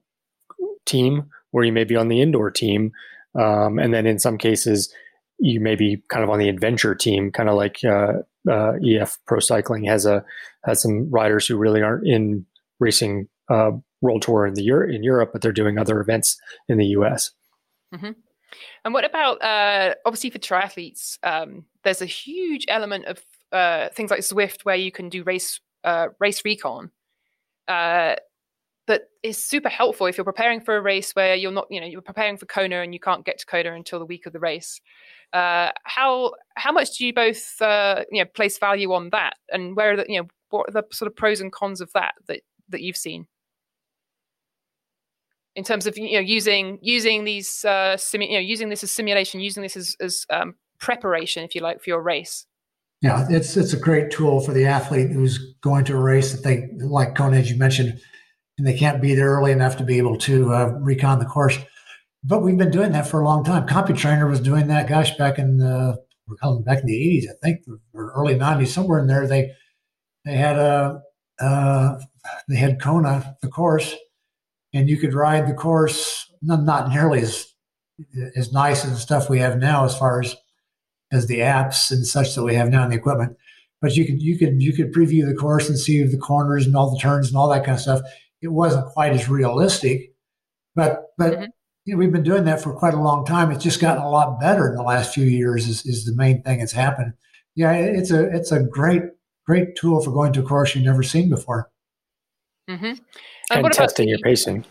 team, 0.87 1.31
or 1.52 1.64
you 1.64 1.72
may 1.72 1.85
be 1.85 1.96
on 1.96 2.09
the 2.09 2.20
indoor 2.20 2.50
team, 2.50 2.92
um, 3.38 3.78
and 3.78 3.92
then 3.92 4.07
in 4.07 4.18
some 4.18 4.38
cases 4.38 4.92
you 5.38 5.61
may 5.61 5.76
be 5.76 6.02
kind 6.09 6.24
of 6.24 6.31
on 6.31 6.38
the 6.38 6.48
adventure 6.48 6.94
team, 6.94 7.31
kind 7.31 7.48
of 7.48 7.54
like 7.54 7.78
uh, 7.85 8.14
uh, 8.50 8.72
EF 8.85 9.18
Pro 9.26 9.38
Cycling 9.38 9.85
has 9.85 10.04
a 10.07 10.24
has 10.64 10.83
some 10.83 11.11
riders 11.11 11.46
who 11.46 11.57
really 11.57 11.83
aren't 11.83 12.07
in 12.07 12.44
racing 12.81 13.28
uh, 13.48 13.70
World 14.00 14.22
Tour 14.22 14.46
in 14.46 14.54
the 14.54 14.62
Euro- 14.64 14.92
in 14.92 15.02
Europe, 15.02 15.31
but 15.33 15.42
they're 15.42 15.52
doing 15.52 15.78
other 15.78 16.00
events 16.00 16.38
in 16.68 16.78
the 16.78 16.87
US. 16.87 17.31
Mm-hmm. 17.94 18.12
And 18.85 18.94
what 18.94 19.04
about 19.04 19.42
uh, 19.42 19.94
obviously 20.04 20.31
for 20.31 20.38
triathletes? 20.38 21.18
Um, 21.22 21.64
there's 21.85 22.02
a 22.02 22.07
huge 22.07 22.64
element 22.68 23.07
of 23.07 23.22
uh, 23.52 23.88
things 23.90 24.11
like 24.11 24.20
Zwift 24.20 24.64
where 24.64 24.76
you 24.76 24.92
can 24.92 25.08
do 25.08 25.22
race 25.22 25.61
uh, 25.84 26.08
race 26.18 26.44
recon. 26.44 26.90
that 27.66 28.20
is 29.22 29.37
super 29.37 29.68
helpful 29.68 30.06
if 30.06 30.16
you're 30.16 30.24
preparing 30.24 30.61
for 30.61 30.76
a 30.76 30.80
race 30.80 31.12
where 31.12 31.34
you're 31.34 31.52
not, 31.52 31.66
you 31.70 31.80
know, 31.80 31.87
you're 31.87 32.00
preparing 32.00 32.38
for 32.38 32.46
Kona 32.46 32.80
and 32.80 32.94
you 32.94 33.00
can't 33.00 33.24
get 33.24 33.38
to 33.38 33.46
Kona 33.46 33.74
until 33.74 33.98
the 33.98 34.06
week 34.06 34.26
of 34.26 34.32
the 34.32 34.40
race. 34.40 34.80
Uh, 35.32 35.70
how 35.84 36.32
how 36.54 36.72
much 36.72 36.96
do 36.96 37.06
you 37.06 37.12
both 37.12 37.61
uh, 37.61 38.04
you 38.11 38.22
know 38.22 38.28
place 38.34 38.58
value 38.58 38.92
on 38.92 39.11
that, 39.11 39.34
and 39.52 39.76
where 39.76 39.92
are 39.92 39.96
the 39.96 40.06
you 40.08 40.20
know 40.20 40.28
what 40.50 40.68
are 40.68 40.72
the 40.72 40.84
sort 40.90 41.11
of 41.11 41.16
pros 41.16 41.40
and 41.40 41.52
cons 41.52 41.80
of 41.80 41.90
that 41.92 42.14
that 42.26 42.40
that 42.70 42.80
you've 42.80 42.96
seen 42.96 43.26
in 45.58 45.64
terms 45.64 45.88
of 45.88 45.98
you 45.98 46.12
know 46.12 46.20
using 46.20 46.78
using 46.82 47.24
these 47.24 47.64
uh, 47.64 47.96
simu- 47.96 48.28
you 48.28 48.34
know 48.34 48.38
using 48.38 48.68
this 48.68 48.84
as 48.84 48.92
simulation, 48.92 49.40
using 49.40 49.62
this 49.62 49.76
as, 49.76 49.96
as 50.00 50.24
um, 50.30 50.54
preparation, 50.78 51.42
if 51.42 51.52
you 51.52 51.61
like, 51.61 51.82
for 51.82 51.90
your 51.90 52.00
race. 52.00 52.46
Yeah, 53.00 53.26
it's 53.30 53.56
it's 53.56 53.72
a 53.72 53.78
great 53.78 54.11
tool 54.11 54.40
for 54.40 54.52
the 54.52 54.66
athlete 54.66 55.11
who's 55.11 55.54
going 55.62 55.84
to 55.87 55.96
a 55.96 56.00
race 56.00 56.32
that 56.32 56.42
they 56.42 56.68
like 56.84 57.14
Kona, 57.14 57.37
as 57.37 57.50
you 57.50 57.56
mentioned, 57.56 58.00
and 58.58 58.66
they 58.66 58.76
can't 58.76 59.00
be 59.00 59.14
there 59.14 59.30
early 59.30 59.52
enough 59.52 59.76
to 59.76 59.84
be 59.84 59.98
able 59.98 60.18
to 60.18 60.52
uh, 60.52 60.66
recon 60.80 61.20
the 61.20 61.24
course. 61.24 61.58
but 62.24 62.42
we've 62.42 62.58
been 62.58 62.70
doing 62.70 62.92
that 62.92 63.06
for 63.06 63.20
a 63.20 63.24
long 63.24 63.44
time. 63.44 63.66
CompuTrainer 63.66 64.28
was 64.28 64.40
doing 64.40 64.66
that, 64.68 64.88
gosh, 64.88 65.16
back 65.16 65.38
in 65.38 65.58
the 65.58 65.96
back 66.64 66.80
in 66.80 66.87
the 66.87 66.96
eighties, 66.96 67.28
I 67.30 67.34
think, 67.42 67.61
or 67.94 68.12
early 68.16 68.34
nineties, 68.34 68.74
somewhere 68.74 68.98
in 68.98 69.06
there. 69.06 69.26
They 69.26 69.52
they 70.24 70.34
had 70.34 70.58
a 70.58 71.00
uh, 71.40 71.98
they 72.48 72.56
had 72.56 72.80
Kona, 72.80 73.37
the 73.42 73.48
course, 73.48 73.94
and 74.74 74.88
you 74.88 74.96
could 74.98 75.14
ride 75.14 75.48
the 75.48 75.54
course 75.54 76.30
not, 76.42 76.64
not 76.64 76.90
nearly 76.90 77.20
as 77.20 77.46
as 78.37 78.52
nice 78.52 78.84
as 78.84 78.92
the 78.92 78.98
stuff 78.98 79.30
we 79.30 79.38
have 79.40 79.58
now 79.58 79.84
as 79.84 79.96
far 79.96 80.20
as 80.20 80.37
as 81.12 81.26
the 81.26 81.38
apps 81.38 81.90
and 81.90 82.06
such 82.06 82.34
that 82.34 82.44
we 82.44 82.54
have 82.54 82.68
now 82.68 82.84
in 82.84 82.90
the 82.90 82.96
equipment. 82.96 83.36
But 83.80 83.94
you 83.94 84.04
could 84.06 84.20
you 84.20 84.36
could 84.36 84.60
you 84.60 84.72
could 84.72 84.92
preview 84.92 85.26
the 85.26 85.34
course 85.34 85.68
and 85.68 85.78
see 85.78 86.02
the 86.02 86.18
corners 86.18 86.66
and 86.66 86.76
all 86.76 86.90
the 86.90 86.98
turns 86.98 87.28
and 87.28 87.36
all 87.36 87.48
that 87.50 87.64
kind 87.64 87.76
of 87.76 87.80
stuff. 87.80 88.00
It 88.42 88.48
wasn't 88.48 88.86
quite 88.86 89.12
as 89.12 89.28
realistic, 89.28 90.12
but 90.74 91.12
but 91.16 91.34
mm-hmm. 91.34 91.44
you 91.84 91.94
know, 91.94 91.98
we've 91.98 92.12
been 92.12 92.24
doing 92.24 92.44
that 92.44 92.60
for 92.60 92.72
quite 92.72 92.94
a 92.94 93.00
long 93.00 93.24
time. 93.24 93.50
It's 93.52 93.62
just 93.62 93.80
gotten 93.80 94.02
a 94.02 94.10
lot 94.10 94.40
better 94.40 94.68
in 94.68 94.74
the 94.74 94.82
last 94.82 95.14
few 95.14 95.24
years. 95.24 95.68
Is, 95.68 95.86
is 95.86 96.04
the 96.04 96.14
main 96.16 96.42
thing 96.42 96.58
that's 96.58 96.72
happened. 96.72 97.12
Yeah, 97.54 97.72
it's 97.72 98.10
a 98.10 98.24
it's 98.34 98.50
a 98.50 98.62
great 98.62 99.02
great 99.46 99.76
tool 99.76 100.02
for 100.02 100.10
going 100.10 100.32
to 100.32 100.40
a 100.40 100.44
course 100.44 100.74
you've 100.74 100.84
never 100.84 101.02
seen 101.02 101.30
before. 101.30 101.70
Mm-hmm. 102.68 102.84
And, 102.84 103.64
and 103.64 103.72
testing 103.72 104.08
your 104.08 104.18
pacing. 104.18 104.64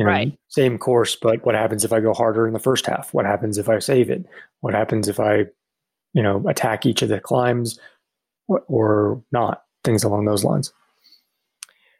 You 0.00 0.06
know, 0.06 0.12
right. 0.12 0.38
same 0.48 0.78
course, 0.78 1.14
but 1.14 1.44
what 1.44 1.54
happens 1.54 1.84
if 1.84 1.92
I 1.92 2.00
go 2.00 2.14
harder 2.14 2.46
in 2.46 2.54
the 2.54 2.58
first 2.58 2.86
half? 2.86 3.12
What 3.12 3.26
happens 3.26 3.58
if 3.58 3.68
I 3.68 3.80
save 3.80 4.08
it? 4.08 4.24
What 4.60 4.72
happens 4.72 5.08
if 5.08 5.20
I, 5.20 5.44
you 6.14 6.22
know, 6.22 6.42
attack 6.48 6.86
each 6.86 7.02
of 7.02 7.10
the 7.10 7.20
climbs 7.20 7.78
or, 8.48 8.64
or 8.66 9.22
not? 9.30 9.64
Things 9.84 10.02
along 10.02 10.24
those 10.24 10.42
lines. 10.42 10.72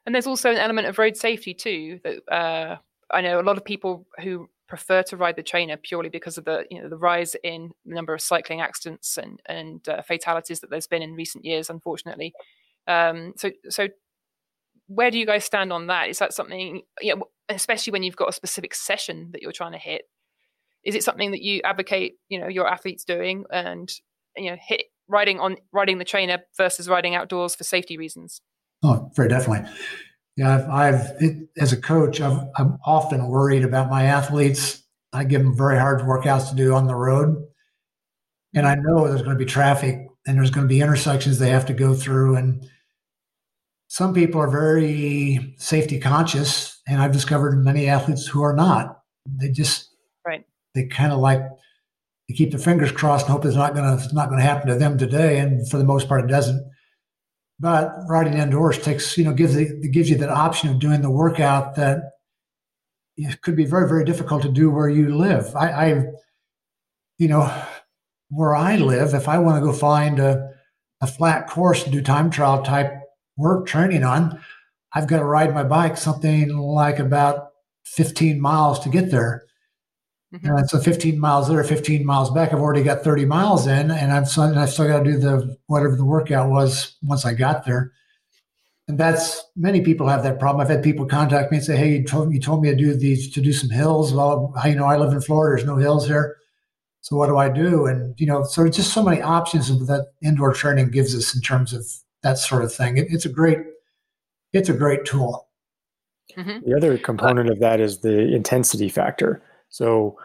And 0.06 0.14
there's 0.14 0.26
also 0.26 0.50
an 0.50 0.56
element 0.56 0.86
of 0.86 0.98
road 0.98 1.14
safety 1.14 1.52
too. 1.52 2.00
That 2.02 2.34
uh, 2.34 2.76
I 3.10 3.20
know 3.20 3.38
a 3.38 3.42
lot 3.42 3.58
of 3.58 3.66
people 3.66 4.06
who 4.22 4.48
prefer 4.66 5.02
to 5.02 5.18
ride 5.18 5.36
the 5.36 5.42
trainer 5.42 5.76
purely 5.76 6.08
because 6.08 6.38
of 6.38 6.46
the 6.46 6.64
you 6.70 6.80
know 6.80 6.88
the 6.88 6.96
rise 6.96 7.36
in 7.44 7.70
the 7.84 7.94
number 7.94 8.14
of 8.14 8.22
cycling 8.22 8.62
accidents 8.62 9.18
and 9.18 9.42
and 9.44 9.86
uh, 9.90 10.00
fatalities 10.00 10.60
that 10.60 10.70
there's 10.70 10.86
been 10.86 11.02
in 11.02 11.12
recent 11.12 11.44
years, 11.44 11.68
unfortunately. 11.68 12.32
Um, 12.86 13.34
so 13.36 13.50
so 13.68 13.88
where 14.90 15.10
do 15.10 15.18
you 15.18 15.26
guys 15.26 15.44
stand 15.44 15.72
on 15.72 15.86
that? 15.86 16.08
Is 16.08 16.18
that 16.18 16.34
something, 16.34 16.82
you 17.00 17.14
know, 17.14 17.24
especially 17.48 17.92
when 17.92 18.02
you've 18.02 18.16
got 18.16 18.28
a 18.28 18.32
specific 18.32 18.74
session 18.74 19.30
that 19.32 19.40
you're 19.40 19.52
trying 19.52 19.72
to 19.72 19.78
hit? 19.78 20.02
Is 20.84 20.96
it 20.96 21.04
something 21.04 21.30
that 21.30 21.42
you 21.42 21.60
advocate, 21.62 22.14
you 22.28 22.40
know, 22.40 22.48
your 22.48 22.66
athletes 22.66 23.04
doing 23.04 23.44
and 23.52 23.88
you 24.36 24.50
know, 24.50 24.56
hit 24.60 24.82
riding 25.08 25.38
on 25.38 25.56
riding 25.72 25.98
the 25.98 26.04
trainer 26.04 26.38
versus 26.56 26.88
riding 26.88 27.14
outdoors 27.14 27.54
for 27.54 27.62
safety 27.62 27.96
reasons? 27.96 28.40
Oh, 28.82 29.10
very 29.14 29.28
definitely. 29.28 29.70
Yeah, 30.36 30.56
I've, 30.56 30.70
I've 30.70 31.00
it, 31.20 31.48
as 31.56 31.72
a 31.72 31.80
coach, 31.80 32.20
i 32.20 32.46
am 32.58 32.78
often 32.84 33.28
worried 33.28 33.64
about 33.64 33.90
my 33.90 34.04
athletes. 34.04 34.82
I 35.12 35.24
give 35.24 35.42
them 35.42 35.56
very 35.56 35.78
hard 35.78 36.00
workouts 36.00 36.50
to 36.50 36.56
do 36.56 36.74
on 36.74 36.86
the 36.86 36.96
road, 36.96 37.36
and 38.54 38.66
I 38.66 38.74
know 38.74 39.06
there's 39.06 39.22
going 39.22 39.38
to 39.38 39.44
be 39.44 39.50
traffic 39.50 40.06
and 40.26 40.36
there's 40.36 40.50
going 40.50 40.66
to 40.66 40.72
be 40.72 40.80
intersections 40.80 41.38
they 41.38 41.50
have 41.50 41.66
to 41.66 41.74
go 41.74 41.94
through, 41.94 42.36
and 42.36 42.66
some 43.90 44.14
people 44.14 44.40
are 44.40 44.48
very 44.48 45.52
safety 45.58 45.98
conscious, 45.98 46.80
and 46.86 47.02
I've 47.02 47.10
discovered 47.10 47.64
many 47.64 47.88
athletes 47.88 48.24
who 48.24 48.40
are 48.40 48.54
not. 48.54 49.00
They 49.26 49.50
just 49.50 49.90
right. 50.24 50.46
They 50.76 50.86
kind 50.86 51.12
of 51.12 51.18
like 51.18 51.42
they 52.28 52.34
keep 52.36 52.52
their 52.52 52.60
fingers 52.60 52.92
crossed 52.92 53.26
and 53.26 53.32
hope 53.32 53.44
it's 53.44 53.56
not 53.56 53.74
going 53.74 53.84
to 53.84 54.04
it's 54.04 54.12
not 54.12 54.28
going 54.28 54.38
to 54.38 54.46
happen 54.46 54.68
to 54.68 54.76
them 54.76 54.96
today, 54.96 55.40
and 55.40 55.68
for 55.68 55.76
the 55.76 55.84
most 55.84 56.06
part, 56.06 56.24
it 56.24 56.28
doesn't. 56.28 56.64
But 57.58 57.92
riding 58.08 58.34
indoors 58.34 58.78
takes 58.78 59.18
you 59.18 59.24
know 59.24 59.32
gives 59.32 59.56
the, 59.56 59.88
gives 59.88 60.08
you 60.08 60.16
that 60.18 60.30
option 60.30 60.68
of 60.70 60.78
doing 60.78 61.02
the 61.02 61.10
workout 61.10 61.74
that 61.74 62.12
it 63.16 63.42
could 63.42 63.56
be 63.56 63.64
very 63.64 63.88
very 63.88 64.04
difficult 64.04 64.42
to 64.42 64.52
do 64.52 64.70
where 64.70 64.88
you 64.88 65.16
live. 65.16 65.56
I, 65.56 65.68
I 65.68 66.04
you 67.18 67.26
know 67.26 67.52
where 68.28 68.54
I 68.54 68.76
live, 68.76 69.14
if 69.14 69.26
I 69.26 69.38
want 69.38 69.60
to 69.60 69.66
go 69.66 69.72
find 69.72 70.20
a, 70.20 70.52
a 71.00 71.08
flat 71.08 71.48
course 71.48 71.82
to 71.82 71.90
do 71.90 72.00
time 72.00 72.30
trial 72.30 72.62
type 72.62 72.99
we're 73.40 73.62
training 73.62 74.04
on, 74.04 74.40
I've 74.92 75.06
got 75.06 75.18
to 75.18 75.24
ride 75.24 75.54
my 75.54 75.64
bike 75.64 75.96
something 75.96 76.56
like 76.56 76.98
about 76.98 77.48
15 77.84 78.40
miles 78.40 78.80
to 78.80 78.88
get 78.88 79.10
there. 79.10 79.44
Mm-hmm. 80.34 80.46
And 80.46 80.70
so 80.70 80.78
15 80.78 81.18
miles 81.18 81.48
there, 81.48 81.62
15 81.64 82.06
miles 82.06 82.30
back. 82.30 82.52
I've 82.52 82.60
already 82.60 82.84
got 82.84 83.02
30 83.02 83.24
miles 83.24 83.66
in, 83.66 83.90
and 83.90 84.12
I've 84.12 84.28
still, 84.28 84.56
I've 84.56 84.70
still 84.70 84.86
got 84.86 85.02
to 85.02 85.12
do 85.12 85.18
the 85.18 85.56
whatever 85.66 85.96
the 85.96 86.04
workout 86.04 86.50
was 86.50 86.96
once 87.02 87.24
I 87.24 87.34
got 87.34 87.64
there. 87.64 87.92
And 88.86 88.98
that's 88.98 89.42
many 89.56 89.80
people 89.80 90.08
have 90.08 90.22
that 90.22 90.38
problem. 90.38 90.60
I've 90.60 90.70
had 90.70 90.84
people 90.84 91.06
contact 91.06 91.50
me 91.50 91.58
and 91.58 91.66
say, 91.66 91.76
"Hey, 91.76 91.98
you 91.98 92.04
told 92.04 92.32
you 92.32 92.40
told 92.40 92.62
me 92.62 92.70
to 92.70 92.76
do 92.76 92.94
these 92.94 93.32
to 93.32 93.40
do 93.40 93.52
some 93.52 93.70
hills. 93.70 94.12
Well, 94.12 94.52
you 94.64 94.74
know, 94.76 94.86
I 94.86 94.96
live 94.96 95.12
in 95.12 95.20
Florida. 95.20 95.56
There's 95.56 95.66
no 95.66 95.76
hills 95.76 96.06
here. 96.06 96.36
So 97.00 97.16
what 97.16 97.26
do 97.26 97.36
I 97.36 97.48
do?" 97.48 97.86
And 97.86 98.14
you 98.18 98.26
know, 98.26 98.44
so 98.44 98.68
just 98.68 98.92
so 98.92 99.02
many 99.02 99.20
options 99.22 99.68
that 99.86 100.06
indoor 100.22 100.52
training 100.52 100.90
gives 100.90 101.14
us 101.14 101.34
in 101.34 101.40
terms 101.40 101.72
of 101.72 101.86
that 102.22 102.38
sort 102.38 102.64
of 102.64 102.72
thing. 102.72 102.96
It, 102.96 103.08
it's 103.10 103.24
a 103.24 103.30
great 103.30 103.58
it's 104.52 104.68
a 104.68 104.74
great 104.74 105.04
tool. 105.04 105.48
Mm-hmm. 106.36 106.68
The 106.68 106.76
other 106.76 106.98
component 106.98 107.50
of 107.50 107.60
that 107.60 107.80
is 107.80 107.98
the 107.98 108.34
intensity 108.34 108.88
factor. 108.88 109.42
So 109.68 110.16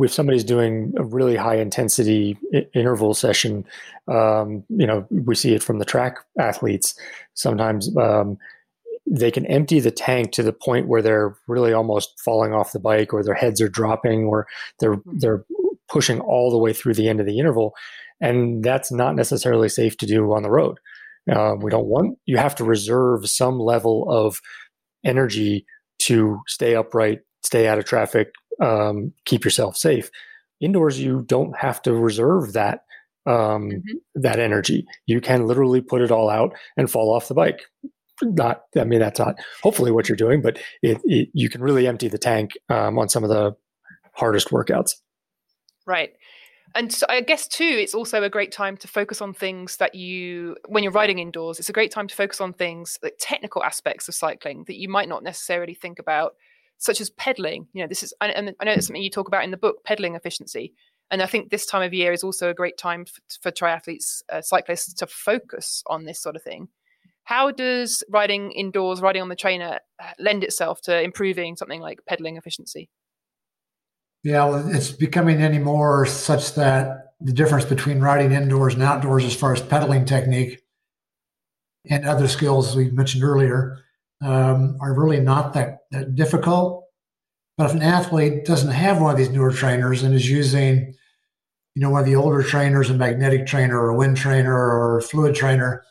if 0.00 0.12
somebody's 0.12 0.44
doing 0.44 0.92
a 0.96 1.04
really 1.04 1.36
high 1.36 1.56
intensity 1.56 2.38
I- 2.54 2.66
interval 2.74 3.14
session, 3.14 3.64
um, 4.08 4.64
you 4.68 4.86
know, 4.86 5.06
we 5.10 5.34
see 5.34 5.54
it 5.54 5.62
from 5.62 5.78
the 5.78 5.84
track 5.84 6.18
athletes. 6.38 6.98
Sometimes 7.34 7.94
um, 7.96 8.38
they 9.06 9.30
can 9.30 9.46
empty 9.46 9.80
the 9.80 9.90
tank 9.90 10.32
to 10.32 10.42
the 10.42 10.52
point 10.52 10.88
where 10.88 11.02
they're 11.02 11.36
really 11.46 11.72
almost 11.72 12.18
falling 12.18 12.52
off 12.52 12.72
the 12.72 12.80
bike, 12.80 13.12
or 13.12 13.22
their 13.22 13.34
heads 13.34 13.60
are 13.60 13.68
dropping, 13.68 14.24
or 14.24 14.46
they're 14.80 14.96
mm-hmm. 14.96 15.18
they're 15.18 15.44
pushing 15.88 16.20
all 16.20 16.50
the 16.50 16.58
way 16.58 16.72
through 16.72 16.94
the 16.94 17.08
end 17.08 17.20
of 17.20 17.26
the 17.26 17.38
interval 17.38 17.74
and 18.20 18.62
that's 18.62 18.90
not 18.92 19.14
necessarily 19.14 19.68
safe 19.68 19.96
to 19.98 20.06
do 20.06 20.32
on 20.32 20.42
the 20.42 20.50
road. 20.50 20.78
Uh, 21.30 21.54
we 21.60 21.70
don't 21.70 21.86
want 21.86 22.18
you 22.24 22.36
have 22.36 22.54
to 22.54 22.64
reserve 22.64 23.28
some 23.28 23.58
level 23.58 24.06
of 24.08 24.40
energy 25.04 25.66
to 25.98 26.40
stay 26.46 26.74
upright, 26.74 27.20
stay 27.42 27.66
out 27.66 27.78
of 27.78 27.84
traffic, 27.84 28.28
um, 28.60 29.12
keep 29.24 29.44
yourself 29.44 29.76
safe. 29.76 30.10
Indoors, 30.60 31.00
you 31.00 31.22
don't 31.26 31.56
have 31.56 31.82
to 31.82 31.92
reserve 31.92 32.52
that 32.52 32.80
um, 33.26 33.70
mm-hmm. 33.70 33.80
that 34.14 34.38
energy. 34.38 34.86
You 35.06 35.20
can 35.20 35.46
literally 35.46 35.80
put 35.80 36.00
it 36.00 36.12
all 36.12 36.30
out 36.30 36.54
and 36.76 36.90
fall 36.90 37.12
off 37.12 37.28
the 37.28 37.34
bike. 37.34 37.62
Not, 38.22 38.62
I 38.78 38.84
mean, 38.84 39.00
that's 39.00 39.18
not 39.18 39.34
hopefully 39.62 39.90
what 39.90 40.08
you're 40.08 40.16
doing, 40.16 40.40
but 40.40 40.58
it, 40.80 40.98
it, 41.04 41.28
you 41.34 41.50
can 41.50 41.60
really 41.60 41.86
empty 41.86 42.08
the 42.08 42.16
tank 42.16 42.52
um, 42.70 42.98
on 42.98 43.10
some 43.10 43.24
of 43.24 43.28
the 43.28 43.54
hardest 44.14 44.48
workouts. 44.48 44.92
Right 45.86 46.14
and 46.74 46.92
so 46.92 47.06
I 47.08 47.20
guess 47.20 47.46
too, 47.46 47.64
it's 47.64 47.94
also 47.94 48.22
a 48.22 48.30
great 48.30 48.52
time 48.52 48.76
to 48.78 48.88
focus 48.88 49.22
on 49.22 49.32
things 49.32 49.76
that 49.78 49.94
you, 49.94 50.56
when 50.68 50.82
you're 50.82 50.92
riding 50.92 51.18
indoors, 51.18 51.58
it's 51.58 51.68
a 51.68 51.72
great 51.72 51.90
time 51.90 52.08
to 52.08 52.14
focus 52.14 52.40
on 52.40 52.52
things 52.52 52.98
like 53.02 53.16
technical 53.18 53.62
aspects 53.62 54.08
of 54.08 54.14
cycling 54.14 54.64
that 54.66 54.76
you 54.76 54.88
might 54.88 55.08
not 55.08 55.22
necessarily 55.22 55.74
think 55.74 55.98
about, 55.98 56.34
such 56.78 57.00
as 57.00 57.10
pedaling. 57.10 57.66
You 57.72 57.82
know, 57.82 57.88
this 57.88 58.02
is, 58.02 58.12
and 58.20 58.54
I 58.60 58.64
know 58.64 58.72
it's 58.72 58.86
something 58.86 59.02
you 59.02 59.10
talk 59.10 59.28
about 59.28 59.44
in 59.44 59.50
the 59.50 59.56
book, 59.56 59.84
pedaling 59.84 60.14
efficiency. 60.14 60.74
And 61.10 61.22
I 61.22 61.26
think 61.26 61.50
this 61.50 61.66
time 61.66 61.82
of 61.82 61.94
year 61.94 62.12
is 62.12 62.24
also 62.24 62.50
a 62.50 62.54
great 62.54 62.76
time 62.76 63.04
for, 63.04 63.20
for 63.40 63.50
triathletes, 63.52 64.22
uh, 64.30 64.42
cyclists 64.42 64.92
to 64.94 65.06
focus 65.06 65.82
on 65.86 66.04
this 66.04 66.20
sort 66.20 66.36
of 66.36 66.42
thing. 66.42 66.68
How 67.24 67.50
does 67.50 68.04
riding 68.08 68.52
indoors, 68.52 69.00
riding 69.00 69.22
on 69.22 69.28
the 69.28 69.36
trainer, 69.36 69.80
uh, 70.02 70.10
lend 70.18 70.44
itself 70.44 70.80
to 70.82 71.00
improving 71.02 71.56
something 71.56 71.80
like 71.80 72.00
pedaling 72.06 72.36
efficiency? 72.36 72.88
Yeah, 74.26 74.44
well, 74.46 74.74
it's 74.74 74.90
becoming 74.90 75.40
any 75.40 75.60
more 75.60 76.04
such 76.04 76.56
that 76.56 77.12
the 77.20 77.32
difference 77.32 77.64
between 77.64 78.00
riding 78.00 78.32
indoors 78.32 78.74
and 78.74 78.82
outdoors, 78.82 79.24
as 79.24 79.36
far 79.36 79.52
as 79.52 79.62
pedaling 79.62 80.04
technique 80.04 80.64
and 81.88 82.04
other 82.04 82.26
skills 82.26 82.74
we 82.74 82.90
mentioned 82.90 83.22
earlier, 83.22 83.78
um, 84.20 84.78
are 84.80 84.98
really 84.98 85.20
not 85.20 85.54
that, 85.54 85.78
that 85.92 86.16
difficult. 86.16 86.86
But 87.56 87.66
if 87.66 87.74
an 87.74 87.82
athlete 87.82 88.44
doesn't 88.44 88.72
have 88.72 89.00
one 89.00 89.12
of 89.12 89.16
these 89.16 89.30
newer 89.30 89.52
trainers 89.52 90.02
and 90.02 90.12
is 90.12 90.28
using, 90.28 90.92
you 91.76 91.82
know, 91.82 91.90
one 91.90 92.00
of 92.00 92.06
the 92.06 92.16
older 92.16 92.42
trainers, 92.42 92.90
a 92.90 92.94
magnetic 92.94 93.46
trainer 93.46 93.80
or 93.80 93.90
a 93.90 93.96
wind 93.96 94.16
trainer 94.16 94.52
or 94.52 94.98
a 94.98 95.02
fluid 95.02 95.36
trainer, 95.36 95.84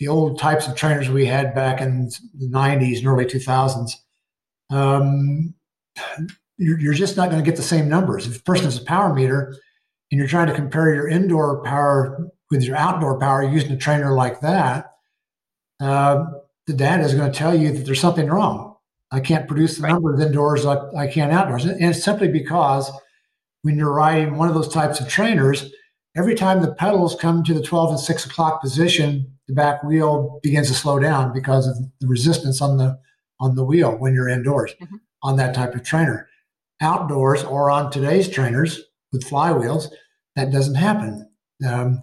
the 0.00 0.08
old 0.08 0.36
types 0.36 0.66
of 0.66 0.74
trainers 0.74 1.08
we 1.08 1.26
had 1.26 1.54
back 1.54 1.80
in 1.80 2.10
the 2.34 2.48
90s 2.48 2.98
and 2.98 3.06
early 3.06 3.24
2000s, 3.24 3.92
um, 4.70 5.54
you're, 6.64 6.78
you're 6.78 6.94
just 6.94 7.16
not 7.16 7.30
going 7.30 7.42
to 7.42 7.48
get 7.48 7.56
the 7.56 7.62
same 7.62 7.88
numbers. 7.88 8.26
If 8.26 8.40
a 8.40 8.42
person 8.42 8.66
has 8.66 8.80
a 8.80 8.84
power 8.84 9.12
meter 9.12 9.56
and 10.10 10.18
you're 10.18 10.28
trying 10.28 10.48
to 10.48 10.54
compare 10.54 10.94
your 10.94 11.08
indoor 11.08 11.62
power 11.62 12.30
with 12.50 12.62
your 12.62 12.76
outdoor 12.76 13.18
power 13.18 13.42
using 13.42 13.72
a 13.72 13.76
trainer 13.76 14.12
like 14.12 14.40
that, 14.40 14.92
uh, 15.80 16.24
the 16.66 16.74
data 16.74 17.02
is 17.02 17.14
going 17.14 17.30
to 17.30 17.36
tell 17.36 17.54
you 17.54 17.72
that 17.72 17.84
there's 17.84 18.00
something 18.00 18.28
wrong. 18.28 18.76
I 19.10 19.20
can't 19.20 19.46
produce 19.46 19.76
the 19.76 19.82
right. 19.82 19.92
number 19.92 20.14
of 20.14 20.20
indoors 20.20 20.64
like 20.64 20.78
I 20.96 21.06
can 21.06 21.30
outdoors. 21.30 21.64
And 21.64 21.82
it's 21.84 22.02
simply 22.02 22.28
because 22.28 22.90
when 23.62 23.76
you're 23.76 23.92
riding 23.92 24.36
one 24.36 24.48
of 24.48 24.54
those 24.54 24.72
types 24.72 25.00
of 25.00 25.08
trainers, 25.08 25.70
every 26.16 26.34
time 26.34 26.62
the 26.62 26.74
pedals 26.74 27.16
come 27.16 27.42
to 27.44 27.54
the 27.54 27.62
12 27.62 27.90
and 27.90 28.00
6 28.00 28.26
o'clock 28.26 28.60
position, 28.62 29.32
the 29.48 29.54
back 29.54 29.82
wheel 29.82 30.40
begins 30.42 30.68
to 30.68 30.74
slow 30.74 30.98
down 30.98 31.32
because 31.32 31.66
of 31.66 31.76
the 32.00 32.06
resistance 32.06 32.62
on 32.62 32.76
the 32.76 32.98
on 33.40 33.56
the 33.56 33.64
wheel 33.64 33.96
when 33.98 34.14
you're 34.14 34.28
indoors 34.28 34.72
mm-hmm. 34.80 34.96
on 35.22 35.36
that 35.36 35.54
type 35.54 35.74
of 35.74 35.82
trainer. 35.82 36.28
Outdoors 36.82 37.44
or 37.44 37.70
on 37.70 37.90
today's 37.90 38.28
trainers 38.28 38.82
with 39.12 39.24
flywheels, 39.24 39.88
that 40.36 40.50
doesn't 40.50 40.74
happen. 40.74 41.28
Um, 41.66 42.02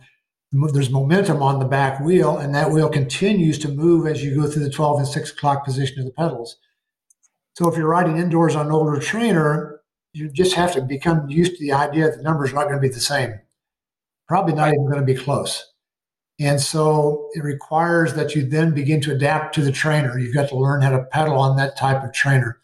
there's 0.51 0.89
momentum 0.89 1.43
on 1.43 1.59
the 1.59 1.65
back 1.65 1.99
wheel, 1.99 2.37
and 2.37 2.55
that 2.55 2.71
wheel 2.71 2.89
continues 2.89 3.59
to 3.59 3.69
move 3.69 4.07
as 4.07 4.23
you 4.23 4.35
go 4.35 4.47
through 4.47 4.63
the 4.63 4.69
12 4.69 4.99
and 4.99 5.07
6 5.07 5.31
o'clock 5.31 5.63
position 5.63 5.99
of 5.99 6.05
the 6.05 6.11
pedals. 6.11 6.57
So 7.55 7.67
if 7.67 7.77
you're 7.77 7.87
riding 7.87 8.17
indoors 8.17 8.55
on 8.55 8.67
an 8.67 8.71
older 8.71 8.99
trainer, 8.99 9.81
you 10.13 10.29
just 10.29 10.55
have 10.55 10.73
to 10.73 10.81
become 10.81 11.29
used 11.29 11.57
to 11.57 11.59
the 11.59 11.73
idea 11.73 12.05
that 12.05 12.17
the 12.17 12.23
numbers 12.23 12.51
are 12.51 12.55
not 12.55 12.63
going 12.63 12.75
to 12.75 12.81
be 12.81 12.93
the 12.93 12.99
same. 12.99 13.39
Probably 14.27 14.53
not 14.53 14.69
even 14.69 14.85
going 14.85 14.99
to 14.99 15.05
be 15.05 15.15
close. 15.15 15.71
And 16.39 16.59
so 16.59 17.29
it 17.33 17.43
requires 17.43 18.13
that 18.13 18.33
you 18.33 18.45
then 18.47 18.73
begin 18.73 19.01
to 19.01 19.11
adapt 19.11 19.53
to 19.55 19.61
the 19.61 19.71
trainer. 19.71 20.17
You've 20.17 20.33
got 20.33 20.49
to 20.49 20.57
learn 20.57 20.81
how 20.81 20.91
to 20.91 21.03
pedal 21.03 21.37
on 21.37 21.57
that 21.57 21.77
type 21.77 22.03
of 22.03 22.13
trainer. 22.13 22.59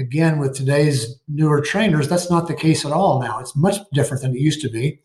Again, 0.00 0.38
with 0.38 0.56
today's 0.56 1.20
newer 1.28 1.60
trainers, 1.60 2.08
that's 2.08 2.30
not 2.30 2.48
the 2.48 2.54
case 2.54 2.84
at 2.86 2.92
all 2.92 3.20
now. 3.20 3.38
It's 3.38 3.54
much 3.54 3.76
different 3.92 4.22
than 4.22 4.34
it 4.34 4.40
used 4.40 4.62
to 4.62 4.70
be. 4.70 5.02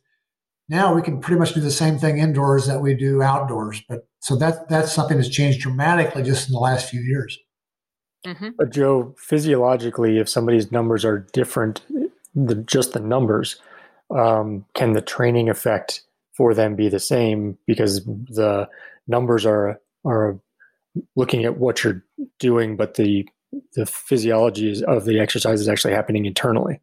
Now 0.69 0.95
we 0.95 1.01
can 1.01 1.19
pretty 1.19 1.37
much 1.37 1.53
do 1.53 1.59
the 1.59 1.69
same 1.69 1.99
thing 1.99 2.17
indoors 2.17 2.65
that 2.65 2.81
we 2.81 2.95
do 2.95 3.21
outdoors. 3.21 3.83
But 3.87 4.07
so 4.19 4.35
that 4.37 4.69
that's 4.69 4.93
something 4.93 5.17
that's 5.17 5.29
changed 5.29 5.59
dramatically 5.59 6.23
just 6.23 6.47
in 6.47 6.53
the 6.53 6.59
last 6.59 6.89
few 6.89 7.01
years. 7.01 7.37
Mm-hmm. 8.25 8.49
But 8.57 8.71
Joe, 8.71 9.13
physiologically, 9.19 10.17
if 10.17 10.27
somebody's 10.29 10.71
numbers 10.71 11.05
are 11.05 11.27
different 11.33 11.81
than 12.33 12.65
just 12.65 12.93
the 12.93 12.99
numbers, 12.99 13.57
um, 14.15 14.65
can 14.73 14.93
the 14.93 15.01
training 15.01 15.49
effect 15.49 16.01
for 16.35 16.53
them 16.53 16.75
be 16.75 16.89
the 16.89 16.99
same 16.99 17.57
because 17.67 18.03
the 18.05 18.67
numbers 19.07 19.45
are 19.45 19.79
are 20.05 20.39
looking 21.15 21.45
at 21.45 21.57
what 21.57 21.83
you're 21.83 22.03
doing, 22.39 22.75
but 22.75 22.95
the 22.95 23.27
the 23.73 23.85
physiology 23.85 24.83
of 24.85 25.05
the 25.05 25.19
exercise 25.19 25.61
is 25.61 25.69
actually 25.69 25.93
happening 25.93 26.25
internally. 26.25 26.79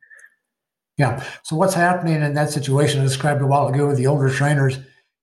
Yeah. 0.99 1.25
So 1.43 1.57
what's 1.57 1.75
happening 1.75 2.23
in 2.23 2.35
that 2.35 2.51
situation 2.51 3.01
I 3.01 3.05
described 3.05 3.41
a 3.41 3.47
while 3.47 3.69
ago 3.69 3.89
with 3.89 3.97
the 3.97 4.07
older 4.07 4.29
trainers 4.29 4.79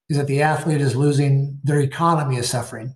is 0.09 0.17
that 0.17 0.27
the 0.27 0.41
athlete 0.41 0.81
is 0.81 0.95
losing 0.95 1.59
their 1.63 1.79
economy 1.79 2.37
is 2.37 2.49
suffering. 2.49 2.95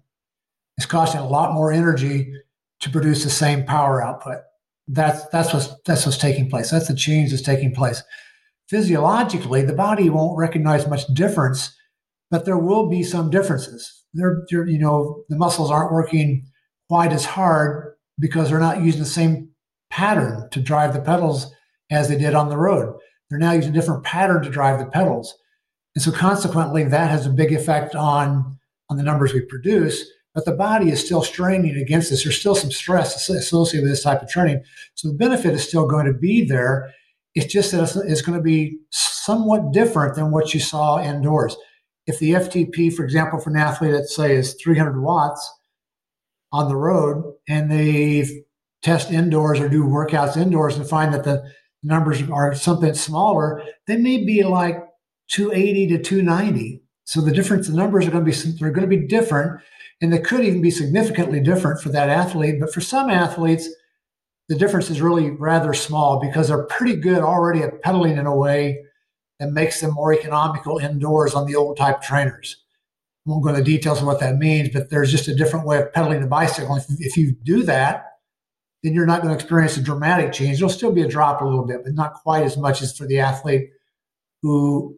It's 0.77 0.87
costing 0.87 1.21
a 1.21 1.27
lot 1.27 1.53
more 1.53 1.71
energy 1.71 2.33
to 2.79 2.89
produce 2.89 3.23
the 3.23 3.29
same 3.29 3.65
power 3.65 4.03
output. 4.03 4.39
That's 4.87 5.25
that's 5.27 5.53
what's 5.53 5.69
that's 5.85 6.05
what's 6.05 6.17
taking 6.17 6.49
place. 6.49 6.71
That's 6.71 6.87
the 6.87 6.95
change 6.95 7.29
that's 7.29 7.43
taking 7.43 7.73
place 7.73 8.03
physiologically, 8.73 9.61
the 9.61 9.73
body 9.73 10.09
won't 10.09 10.37
recognize 10.37 10.87
much 10.87 11.05
difference, 11.13 11.75
but 12.31 12.45
there 12.45 12.57
will 12.57 12.89
be 12.89 13.03
some 13.03 13.29
differences. 13.29 14.03
They're, 14.15 14.45
you 14.49 14.79
know, 14.79 15.23
the 15.29 15.37
muscles 15.37 15.71
aren't 15.71 15.91
working 15.91 16.47
quite 16.89 17.11
as 17.11 17.25
hard 17.25 17.92
because 18.19 18.49
they're 18.49 18.59
not 18.59 18.81
using 18.81 19.01
the 19.01 19.07
same 19.07 19.49
pattern 19.89 20.47
to 20.51 20.59
drive 20.59 20.93
the 20.93 21.01
pedals 21.01 21.51
as 21.91 22.07
they 22.09 22.17
did 22.17 22.33
on 22.33 22.49
the 22.49 22.57
road. 22.57 22.95
They're 23.29 23.39
now 23.39 23.51
using 23.51 23.71
a 23.71 23.73
different 23.73 24.03
pattern 24.03 24.43
to 24.43 24.49
drive 24.49 24.79
the 24.79 24.85
pedals. 24.85 25.33
And 25.95 26.03
so 26.03 26.11
consequently, 26.11 26.83
that 26.83 27.11
has 27.11 27.25
a 27.25 27.31
big 27.31 27.51
effect 27.53 27.95
on, 27.95 28.57
on 28.89 28.97
the 28.97 29.03
numbers 29.03 29.33
we 29.33 29.41
produce. 29.41 30.05
But 30.33 30.45
the 30.45 30.51
body 30.51 30.89
is 30.89 31.03
still 31.03 31.21
straining 31.21 31.75
against 31.77 32.09
this. 32.09 32.23
There's 32.23 32.39
still 32.39 32.55
some 32.55 32.71
stress 32.71 33.29
associated 33.29 33.83
with 33.83 33.91
this 33.91 34.03
type 34.03 34.21
of 34.21 34.29
training. 34.29 34.63
So 34.95 35.09
the 35.09 35.13
benefit 35.13 35.53
is 35.53 35.67
still 35.67 35.87
going 35.87 36.07
to 36.07 36.13
be 36.13 36.43
there. 36.43 36.91
It's 37.35 37.51
just 37.51 37.71
that 37.71 37.83
it's, 37.83 37.95
it's 37.95 38.21
going 38.21 38.37
to 38.37 38.43
be 38.43 38.79
somewhat 38.89 39.71
different 39.71 40.15
than 40.15 40.31
what 40.31 40.53
you 40.53 40.59
saw 40.59 41.03
indoors. 41.03 41.55
If 42.07 42.19
the 42.19 42.31
FTP, 42.31 42.93
for 42.93 43.03
example, 43.03 43.39
for 43.39 43.51
an 43.51 43.57
athlete, 43.57 43.93
let's 43.93 44.15
say 44.15 44.35
is 44.35 44.55
300 44.55 44.99
watts 44.99 45.51
on 46.53 46.69
the 46.69 46.75
road, 46.75 47.33
and 47.49 47.69
they 47.69 48.25
test 48.83 49.11
indoors 49.11 49.59
or 49.59 49.67
do 49.67 49.83
workouts 49.83 50.37
indoors 50.37 50.77
and 50.77 50.87
find 50.87 51.13
that 51.13 51.23
the 51.23 51.43
numbers 51.81 52.21
are 52.29 52.53
something 52.53 52.93
smaller, 52.93 53.63
they 53.87 53.97
may 53.97 54.23
be 54.23 54.43
like 54.43 54.77
280 55.29 55.87
to 55.87 56.03
290. 56.03 56.81
So 57.05 57.19
the 57.19 57.31
difference, 57.31 57.67
the 57.67 57.75
numbers 57.75 58.07
are 58.07 58.11
going 58.11 58.23
to 58.23 58.31
be 58.31 58.51
they're 58.59 58.71
going 58.71 58.89
to 58.89 58.97
be 58.97 59.07
different, 59.07 59.61
and 60.01 60.13
they 60.13 60.19
could 60.19 60.45
even 60.45 60.61
be 60.61 60.71
significantly 60.71 61.41
different 61.41 61.81
for 61.81 61.89
that 61.89 62.09
athlete. 62.09 62.59
But 62.59 62.73
for 62.73 62.81
some 62.81 63.09
athletes, 63.09 63.67
the 64.47 64.55
difference 64.55 64.89
is 64.89 65.01
really 65.01 65.31
rather 65.31 65.73
small 65.73 66.19
because 66.19 66.47
they're 66.47 66.63
pretty 66.65 66.95
good 66.95 67.19
already 67.19 67.61
at 67.61 67.81
pedaling 67.81 68.17
in 68.17 68.25
a 68.25 68.35
way 68.35 68.83
that 69.39 69.51
makes 69.51 69.81
them 69.81 69.93
more 69.93 70.13
economical 70.13 70.77
indoors 70.77 71.33
on 71.33 71.47
the 71.47 71.55
old 71.55 71.77
type 71.77 72.01
trainers. 72.01 72.62
I 73.25 73.29
won't 73.29 73.43
go 73.43 73.49
into 73.49 73.63
details 73.63 74.01
of 74.01 74.07
what 74.07 74.19
that 74.19 74.37
means, 74.37 74.69
but 74.69 74.89
there's 74.89 75.11
just 75.11 75.27
a 75.27 75.35
different 75.35 75.65
way 75.65 75.79
of 75.79 75.93
pedaling 75.93 76.21
a 76.23 76.27
bicycle. 76.27 76.75
If, 76.75 76.85
if 76.99 77.15
you 77.15 77.35
do 77.43 77.63
that, 77.63 78.05
then 78.83 78.93
you're 78.93 79.05
not 79.05 79.21
going 79.21 79.33
to 79.33 79.41
experience 79.41 79.77
a 79.77 79.81
dramatic 79.81 80.33
change. 80.33 80.59
There'll 80.59 80.69
still 80.69 80.91
be 80.91 81.03
a 81.03 81.07
drop 81.07 81.41
a 81.41 81.45
little 81.45 81.65
bit, 81.65 81.83
but 81.85 81.93
not 81.93 82.15
quite 82.15 82.43
as 82.43 82.57
much 82.57 82.81
as 82.81 82.97
for 82.97 83.07
the 83.07 83.19
athlete 83.19 83.69
who 84.41 84.97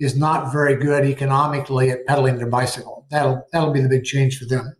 is 0.00 0.16
not 0.16 0.50
very 0.50 0.76
good 0.76 1.04
economically 1.04 1.90
at 1.90 2.06
pedaling 2.06 2.38
their 2.38 2.48
bicycle. 2.48 3.06
That'll 3.10 3.46
that'll 3.52 3.72
be 3.72 3.82
the 3.82 3.88
big 3.88 4.04
change 4.04 4.38
for 4.38 4.46
them. 4.46 4.74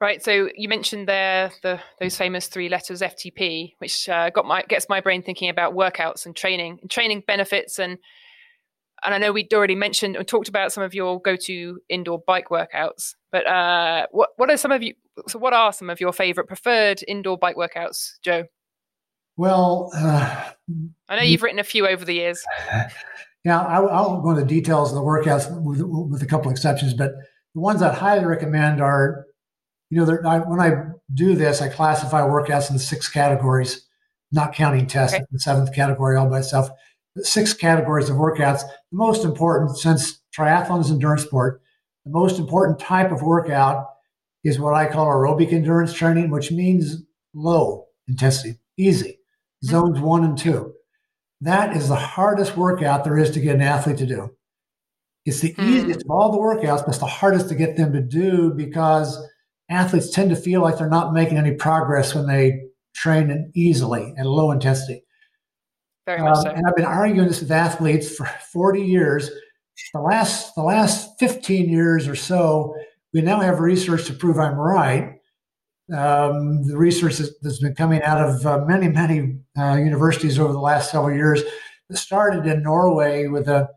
Right. 0.00 0.22
So 0.22 0.48
you 0.54 0.68
mentioned 0.68 1.08
there 1.08 1.50
the 1.62 1.80
those 1.98 2.16
famous 2.16 2.46
three 2.46 2.68
letters 2.68 3.00
FTP, 3.00 3.74
which 3.78 4.08
uh, 4.08 4.30
got 4.30 4.46
my 4.46 4.62
gets 4.68 4.88
my 4.88 5.00
brain 5.00 5.22
thinking 5.22 5.48
about 5.48 5.74
workouts 5.74 6.26
and 6.26 6.36
training 6.36 6.78
and 6.82 6.90
training 6.90 7.24
benefits 7.26 7.78
and 7.78 7.98
and 9.04 9.14
I 9.14 9.18
know 9.18 9.32
we'd 9.32 9.52
already 9.52 9.74
mentioned 9.74 10.16
and 10.16 10.26
talked 10.26 10.48
about 10.48 10.72
some 10.72 10.82
of 10.82 10.94
your 10.94 11.20
go-to 11.20 11.80
indoor 11.88 12.20
bike 12.26 12.48
workouts, 12.48 13.14
but 13.30 13.46
uh, 13.46 14.06
what 14.10 14.30
what 14.36 14.50
are 14.50 14.56
some 14.56 14.72
of 14.72 14.82
you? 14.82 14.94
So 15.28 15.38
what 15.38 15.52
are 15.52 15.72
some 15.72 15.90
of 15.90 16.00
your 16.00 16.12
favorite 16.12 16.46
preferred 16.46 17.02
indoor 17.06 17.38
bike 17.38 17.56
workouts, 17.56 18.12
Joe? 18.22 18.44
Well, 19.36 19.90
uh, 19.94 20.50
I 21.08 21.16
know 21.16 21.22
you've 21.22 21.42
written 21.42 21.60
a 21.60 21.64
few 21.64 21.86
over 21.86 22.04
the 22.04 22.14
years. 22.14 22.42
Yeah, 23.44 23.60
I, 23.62 23.78
I 23.78 24.00
won't 24.02 24.24
go 24.24 24.30
into 24.30 24.44
details 24.44 24.90
of 24.90 24.96
the 24.96 25.00
workouts 25.00 25.48
with, 25.62 25.80
with 25.80 26.22
a 26.22 26.26
couple 26.26 26.50
exceptions, 26.50 26.92
but 26.92 27.12
the 27.54 27.60
ones 27.60 27.80
I'd 27.80 27.94
highly 27.94 28.26
recommend 28.26 28.80
are 28.80 29.26
you 29.90 30.04
know, 30.04 30.18
I, 30.28 30.38
when 30.40 30.60
I 30.60 30.90
do 31.14 31.34
this, 31.34 31.62
I 31.62 31.68
classify 31.68 32.20
workouts 32.20 32.70
in 32.70 32.78
six 32.78 33.08
categories, 33.08 33.86
not 34.32 34.52
counting 34.52 34.86
tests, 34.86 35.14
okay. 35.14 35.24
the 35.30 35.40
seventh 35.40 35.74
category 35.74 36.16
all 36.16 36.28
by 36.28 36.40
itself. 36.40 36.68
Six 37.22 37.52
categories 37.54 38.10
of 38.10 38.16
workouts. 38.16 38.62
The 38.62 38.96
most 38.96 39.24
important, 39.24 39.76
since 39.76 40.20
triathlon 40.36 40.80
is 40.80 40.90
endurance 40.90 41.22
sport, 41.22 41.62
the 42.04 42.12
most 42.12 42.38
important 42.38 42.78
type 42.78 43.12
of 43.12 43.22
workout 43.22 43.86
is 44.44 44.58
what 44.58 44.74
I 44.74 44.86
call 44.86 45.06
aerobic 45.06 45.52
endurance 45.52 45.92
training, 45.92 46.30
which 46.30 46.50
means 46.50 47.02
low 47.34 47.86
intensity, 48.08 48.58
easy, 48.76 49.18
zones 49.64 50.00
one 50.00 50.24
and 50.24 50.38
two. 50.38 50.72
That 51.40 51.76
is 51.76 51.88
the 51.88 51.96
hardest 51.96 52.56
workout 52.56 53.04
there 53.04 53.18
is 53.18 53.30
to 53.32 53.40
get 53.40 53.54
an 53.54 53.62
athlete 53.62 53.98
to 53.98 54.06
do. 54.06 54.30
It's 55.24 55.40
the 55.40 55.54
mm. 55.54 55.68
easiest 55.68 56.00
of 56.02 56.10
all 56.10 56.32
the 56.32 56.38
workouts, 56.38 56.80
but 56.80 56.88
it's 56.88 56.98
the 56.98 57.06
hardest 57.06 57.48
to 57.50 57.54
get 57.54 57.76
them 57.76 57.92
to 57.92 58.00
do 58.00 58.52
because 58.54 59.18
athletes 59.68 60.10
tend 60.10 60.30
to 60.30 60.36
feel 60.36 60.62
like 60.62 60.78
they're 60.78 60.88
not 60.88 61.12
making 61.12 61.36
any 61.36 61.52
progress 61.52 62.14
when 62.14 62.26
they 62.26 62.62
train 62.94 63.52
easily 63.54 64.14
at 64.18 64.26
low 64.26 64.50
intensity. 64.50 65.04
Very 66.08 66.22
much 66.22 66.38
um, 66.38 66.42
so. 66.42 66.50
And 66.52 66.66
I've 66.66 66.74
been 66.74 66.86
arguing 66.86 67.28
this 67.28 67.42
with 67.42 67.50
athletes 67.50 68.16
for 68.16 68.24
40 68.50 68.80
years. 68.80 69.30
The 69.92 70.00
last 70.00 70.54
the 70.54 70.62
last 70.62 71.18
15 71.20 71.68
years 71.68 72.08
or 72.08 72.16
so, 72.16 72.74
we 73.12 73.20
now 73.20 73.40
have 73.40 73.60
research 73.60 74.06
to 74.06 74.14
prove 74.14 74.38
I'm 74.38 74.54
right. 74.54 75.20
Um, 75.94 76.66
the 76.66 76.78
research 76.78 77.18
that's 77.42 77.58
been 77.60 77.74
coming 77.74 78.02
out 78.02 78.26
of 78.26 78.46
uh, 78.46 78.64
many, 78.64 78.88
many 78.88 79.36
uh, 79.58 79.76
universities 79.76 80.38
over 80.38 80.52
the 80.52 80.58
last 80.58 80.90
several 80.90 81.14
years. 81.14 81.42
It 81.90 81.96
started 81.98 82.46
in 82.46 82.62
Norway 82.62 83.26
with 83.26 83.46
a 83.46 83.68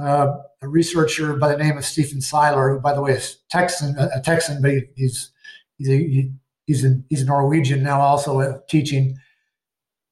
uh, 0.00 0.28
a 0.62 0.68
researcher 0.68 1.36
by 1.36 1.52
the 1.52 1.62
name 1.62 1.76
of 1.76 1.84
Stephen 1.84 2.22
Seiler, 2.22 2.72
who, 2.72 2.80
by 2.80 2.94
the 2.94 3.02
way, 3.02 3.12
is 3.12 3.38
Texan, 3.50 3.94
a 3.98 4.20
Texan, 4.22 4.62
but 4.62 4.70
he, 4.70 4.82
he's 4.96 5.30
he's 5.76 5.90
a, 5.90 6.30
he's 6.64 6.84
a, 6.86 7.02
he's 7.10 7.22
a 7.22 7.26
Norwegian 7.26 7.82
now, 7.82 8.00
also 8.00 8.62
teaching. 8.66 9.18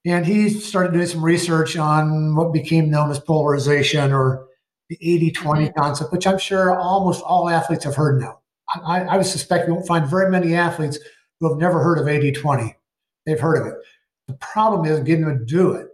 And 0.07 0.27
he 0.27 0.51
started 0.51 0.93
doing 0.93 1.07
some 1.07 1.25
research 1.25 1.77
on 1.77 2.37
what 2.37 2.53
became 2.53 2.91
known 2.91 3.11
as 3.11 3.19
polarization 3.19 4.13
or 4.13 4.47
the 4.91 4.99
80 5.01 5.31
20 5.31 5.65
mm-hmm. 5.65 5.81
concept, 5.81 6.13
which 6.13 6.27
I'm 6.27 6.39
sure 6.39 6.79
almost 6.79 7.23
all 7.23 7.49
athletes 7.49 7.85
have 7.85 7.95
heard 7.95 8.21
now. 8.21 8.41
I, 8.85 9.03
I 9.03 9.17
would 9.17 9.27
suspect 9.27 9.67
you 9.67 9.75
won't 9.75 9.87
find 9.87 10.07
very 10.07 10.31
many 10.31 10.55
athletes 10.55 10.99
who 11.41 11.49
have 11.49 11.59
never 11.59 11.83
heard 11.83 11.99
of 11.99 12.09
80 12.09 12.33
20. 12.33 12.77
They've 13.27 13.41
heard 13.41 13.61
of 13.61 13.67
it. 13.67 13.75
The 14.29 14.35
problem 14.35 14.87
is 14.87 15.01
getting 15.01 15.25
them 15.25 15.39
to 15.39 15.45
do 15.45 15.73
it. 15.73 15.89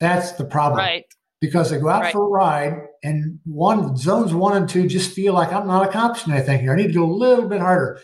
That's 0.00 0.32
the 0.32 0.44
problem. 0.44 0.78
Right 0.78 1.06
because 1.40 1.70
they 1.70 1.78
go 1.78 1.88
out 1.88 2.02
right. 2.02 2.12
for 2.12 2.24
a 2.24 2.28
ride 2.28 2.86
and 3.02 3.38
one 3.44 3.96
zones 3.96 4.34
one 4.34 4.56
and 4.56 4.68
two 4.68 4.88
just 4.88 5.12
feel 5.12 5.34
like 5.34 5.52
I'm 5.52 5.66
not 5.66 5.86
accomplishing 5.86 6.32
anything 6.32 6.60
here. 6.60 6.72
I 6.72 6.76
need 6.76 6.88
to 6.88 6.92
go 6.94 7.04
a 7.04 7.06
little 7.06 7.48
bit 7.48 7.60
harder. 7.60 8.00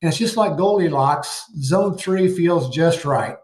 And 0.00 0.08
it's 0.08 0.18
just 0.18 0.36
like 0.36 0.56
Goldilocks. 0.56 1.44
Zone 1.60 1.98
three 1.98 2.28
feels 2.28 2.74
just 2.74 3.04
right, 3.04 3.36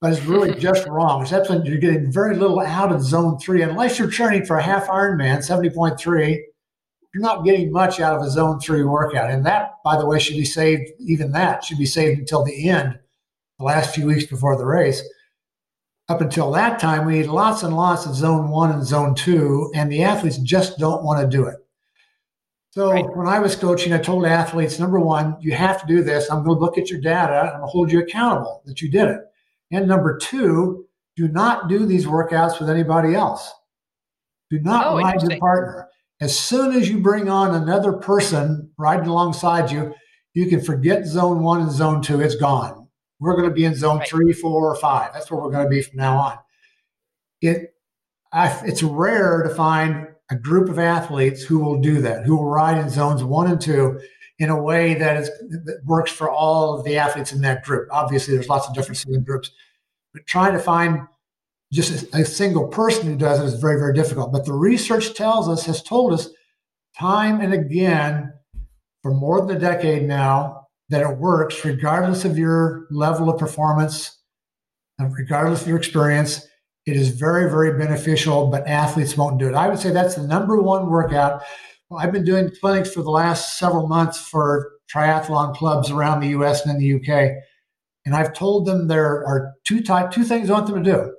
but 0.00 0.12
it's 0.12 0.24
really 0.24 0.54
just 0.54 0.86
wrong. 0.86 1.22
Except 1.22 1.50
when 1.50 1.64
you're 1.64 1.78
getting 1.78 2.10
very 2.12 2.36
little 2.36 2.60
out 2.60 2.92
of 2.92 3.02
zone 3.02 3.38
three, 3.38 3.62
unless 3.62 3.98
you're 3.98 4.10
training 4.10 4.46
for 4.46 4.56
a 4.56 4.62
half 4.62 4.86
Ironman, 4.86 5.38
70.3, 5.38 6.38
you're 7.14 7.22
not 7.22 7.44
getting 7.44 7.72
much 7.72 8.00
out 8.00 8.16
of 8.16 8.22
a 8.22 8.30
zone 8.30 8.60
three 8.60 8.84
workout. 8.84 9.30
And 9.30 9.44
that, 9.46 9.76
by 9.84 9.96
the 9.96 10.06
way, 10.06 10.18
should 10.18 10.36
be 10.36 10.44
saved, 10.44 10.90
even 11.00 11.32
that 11.32 11.64
should 11.64 11.78
be 11.78 11.86
saved 11.86 12.20
until 12.20 12.44
the 12.44 12.68
end, 12.68 12.98
the 13.58 13.64
last 13.64 13.94
few 13.94 14.06
weeks 14.06 14.26
before 14.26 14.56
the 14.56 14.66
race 14.66 15.02
Up 16.08 16.20
until 16.20 16.52
that 16.52 16.78
time, 16.78 17.06
we 17.06 17.14
need 17.14 17.26
lots 17.26 17.62
and 17.62 17.74
lots 17.76 18.06
of 18.06 18.14
zone 18.14 18.50
one 18.50 18.70
and 18.70 18.84
zone 18.84 19.14
two, 19.14 19.70
and 19.74 19.90
the 19.90 20.02
athletes 20.04 20.38
just 20.38 20.78
don't 20.78 21.02
want 21.02 21.20
to 21.20 21.36
do 21.36 21.46
it. 21.46 21.56
So 22.70 22.92
right. 22.92 23.16
when 23.16 23.26
I 23.26 23.40
was 23.40 23.56
coaching, 23.56 23.92
I 23.92 23.98
told 23.98 24.24
athletes, 24.24 24.78
number 24.78 25.00
one, 25.00 25.36
you 25.40 25.52
have 25.52 25.80
to 25.80 25.86
do 25.86 26.02
this. 26.02 26.30
I'm 26.30 26.44
going 26.44 26.56
to 26.56 26.64
look 26.64 26.78
at 26.78 26.90
your 26.90 27.00
data 27.00 27.40
and 27.40 27.48
I'm 27.48 27.56
going 27.56 27.62
to 27.62 27.66
hold 27.66 27.90
you 27.90 28.00
accountable 28.00 28.62
that 28.66 28.80
you 28.80 28.90
did 28.90 29.08
it. 29.08 29.20
And 29.70 29.86
number 29.86 30.16
two, 30.16 30.86
do 31.16 31.28
not 31.28 31.68
do 31.68 31.84
these 31.84 32.06
workouts 32.06 32.60
with 32.60 32.70
anybody 32.70 33.14
else. 33.14 33.52
Do 34.50 34.60
not 34.60 34.86
oh, 34.86 34.98
ride 34.98 35.22
your 35.22 35.38
partner. 35.38 35.88
As 36.20 36.38
soon 36.38 36.74
as 36.74 36.88
you 36.88 37.00
bring 37.00 37.28
on 37.28 37.54
another 37.54 37.92
person 37.92 38.70
riding 38.78 39.08
alongside 39.08 39.70
you, 39.70 39.94
you 40.34 40.46
can 40.46 40.60
forget 40.60 41.06
zone 41.06 41.42
one 41.42 41.60
and 41.60 41.70
zone 41.70 42.02
two. 42.02 42.20
It's 42.20 42.34
gone. 42.34 42.88
We're 43.20 43.36
going 43.36 43.48
to 43.48 43.54
be 43.54 43.64
in 43.64 43.74
zone 43.74 43.98
right. 43.98 44.08
three, 44.08 44.32
four, 44.32 44.70
or 44.70 44.76
five. 44.76 45.12
That's 45.12 45.30
where 45.30 45.40
we're 45.40 45.50
going 45.50 45.66
to 45.66 45.70
be 45.70 45.82
from 45.82 45.98
now 45.98 46.18
on. 46.18 46.38
It, 47.40 47.74
I, 48.32 48.60
it's 48.64 48.82
rare 48.82 49.42
to 49.42 49.54
find 49.54 50.08
a 50.30 50.36
group 50.36 50.68
of 50.68 50.78
athletes 50.78 51.42
who 51.42 51.58
will 51.58 51.80
do 51.80 52.00
that, 52.02 52.24
who 52.24 52.36
will 52.36 52.48
ride 52.48 52.78
in 52.78 52.90
zones 52.90 53.24
one 53.24 53.50
and 53.50 53.60
two 53.60 54.00
in 54.38 54.50
a 54.50 54.62
way 54.62 54.94
that 54.94 55.16
is 55.16 55.28
that 55.28 55.80
works 55.84 56.12
for 56.12 56.30
all 56.30 56.78
of 56.78 56.84
the 56.84 56.96
athletes 56.96 57.32
in 57.32 57.40
that 57.42 57.64
group. 57.64 57.88
Obviously, 57.90 58.34
there's 58.34 58.48
lots 58.48 58.68
of 58.68 58.74
differences 58.74 59.14
in 59.14 59.24
groups, 59.24 59.50
but 60.12 60.26
trying 60.26 60.52
to 60.52 60.58
find 60.58 61.00
just 61.72 62.14
a, 62.14 62.20
a 62.20 62.24
single 62.24 62.68
person 62.68 63.06
who 63.06 63.16
does 63.16 63.40
it 63.40 63.44
is 63.44 63.60
very, 63.60 63.78
very 63.78 63.92
difficult. 63.92 64.32
But 64.32 64.46
the 64.46 64.52
research 64.52 65.14
tells 65.14 65.48
us, 65.48 65.66
has 65.66 65.82
told 65.82 66.12
us 66.12 66.30
time 66.98 67.40
and 67.40 67.52
again 67.52 68.32
for 69.02 69.12
more 69.12 69.40
than 69.46 69.56
a 69.56 69.60
decade 69.60 70.08
now 70.08 70.66
that 70.88 71.02
it 71.02 71.18
works 71.18 71.64
regardless 71.64 72.24
of 72.24 72.38
your 72.38 72.86
level 72.90 73.28
of 73.28 73.38
performance, 73.38 74.18
and 74.98 75.14
regardless 75.14 75.62
of 75.62 75.68
your 75.68 75.78
experience. 75.78 76.46
It 76.86 76.96
is 76.96 77.10
very, 77.10 77.50
very 77.50 77.78
beneficial, 77.78 78.46
but 78.46 78.66
athletes 78.66 79.14
won't 79.14 79.38
do 79.38 79.46
it. 79.46 79.54
I 79.54 79.68
would 79.68 79.78
say 79.78 79.90
that's 79.90 80.14
the 80.14 80.26
number 80.26 80.60
one 80.60 80.88
workout. 80.88 81.42
I've 81.96 82.12
been 82.12 82.24
doing 82.24 82.50
clinics 82.60 82.92
for 82.92 83.02
the 83.02 83.10
last 83.10 83.58
several 83.58 83.86
months 83.86 84.20
for 84.20 84.72
triathlon 84.92 85.54
clubs 85.54 85.90
around 85.90 86.20
the 86.20 86.28
US 86.28 86.64
and 86.64 86.74
in 86.74 86.80
the 86.80 86.94
UK. 86.94 87.32
And 88.04 88.14
I've 88.14 88.32
told 88.32 88.66
them 88.66 88.88
there 88.88 89.26
are 89.26 89.54
two 89.64 89.82
type 89.82 90.10
two 90.10 90.24
things 90.24 90.50
I 90.50 90.54
want 90.54 90.66
them 90.66 90.82
to 90.82 90.90
do 90.90 91.14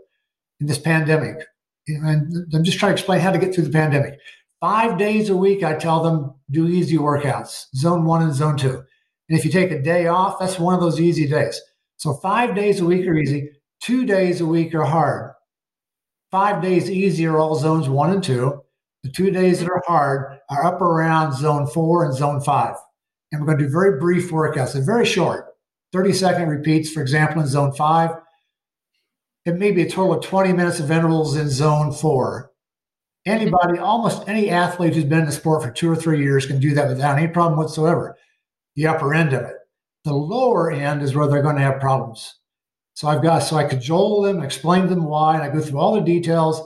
in 0.60 0.68
this 0.68 0.78
pandemic. 0.80 1.46
And 1.88 2.46
I'm 2.54 2.64
just 2.64 2.78
trying 2.78 2.92
to 2.92 2.96
explain 2.96 3.20
how 3.20 3.32
to 3.32 3.40
get 3.40 3.54
through 3.54 3.66
the 3.66 3.72
pandemic. 3.72 4.20
Five 4.60 4.98
days 4.98 5.30
a 5.30 5.36
week, 5.36 5.64
I 5.64 5.76
tell 5.76 6.04
them 6.04 6.36
do 6.52 6.68
easy 6.68 6.98
workouts, 6.98 7.66
zone 7.76 8.06
one 8.06 8.22
and 8.22 8.34
zone 8.34 8.58
two. 8.58 8.84
And 9.30 9.38
if 9.38 9.46
you 9.46 9.52
take 9.52 9.72
a 9.72 9.82
day 9.82 10.08
off, 10.08 10.40
that's 10.40 10.60
one 10.60 10.76
of 10.76 10.82
those 10.82 11.00
easy 11.00 11.28
days. 11.28 11.60
So 11.98 12.14
five 12.14 12.56
days 12.56 12.80
a 12.80 12.86
week 12.86 13.08
are 13.08 13.16
easy. 13.16 13.50
Two 13.82 14.06
days 14.06 14.42
a 14.42 14.46
week 14.46 14.76
are 14.76 14.86
hard. 14.86 15.34
Five 16.32 16.62
days 16.62 16.92
easy 16.92 17.26
are 17.26 17.38
all 17.38 17.56
zones 17.56 17.90
one 17.90 18.12
and 18.12 18.24
two. 18.24 18.62
The 19.04 19.10
two 19.10 19.32
days 19.32 19.60
that 19.60 19.70
are 19.70 19.84
hard 19.88 20.40
are 20.50 20.66
up 20.66 20.82
around 20.82 21.34
zone 21.34 21.68
four 21.68 22.04
and 22.06 22.14
zone 22.14 22.42
five. 22.42 22.76
And 23.32 23.40
we're 23.40 23.48
going 23.48 23.60
to 23.60 23.66
do 23.66 23.72
very 23.72 24.00
brief 24.00 24.32
workouts. 24.32 24.74
They're 24.74 24.84
very 24.84 25.06
short, 25.06 25.46
30 25.94 26.14
second 26.14 26.50
repeats, 26.50 26.92
for 26.92 27.02
example, 27.02 27.42
in 27.42 27.48
zone 27.48 27.74
five. 27.74 28.12
It 29.46 29.56
may 29.56 29.72
be 29.72 29.84
a 29.84 29.90
total 29.90 30.14
of 30.14 30.24
20 30.24 30.54
minutes 30.54 30.80
of 30.80 30.92
intervals 30.92 31.36
in 31.36 31.50
zone 31.50 31.94
four. 31.94 32.52
Anybody, 33.26 33.80
almost 33.80 34.28
any 34.28 34.50
athlete 34.50 34.96
who's 34.96 35.04
been 35.04 35.20
in 35.20 35.26
the 35.26 35.32
sport 35.32 35.64
for 35.64 35.72
two 35.72 35.90
or 35.90 35.96
three 35.96 36.22
years 36.22 36.46
can 36.46 36.60
do 36.60 36.74
that 36.74 36.88
without 36.88 37.18
any 37.18 37.28
problem 37.28 37.58
whatsoever. 37.58 38.18
The 38.76 38.88
upper 38.88 39.14
end 39.14 39.34
of 39.34 39.44
it. 39.44 39.56
The 40.06 40.14
lower 40.14 40.72
end 40.72 41.02
is 41.02 41.16
where 41.16 41.28
they're 41.28 41.42
going 41.42 41.58
to 41.58 41.62
have 41.62 41.80
problems. 41.80 42.40
So 42.94 43.08
I've 43.08 43.24
got 43.24 43.40
so 43.40 43.56
I 43.56 43.66
cajole 43.66 44.24
them, 44.24 44.42
explain 44.42 44.88
them 44.88 45.06
why, 45.06 45.36
and 45.36 45.44
I 45.44 45.50
go 45.50 45.62
through 45.62 45.80
all 45.80 45.94
the 45.94 46.02
details. 46.02 46.62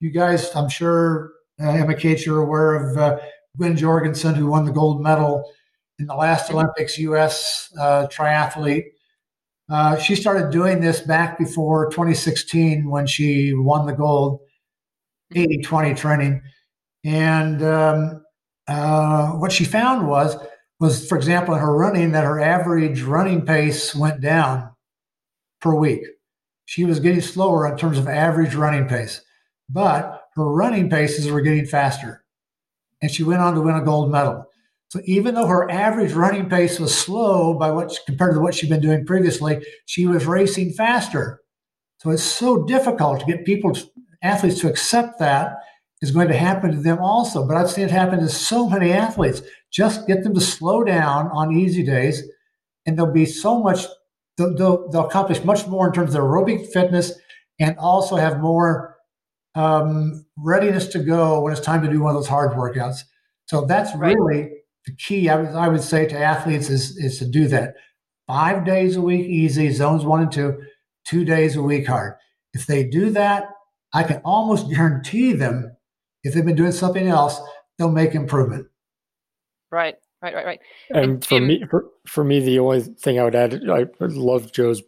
You 0.00 0.10
guys, 0.10 0.54
I'm 0.54 0.68
sure, 0.68 1.31
Emma 1.70 1.94
Kate, 1.94 2.24
you're 2.24 2.42
aware 2.42 2.74
of 2.74 2.96
uh, 2.96 3.18
Gwen 3.56 3.76
Jorgensen, 3.76 4.34
who 4.34 4.46
won 4.46 4.64
the 4.64 4.72
gold 4.72 5.02
medal 5.02 5.50
in 5.98 6.06
the 6.06 6.14
last 6.14 6.50
Olympics, 6.50 6.98
U.S. 6.98 7.72
Uh, 7.78 8.06
triathlete. 8.08 8.84
Uh, 9.70 9.96
she 9.96 10.14
started 10.14 10.50
doing 10.50 10.80
this 10.80 11.00
back 11.00 11.38
before 11.38 11.90
2016 11.90 12.88
when 12.90 13.06
she 13.06 13.52
won 13.54 13.86
the 13.86 13.92
gold 13.92 14.40
80 15.34 15.62
20 15.62 15.94
training. 15.94 16.42
And 17.04 17.62
um, 17.62 18.24
uh, 18.68 19.30
what 19.32 19.52
she 19.52 19.64
found 19.64 20.08
was, 20.08 20.36
was 20.80 21.08
for 21.08 21.16
example, 21.16 21.54
in 21.54 21.60
her 21.60 21.74
running, 21.74 22.12
that 22.12 22.24
her 22.24 22.40
average 22.40 23.02
running 23.02 23.46
pace 23.46 23.94
went 23.94 24.20
down 24.20 24.70
per 25.60 25.74
week. 25.74 26.02
She 26.64 26.84
was 26.84 27.00
getting 27.00 27.20
slower 27.20 27.66
in 27.70 27.76
terms 27.76 27.98
of 27.98 28.08
average 28.08 28.54
running 28.54 28.88
pace, 28.88 29.20
but 29.68 30.21
her 30.34 30.44
running 30.44 30.88
paces 30.88 31.30
were 31.30 31.40
getting 31.40 31.66
faster. 31.66 32.24
And 33.00 33.10
she 33.10 33.24
went 33.24 33.40
on 33.40 33.54
to 33.54 33.60
win 33.60 33.74
a 33.74 33.84
gold 33.84 34.10
medal. 34.10 34.46
So 34.88 35.00
even 35.04 35.34
though 35.34 35.46
her 35.46 35.70
average 35.70 36.12
running 36.12 36.48
pace 36.48 36.78
was 36.78 36.96
slow 36.96 37.54
by 37.54 37.70
what 37.70 37.98
compared 38.06 38.34
to 38.34 38.40
what 38.40 38.54
she'd 38.54 38.68
been 38.68 38.80
doing 38.80 39.06
previously, 39.06 39.64
she 39.86 40.06
was 40.06 40.26
racing 40.26 40.72
faster. 40.72 41.40
So 41.98 42.10
it's 42.10 42.22
so 42.22 42.64
difficult 42.64 43.20
to 43.20 43.26
get 43.26 43.44
people, 43.44 43.76
athletes, 44.22 44.60
to 44.60 44.68
accept 44.68 45.18
that 45.18 45.56
is 46.02 46.10
going 46.10 46.28
to 46.28 46.36
happen 46.36 46.72
to 46.72 46.76
them 46.78 46.98
also. 46.98 47.46
But 47.46 47.56
I've 47.56 47.70
seen 47.70 47.84
it 47.84 47.90
happen 47.90 48.20
to 48.20 48.28
so 48.28 48.68
many 48.68 48.92
athletes. 48.92 49.40
Just 49.70 50.06
get 50.06 50.24
them 50.24 50.34
to 50.34 50.40
slow 50.40 50.84
down 50.84 51.28
on 51.28 51.56
easy 51.56 51.82
days, 51.82 52.22
and 52.84 52.98
they'll 52.98 53.10
be 53.10 53.24
so 53.24 53.62
much 53.62 53.86
they'll, 54.36 54.54
they'll, 54.56 54.90
they'll 54.90 55.06
accomplish 55.06 55.44
much 55.44 55.66
more 55.66 55.86
in 55.86 55.92
terms 55.92 56.14
of 56.14 56.22
aerobic 56.22 56.70
fitness 56.72 57.12
and 57.60 57.76
also 57.78 58.16
have 58.16 58.40
more 58.40 58.91
um, 59.54 60.24
readiness 60.36 60.86
to 60.88 60.98
go 60.98 61.40
when 61.40 61.52
it's 61.52 61.60
time 61.60 61.82
to 61.82 61.90
do 61.90 62.00
one 62.00 62.10
of 62.10 62.16
those 62.16 62.28
hard 62.28 62.52
workouts. 62.52 63.00
So 63.46 63.64
that's 63.64 63.94
right. 63.96 64.16
really 64.16 64.50
the 64.86 64.94
key. 64.96 65.28
I 65.28 65.36
would, 65.36 65.48
I 65.48 65.68
would 65.68 65.82
say 65.82 66.06
to 66.06 66.18
athletes 66.18 66.70
is, 66.70 66.96
is 66.96 67.18
to 67.18 67.26
do 67.26 67.48
that. 67.48 67.74
Five 68.26 68.64
days 68.64 68.96
a 68.96 69.02
week, 69.02 69.26
easy, 69.26 69.70
zones 69.70 70.04
one 70.04 70.22
and 70.22 70.32
two, 70.32 70.62
two 71.04 71.24
days 71.24 71.56
a 71.56 71.62
week, 71.62 71.86
hard. 71.86 72.14
If 72.54 72.66
they 72.66 72.84
do 72.84 73.10
that, 73.10 73.48
I 73.92 74.04
can 74.04 74.22
almost 74.24 74.70
guarantee 74.74 75.32
them, 75.32 75.76
if 76.22 76.34
they've 76.34 76.44
been 76.44 76.56
doing 76.56 76.72
something 76.72 77.08
else, 77.08 77.40
they'll 77.78 77.90
make 77.90 78.14
improvement. 78.14 78.66
Right 79.70 79.96
right, 80.22 80.34
right, 80.34 80.46
right. 80.46 80.60
And, 80.90 81.04
and 81.04 81.24
for 81.24 81.40
me, 81.40 81.64
for, 81.68 81.86
for 82.06 82.24
me, 82.24 82.40
the 82.40 82.58
only 82.58 82.80
thing 82.80 83.18
I 83.18 83.24
would 83.24 83.34
add, 83.34 83.60
I 83.68 83.86
love 84.00 84.52
Joe's 84.52 84.82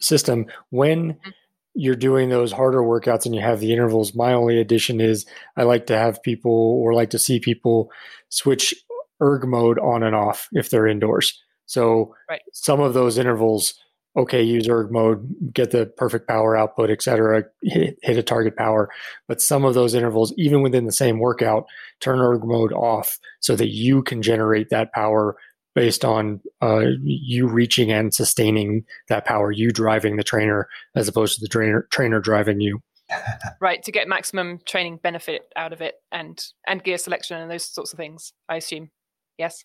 system. 0.00 0.46
When 0.70 1.12
mm-hmm. 1.12 1.30
You're 1.78 1.94
doing 1.94 2.28
those 2.28 2.50
harder 2.50 2.80
workouts 2.80 3.24
and 3.24 3.34
you 3.34 3.40
have 3.40 3.60
the 3.60 3.72
intervals, 3.72 4.14
my 4.14 4.32
only 4.32 4.60
addition 4.60 5.00
is 5.00 5.24
I 5.56 5.62
like 5.62 5.86
to 5.86 5.96
have 5.96 6.22
people 6.22 6.50
or 6.52 6.92
like 6.92 7.10
to 7.10 7.18
see 7.18 7.38
people 7.38 7.90
switch 8.28 8.74
erg 9.22 9.46
mode 9.46 9.78
on 9.78 10.02
and 10.02 10.14
off 10.14 10.48
if 10.52 10.70
they're 10.70 10.88
indoors. 10.88 11.40
So 11.66 12.14
right. 12.28 12.40
some 12.52 12.80
of 12.80 12.94
those 12.94 13.16
intervals 13.16 13.74
okay, 14.16 14.42
use 14.42 14.68
erg 14.68 14.90
mode, 14.90 15.52
get 15.52 15.70
the 15.70 15.86
perfect 15.86 16.26
power 16.26 16.56
output, 16.56 16.90
et 16.90 17.00
cetera, 17.00 17.44
hit, 17.62 17.96
hit, 18.02 18.16
a 18.16 18.22
target 18.22 18.56
power. 18.56 18.90
But 19.28 19.40
some 19.40 19.64
of 19.64 19.74
those 19.74 19.94
intervals, 19.94 20.34
even 20.36 20.60
within 20.60 20.86
the 20.86 20.92
same 20.92 21.20
workout, 21.20 21.66
turn 22.00 22.18
erg 22.18 22.42
mode 22.44 22.72
off 22.72 23.18
so 23.38 23.54
that 23.54 23.68
you 23.68 24.02
can 24.02 24.20
generate 24.20 24.70
that 24.70 24.92
power 24.92 25.36
based 25.78 26.04
on 26.04 26.40
uh, 26.60 26.86
you 27.04 27.46
reaching 27.46 27.92
and 27.92 28.12
sustaining 28.12 28.84
that 29.08 29.24
power, 29.24 29.52
you 29.52 29.70
driving 29.70 30.16
the 30.16 30.24
trainer 30.24 30.68
as 30.96 31.06
opposed 31.06 31.36
to 31.36 31.40
the 31.40 31.48
trainer 31.48 31.86
trainer 31.92 32.20
driving 32.20 32.60
you. 32.60 32.82
right 33.60 33.82
to 33.84 33.92
get 33.92 34.06
maximum 34.06 34.58
training 34.66 34.98
benefit 35.02 35.42
out 35.56 35.72
of 35.72 35.80
it 35.80 35.94
and 36.12 36.48
and 36.66 36.84
gear 36.84 36.98
selection 36.98 37.38
and 37.38 37.50
those 37.50 37.64
sorts 37.64 37.90
of 37.90 37.96
things 37.96 38.34
i 38.50 38.56
assume 38.56 38.90
yes 39.38 39.64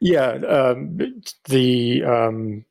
yeah, 0.00 0.38
yeah 0.40 0.46
um, 0.46 0.96
the 1.50 2.02
um, 2.02 2.64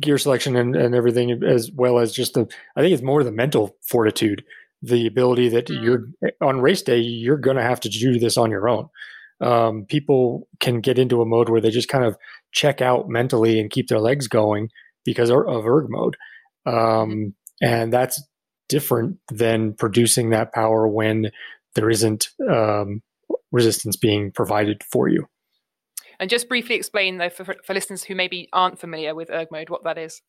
gear 0.00 0.18
selection 0.18 0.56
and, 0.56 0.74
and 0.74 0.96
everything 0.96 1.44
as 1.44 1.70
well 1.70 2.00
as 2.00 2.10
just 2.10 2.34
the 2.34 2.40
i 2.74 2.80
think 2.80 2.92
it's 2.92 3.04
more 3.04 3.22
the 3.22 3.30
mental 3.30 3.76
fortitude 3.82 4.44
the 4.82 5.06
ability 5.06 5.48
that 5.48 5.68
mm. 5.68 5.80
you're 5.80 6.08
on 6.40 6.60
race 6.60 6.82
day 6.82 6.98
you're 6.98 7.38
going 7.38 7.56
to 7.56 7.62
have 7.62 7.78
to 7.78 7.88
do 7.88 8.18
this 8.18 8.36
on 8.36 8.50
your 8.50 8.68
own 8.68 8.88
um, 9.40 9.84
people 9.86 10.48
can 10.58 10.80
get 10.80 10.98
into 10.98 11.22
a 11.22 11.26
mode 11.26 11.48
where 11.48 11.60
they 11.60 11.70
just 11.70 11.88
kind 11.88 12.04
of 12.04 12.16
check 12.52 12.80
out 12.80 13.08
mentally 13.08 13.58
and 13.58 13.70
keep 13.70 13.88
their 13.88 14.00
legs 14.00 14.28
going 14.28 14.68
because 15.04 15.30
of 15.30 15.66
erg 15.66 15.86
mode 15.88 16.16
um, 16.66 17.34
and 17.62 17.92
that's 17.92 18.22
different 18.68 19.18
than 19.30 19.72
producing 19.74 20.30
that 20.30 20.52
power 20.52 20.86
when 20.86 21.30
there 21.74 21.90
isn't 21.90 22.28
um, 22.48 23.02
resistance 23.52 23.96
being 23.96 24.30
provided 24.30 24.82
for 24.84 25.08
you 25.08 25.26
and 26.20 26.28
just 26.28 26.50
briefly 26.50 26.74
explain, 26.74 27.16
though, 27.16 27.30
for, 27.30 27.56
for 27.64 27.72
listeners 27.72 28.04
who 28.04 28.14
maybe 28.14 28.50
aren't 28.52 28.78
familiar 28.78 29.14
with 29.14 29.30
erg 29.30 29.48
mode, 29.50 29.70
what 29.70 29.84
that 29.84 29.96
is. 29.96 30.20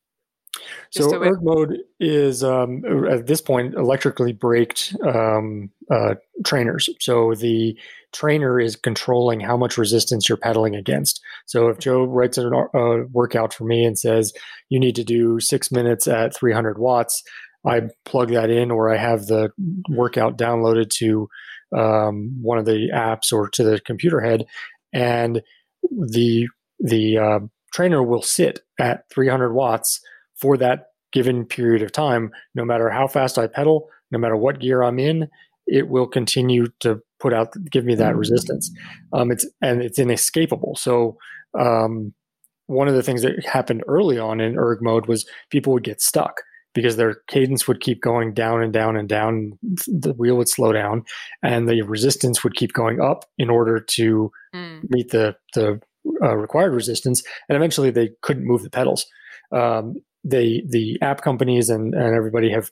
Just 0.92 1.10
so, 1.10 1.22
erg 1.22 1.42
mode 1.42 1.78
is 1.98 2.44
um, 2.44 2.82
at 3.08 3.26
this 3.26 3.40
point 3.40 3.74
electrically 3.74 4.32
braked 4.32 4.94
um, 5.06 5.70
uh, 5.90 6.14
trainers. 6.44 6.88
So 7.00 7.34
the 7.34 7.78
trainer 8.12 8.60
is 8.60 8.76
controlling 8.76 9.40
how 9.40 9.56
much 9.56 9.78
resistance 9.78 10.28
you're 10.28 10.36
pedaling 10.36 10.76
against. 10.76 11.20
So 11.46 11.68
if 11.68 11.78
Joe 11.78 12.04
writes 12.04 12.36
a 12.36 12.46
uh, 12.48 13.04
workout 13.10 13.54
for 13.54 13.64
me 13.64 13.84
and 13.84 13.98
says 13.98 14.32
you 14.68 14.78
need 14.78 14.94
to 14.96 15.04
do 15.04 15.40
six 15.40 15.72
minutes 15.72 16.06
at 16.06 16.36
300 16.36 16.78
watts, 16.78 17.22
I 17.64 17.82
plug 18.04 18.30
that 18.30 18.50
in, 18.50 18.70
or 18.70 18.92
I 18.92 18.98
have 18.98 19.26
the 19.26 19.50
workout 19.88 20.36
downloaded 20.36 20.90
to 20.90 21.28
um, 21.74 22.36
one 22.42 22.58
of 22.58 22.66
the 22.66 22.90
apps 22.92 23.32
or 23.32 23.48
to 23.50 23.62
the 23.62 23.80
computer 23.80 24.20
head, 24.20 24.44
and 24.92 25.42
the 25.90 26.48
the 26.80 27.16
uh, 27.16 27.38
trainer 27.72 28.02
will 28.02 28.22
sit 28.22 28.60
at 28.78 29.08
300 29.10 29.52
watts 29.52 30.00
for 30.42 30.56
that 30.56 30.88
given 31.12 31.46
period 31.46 31.82
of 31.82 31.92
time. 31.92 32.32
No 32.54 32.64
matter 32.64 32.90
how 32.90 33.06
fast 33.06 33.38
I 33.38 33.46
pedal, 33.46 33.88
no 34.10 34.18
matter 34.18 34.36
what 34.36 34.58
gear 34.58 34.82
I'm 34.82 34.98
in, 34.98 35.28
it 35.66 35.88
will 35.88 36.08
continue 36.08 36.66
to 36.80 37.00
put 37.20 37.32
out 37.32 37.54
give 37.70 37.84
me 37.84 37.94
that 37.94 38.10
mm-hmm. 38.10 38.18
resistance. 38.18 38.70
Um, 39.12 39.30
it's 39.30 39.46
and 39.62 39.80
it's 39.80 40.00
inescapable. 40.00 40.74
So 40.74 41.16
um, 41.58 42.12
one 42.66 42.88
of 42.88 42.94
the 42.94 43.02
things 43.02 43.22
that 43.22 43.46
happened 43.46 43.84
early 43.86 44.18
on 44.18 44.40
in 44.40 44.58
erg 44.58 44.82
mode 44.82 45.06
was 45.06 45.24
people 45.50 45.72
would 45.74 45.84
get 45.84 46.00
stuck 46.00 46.40
because 46.74 46.96
their 46.96 47.16
cadence 47.28 47.68
would 47.68 47.80
keep 47.80 48.00
going 48.00 48.34
down 48.34 48.62
and 48.62 48.72
down 48.72 48.96
and 48.96 49.08
down. 49.08 49.58
The 49.86 50.14
wheel 50.14 50.36
would 50.38 50.48
slow 50.48 50.72
down, 50.72 51.04
and 51.42 51.68
the 51.68 51.82
resistance 51.82 52.42
would 52.42 52.56
keep 52.56 52.72
going 52.72 53.00
up 53.00 53.26
in 53.38 53.48
order 53.48 53.78
to 53.78 54.32
mm. 54.54 54.80
meet 54.90 55.10
the 55.10 55.36
the 55.54 55.80
uh, 56.20 56.36
required 56.36 56.72
resistance. 56.72 57.22
And 57.48 57.54
eventually, 57.54 57.90
they 57.90 58.10
couldn't 58.22 58.46
move 58.46 58.62
the 58.64 58.70
pedals. 58.70 59.06
Um, 59.52 59.96
they 60.24 60.62
the 60.68 60.98
app 61.02 61.22
companies 61.22 61.68
and 61.68 61.94
and 61.94 62.14
everybody 62.14 62.50
have 62.50 62.70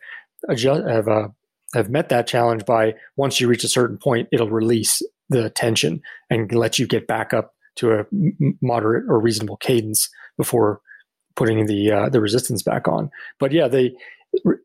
adjust 0.48 0.86
have 0.86 1.08
uh, 1.08 1.28
have 1.74 1.90
met 1.90 2.08
that 2.08 2.26
challenge 2.26 2.64
by 2.64 2.94
once 3.16 3.40
you 3.40 3.48
reach 3.48 3.64
a 3.64 3.68
certain 3.68 3.98
point, 3.98 4.28
it'll 4.32 4.50
release 4.50 5.02
the 5.28 5.50
tension 5.50 6.02
and 6.28 6.52
let 6.52 6.78
you 6.78 6.86
get 6.86 7.06
back 7.06 7.32
up 7.32 7.54
to 7.76 7.92
a 7.92 8.04
moderate 8.60 9.04
or 9.08 9.20
reasonable 9.20 9.56
cadence 9.56 10.08
before 10.36 10.80
putting 11.36 11.66
the 11.66 11.90
uh, 11.90 12.08
the 12.08 12.20
resistance 12.20 12.62
back 12.62 12.88
on. 12.88 13.10
But 13.38 13.52
yeah, 13.52 13.68
the 13.68 13.90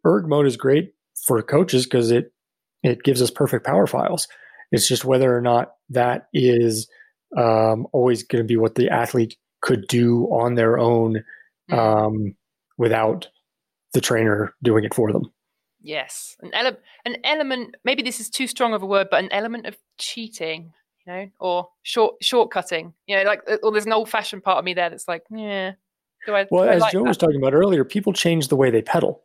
erg 0.05 0.27
mode 0.27 0.47
is 0.47 0.57
great 0.57 0.93
for 1.25 1.41
coaches 1.41 1.85
because 1.85 2.11
it 2.11 2.31
it 2.83 3.03
gives 3.03 3.21
us 3.21 3.31
perfect 3.31 3.65
power 3.65 3.87
files. 3.87 4.27
It's 4.71 4.87
just 4.87 5.05
whether 5.05 5.35
or 5.35 5.41
not 5.41 5.73
that 5.89 6.27
is 6.33 6.87
um, 7.37 7.87
always 7.93 8.23
going 8.23 8.43
to 8.43 8.47
be 8.47 8.57
what 8.57 8.75
the 8.75 8.89
athlete 8.89 9.37
could 9.61 9.87
do 9.87 10.25
on 10.25 10.55
their 10.55 10.77
own 10.77 11.23
mm. 11.71 11.77
um, 11.77 12.35
without 12.77 13.27
the 13.93 14.01
trainer 14.01 14.53
doing 14.63 14.83
it 14.83 14.93
for 14.93 15.11
them. 15.11 15.31
Yes, 15.81 16.35
an 16.41 16.51
element, 16.53 16.79
an 17.05 17.17
element. 17.23 17.75
Maybe 17.83 18.01
this 18.01 18.19
is 18.19 18.29
too 18.29 18.47
strong 18.47 18.73
of 18.73 18.81
a 18.81 18.85
word, 18.85 19.07
but 19.11 19.23
an 19.23 19.31
element 19.31 19.67
of 19.67 19.77
cheating, 19.97 20.73
you 21.05 21.13
know, 21.13 21.29
or 21.39 21.69
short 21.83 22.15
shortcutting. 22.23 22.93
You 23.05 23.17
know, 23.17 23.23
like, 23.23 23.41
uh, 23.49 23.57
or 23.61 23.71
there's 23.71 23.85
an 23.85 23.93
old-fashioned 23.93 24.43
part 24.43 24.57
of 24.57 24.65
me 24.65 24.73
there 24.73 24.89
that's 24.89 25.07
like, 25.07 25.23
yeah, 25.29 25.73
I, 26.27 26.47
well, 26.49 26.67
as 26.67 26.81
like 26.81 26.91
Joe 26.91 27.03
that? 27.03 27.09
was 27.09 27.17
talking 27.17 27.37
about 27.37 27.53
earlier, 27.53 27.83
people 27.83 28.13
change 28.13 28.47
the 28.47 28.55
way 28.55 28.71
they 28.71 28.81
pedal. 28.81 29.21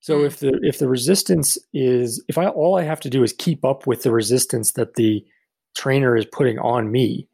So 0.00 0.20
mm. 0.20 0.26
if 0.26 0.38
the 0.38 0.58
if 0.62 0.78
the 0.78 0.88
resistance 0.88 1.58
is 1.72 2.22
if 2.28 2.38
I 2.38 2.46
all 2.46 2.76
I 2.76 2.84
have 2.84 3.00
to 3.00 3.10
do 3.10 3.22
is 3.24 3.32
keep 3.32 3.64
up 3.64 3.86
with 3.86 4.02
the 4.02 4.12
resistance 4.12 4.72
that 4.72 4.94
the 4.94 5.24
trainer 5.76 6.16
is 6.16 6.26
putting 6.26 6.58
on 6.58 6.92
me, 6.92 7.28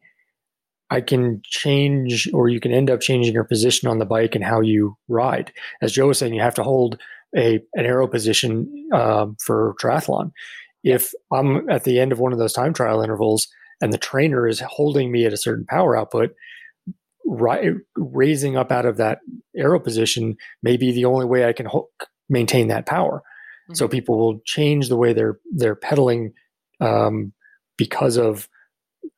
I 0.89 1.01
can 1.01 1.41
change 1.45 2.29
or 2.33 2.49
you 2.49 2.59
can 2.59 2.73
end 2.73 2.89
up 2.89 3.01
changing 3.01 3.33
your 3.33 3.43
position 3.43 3.87
on 3.89 3.99
the 3.99 4.05
bike 4.05 4.35
and 4.35 4.43
how 4.43 4.61
you 4.61 4.95
ride. 5.07 5.51
As 5.81 5.91
Joe 5.91 6.07
was 6.07 6.19
saying, 6.19 6.33
you 6.33 6.41
have 6.41 6.55
to 6.55 6.63
hold 6.63 6.99
a 7.35 7.55
an 7.73 7.85
aero 7.85 8.07
position 8.07 8.89
um, 8.93 9.35
for 9.43 9.75
triathlon. 9.81 10.31
If 10.83 11.13
I'm 11.31 11.69
at 11.69 11.83
the 11.83 11.99
end 11.99 12.11
of 12.11 12.19
one 12.19 12.33
of 12.33 12.39
those 12.39 12.53
time 12.53 12.73
trial 12.73 13.01
intervals 13.01 13.47
and 13.81 13.91
the 13.91 13.97
trainer 13.97 14.47
is 14.47 14.59
holding 14.59 15.11
me 15.11 15.25
at 15.25 15.33
a 15.33 15.37
certain 15.37 15.65
power 15.65 15.97
output, 15.97 16.35
ri- 17.25 17.75
raising 17.95 18.57
up 18.57 18.71
out 18.71 18.85
of 18.85 18.97
that 18.97 19.19
aero 19.55 19.79
position 19.79 20.35
may 20.61 20.77
be 20.77 20.91
the 20.91 21.05
only 21.05 21.25
way 21.25 21.45
I 21.45 21.53
can 21.53 21.65
ho- 21.65 21.89
maintain 22.29 22.67
that 22.67 22.85
power. 22.85 23.23
Mm-hmm. 23.69 23.75
So 23.75 23.87
people 23.87 24.17
will 24.17 24.39
change 24.45 24.89
the 24.89 24.97
way 24.97 25.13
they're 25.13 25.39
they're 25.51 25.75
pedaling 25.75 26.33
um, 26.79 27.33
because 27.77 28.17
of 28.17 28.47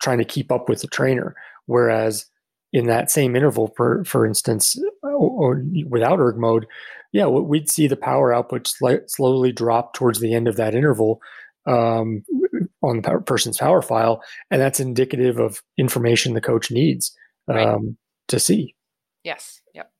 trying 0.01 0.19
to 0.19 0.25
keep 0.25 0.51
up 0.51 0.69
with 0.69 0.81
the 0.81 0.87
trainer. 0.87 1.35
Whereas 1.65 2.25
in 2.73 2.87
that 2.87 3.09
same 3.11 3.35
interval, 3.35 3.73
for 3.75 4.03
for 4.03 4.25
instance, 4.25 4.77
or, 5.03 5.11
or 5.11 5.63
without 5.87 6.19
erg 6.19 6.37
mode, 6.37 6.65
yeah, 7.11 7.27
we'd 7.27 7.69
see 7.69 7.87
the 7.87 7.95
power 7.95 8.33
output 8.33 8.67
sl- 8.67 9.05
slowly 9.07 9.51
drop 9.51 9.93
towards 9.93 10.19
the 10.19 10.33
end 10.33 10.47
of 10.47 10.57
that 10.57 10.75
interval 10.75 11.21
um, 11.65 12.23
on 12.81 13.01
the 13.01 13.23
person's 13.25 13.57
power 13.57 13.81
file, 13.81 14.21
and 14.51 14.61
that's 14.61 14.79
indicative 14.79 15.39
of 15.39 15.61
information 15.77 16.33
the 16.33 16.41
coach 16.41 16.71
needs 16.71 17.15
right. 17.47 17.67
um, 17.67 17.97
to 18.27 18.39
see. 18.39 18.75
Yes. 19.23 19.61
Yep. 19.73 19.91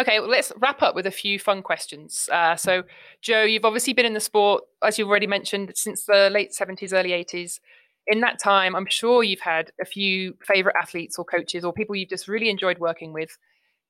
Okay, 0.00 0.20
well, 0.20 0.28
let's 0.28 0.52
wrap 0.56 0.82
up 0.82 0.94
with 0.94 1.06
a 1.06 1.10
few 1.10 1.38
fun 1.38 1.62
questions. 1.62 2.28
Uh, 2.32 2.56
so, 2.56 2.82
Joe, 3.20 3.42
you've 3.42 3.64
obviously 3.64 3.92
been 3.92 4.06
in 4.06 4.14
the 4.14 4.20
sport, 4.20 4.64
as 4.82 4.98
you've 4.98 5.08
already 5.08 5.26
mentioned, 5.26 5.72
since 5.74 6.04
the 6.04 6.30
late 6.30 6.52
70s, 6.52 6.92
early 6.92 7.10
80s. 7.10 7.60
In 8.06 8.20
that 8.20 8.38
time, 8.38 8.74
I'm 8.74 8.86
sure 8.88 9.22
you've 9.22 9.40
had 9.40 9.70
a 9.80 9.84
few 9.84 10.36
favorite 10.42 10.76
athletes 10.80 11.18
or 11.18 11.24
coaches 11.24 11.64
or 11.64 11.72
people 11.72 11.94
you've 11.94 12.08
just 12.08 12.28
really 12.28 12.50
enjoyed 12.50 12.78
working 12.78 13.12
with. 13.12 13.36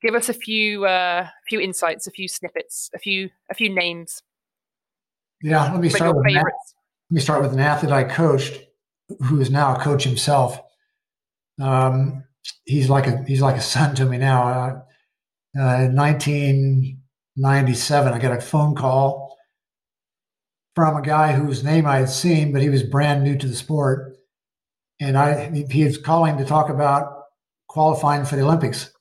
Give 0.03 0.15
us 0.15 0.29
a 0.29 0.35
few 0.35 0.85
uh, 0.85 1.29
few 1.49 1.61
insights, 1.61 2.07
a 2.07 2.11
few 2.11 2.29
snippets, 2.29 2.91
a 2.95 2.99
few 2.99 3.31
a 3.51 3.55
few 3.55 3.75
names. 3.75 4.23
Yeah, 5.43 5.73
let 5.73 5.81
me 5.81 5.89
start 5.89 6.17
with 6.17 6.27
let 6.27 6.45
me 7.11 7.21
start 7.21 7.43
with 7.43 7.53
an 7.53 7.61
athlete 7.61 7.93
I 7.93 8.05
coached, 8.05 8.61
who 9.25 9.41
is 9.41 9.51
now 9.51 9.77
a 9.77 9.79
coach 9.79 10.05
himself. 10.05 10.61
Um, 11.61 12.25
he's 12.65 12.91
like 12.91 13.07
a 13.07 13.23
he's 13.25 13.43
like 13.43 13.57
a 13.57 13.61
son 13.61 13.95
to 13.97 14.05
me 14.05 14.19
now. 14.19 14.49
Uh, 14.49 14.81
uh, 15.55 15.85
in 15.85 15.95
1997, 15.95 18.13
I 18.13 18.19
got 18.19 18.37
a 18.37 18.41
phone 18.41 18.75
call 18.75 19.22
from 20.75 20.97
a 20.97 21.03
guy 21.03 21.33
whose 21.33 21.65
name 21.65 21.87
I 21.87 21.99
had 21.99 22.09
seen, 22.09 22.53
but 22.53 22.63
he 22.63 22.71
was 22.71 22.83
brand 22.83 23.25
new 23.25 23.37
to 23.37 23.47
the 23.47 23.55
sport, 23.55 24.17
and 25.01 25.17
I 25.17 25.51
he 25.71 25.85
was 25.85 25.99
calling 25.99 26.39
to 26.39 26.45
talk 26.45 26.69
about 26.69 27.25
qualifying 27.69 28.25
for 28.25 28.37
the 28.37 28.43
Olympics. 28.43 28.93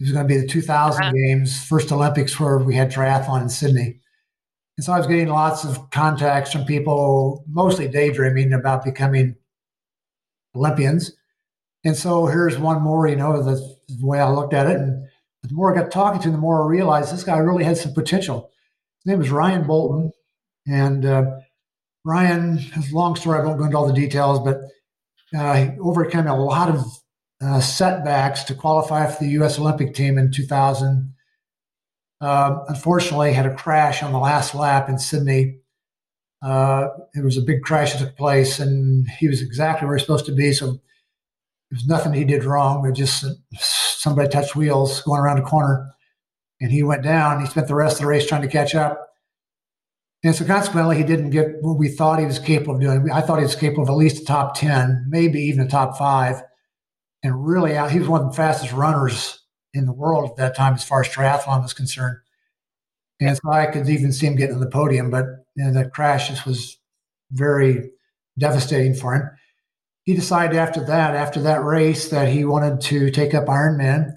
It 0.00 0.04
was 0.04 0.12
going 0.12 0.26
to 0.26 0.34
be 0.34 0.40
the 0.40 0.46
2000 0.46 1.02
uh-huh. 1.02 1.12
games, 1.12 1.64
first 1.66 1.92
Olympics 1.92 2.40
where 2.40 2.58
we 2.58 2.74
had 2.74 2.90
triathlon 2.90 3.42
in 3.42 3.48
Sydney. 3.48 4.00
And 4.76 4.84
so 4.84 4.92
I 4.92 4.98
was 4.98 5.06
getting 5.06 5.28
lots 5.28 5.64
of 5.64 5.90
contacts 5.90 6.52
from 6.52 6.64
people, 6.64 7.44
mostly 7.48 7.86
daydreaming 7.86 8.52
about 8.52 8.84
becoming 8.84 9.36
Olympians. 10.56 11.12
And 11.84 11.96
so 11.96 12.26
here's 12.26 12.58
one 12.58 12.82
more, 12.82 13.06
you 13.06 13.16
know, 13.16 13.40
the, 13.40 13.54
the 13.88 14.06
way 14.06 14.18
I 14.18 14.28
looked 14.28 14.54
at 14.54 14.66
it. 14.66 14.80
And 14.80 15.06
the 15.42 15.54
more 15.54 15.72
I 15.72 15.80
got 15.80 15.92
talking 15.92 16.20
to 16.22 16.28
him, 16.28 16.32
the 16.32 16.38
more 16.38 16.64
I 16.64 16.66
realized 16.66 17.12
this 17.12 17.24
guy 17.24 17.36
really 17.36 17.64
had 17.64 17.76
some 17.76 17.92
potential. 17.92 18.50
His 19.04 19.10
name 19.10 19.18
was 19.18 19.30
Ryan 19.30 19.64
Bolton. 19.64 20.12
And 20.66 21.04
uh, 21.04 21.24
Ryan, 22.04 22.58
it's 22.74 22.92
a 22.92 22.94
long 22.94 23.16
story. 23.16 23.38
I 23.38 23.44
won't 23.44 23.58
go 23.58 23.64
into 23.64 23.76
all 23.76 23.86
the 23.86 23.92
details, 23.92 24.40
but 24.40 24.60
uh, 25.36 25.54
he 25.54 25.78
overcame 25.80 26.26
a 26.26 26.36
lot 26.36 26.70
of 26.70 26.84
uh, 27.42 27.60
setbacks 27.60 28.44
to 28.44 28.54
qualify 28.54 29.06
for 29.06 29.22
the 29.24 29.30
U.S. 29.32 29.58
Olympic 29.58 29.94
team 29.94 30.18
in 30.18 30.30
2000. 30.30 31.12
Uh, 32.20 32.58
unfortunately, 32.68 33.32
had 33.32 33.46
a 33.46 33.54
crash 33.54 34.02
on 34.02 34.12
the 34.12 34.18
last 34.18 34.54
lap 34.54 34.88
in 34.88 34.98
Sydney. 34.98 35.58
Uh, 36.42 36.88
it 37.14 37.24
was 37.24 37.36
a 37.36 37.42
big 37.42 37.62
crash 37.62 37.92
that 37.92 37.98
took 37.98 38.16
place, 38.16 38.58
and 38.58 39.06
he 39.18 39.28
was 39.28 39.42
exactly 39.42 39.86
where 39.86 39.96
he 39.96 40.00
was 40.00 40.02
supposed 40.02 40.26
to 40.26 40.34
be. 40.34 40.52
So 40.52 40.80
was 41.74 41.86
nothing 41.86 42.12
he 42.12 42.24
did 42.24 42.44
wrong, 42.44 42.82
but 42.82 42.94
just 42.94 43.24
somebody 43.58 44.28
touched 44.28 44.56
wheels 44.56 45.02
going 45.02 45.20
around 45.20 45.38
a 45.38 45.42
corner, 45.42 45.90
and 46.60 46.70
he 46.70 46.82
went 46.82 47.02
down. 47.02 47.40
He 47.40 47.46
spent 47.46 47.68
the 47.68 47.74
rest 47.74 47.96
of 47.96 48.02
the 48.02 48.06
race 48.06 48.26
trying 48.26 48.42
to 48.42 48.48
catch 48.48 48.74
up. 48.74 49.13
And 50.24 50.34
so 50.34 50.44
consequently, 50.44 50.96
he 50.96 51.04
didn't 51.04 51.30
get 51.30 51.48
what 51.60 51.78
we 51.78 51.88
thought 51.88 52.18
he 52.18 52.24
was 52.24 52.38
capable 52.38 52.76
of 52.76 52.80
doing. 52.80 53.10
I 53.12 53.20
thought 53.20 53.38
he 53.38 53.44
was 53.44 53.54
capable 53.54 53.84
of 53.84 53.90
at 53.90 53.96
least 53.96 54.22
a 54.22 54.24
top 54.24 54.58
10, 54.58 55.06
maybe 55.08 55.38
even 55.40 55.60
a 55.60 55.68
top 55.68 55.98
five. 55.98 56.42
And 57.22 57.46
really, 57.46 57.72
he 57.90 57.98
was 57.98 58.08
one 58.08 58.22
of 58.22 58.30
the 58.30 58.36
fastest 58.36 58.72
runners 58.72 59.40
in 59.74 59.84
the 59.86 59.92
world 59.92 60.30
at 60.30 60.36
that 60.36 60.56
time 60.56 60.74
as 60.74 60.84
far 60.84 61.02
as 61.02 61.08
triathlon 61.08 61.62
was 61.62 61.74
concerned. 61.74 62.16
And 63.20 63.36
so 63.36 63.52
I 63.52 63.66
could 63.66 63.88
even 63.88 64.12
see 64.12 64.26
him 64.26 64.36
getting 64.36 64.54
on 64.54 64.60
the 64.60 64.70
podium, 64.70 65.10
but 65.10 65.26
you 65.54 65.64
know, 65.64 65.72
that 65.74 65.92
crash 65.92 66.28
just 66.28 66.46
was 66.46 66.78
very 67.30 67.90
devastating 68.38 68.94
for 68.94 69.14
him 69.14 69.30
he 70.04 70.14
decided 70.14 70.56
after 70.56 70.84
that, 70.84 71.16
after 71.16 71.40
that 71.42 71.64
race, 71.64 72.10
that 72.10 72.28
he 72.28 72.44
wanted 72.44 72.80
to 72.82 73.10
take 73.10 73.34
up 73.34 73.46
Ironman. 73.46 74.12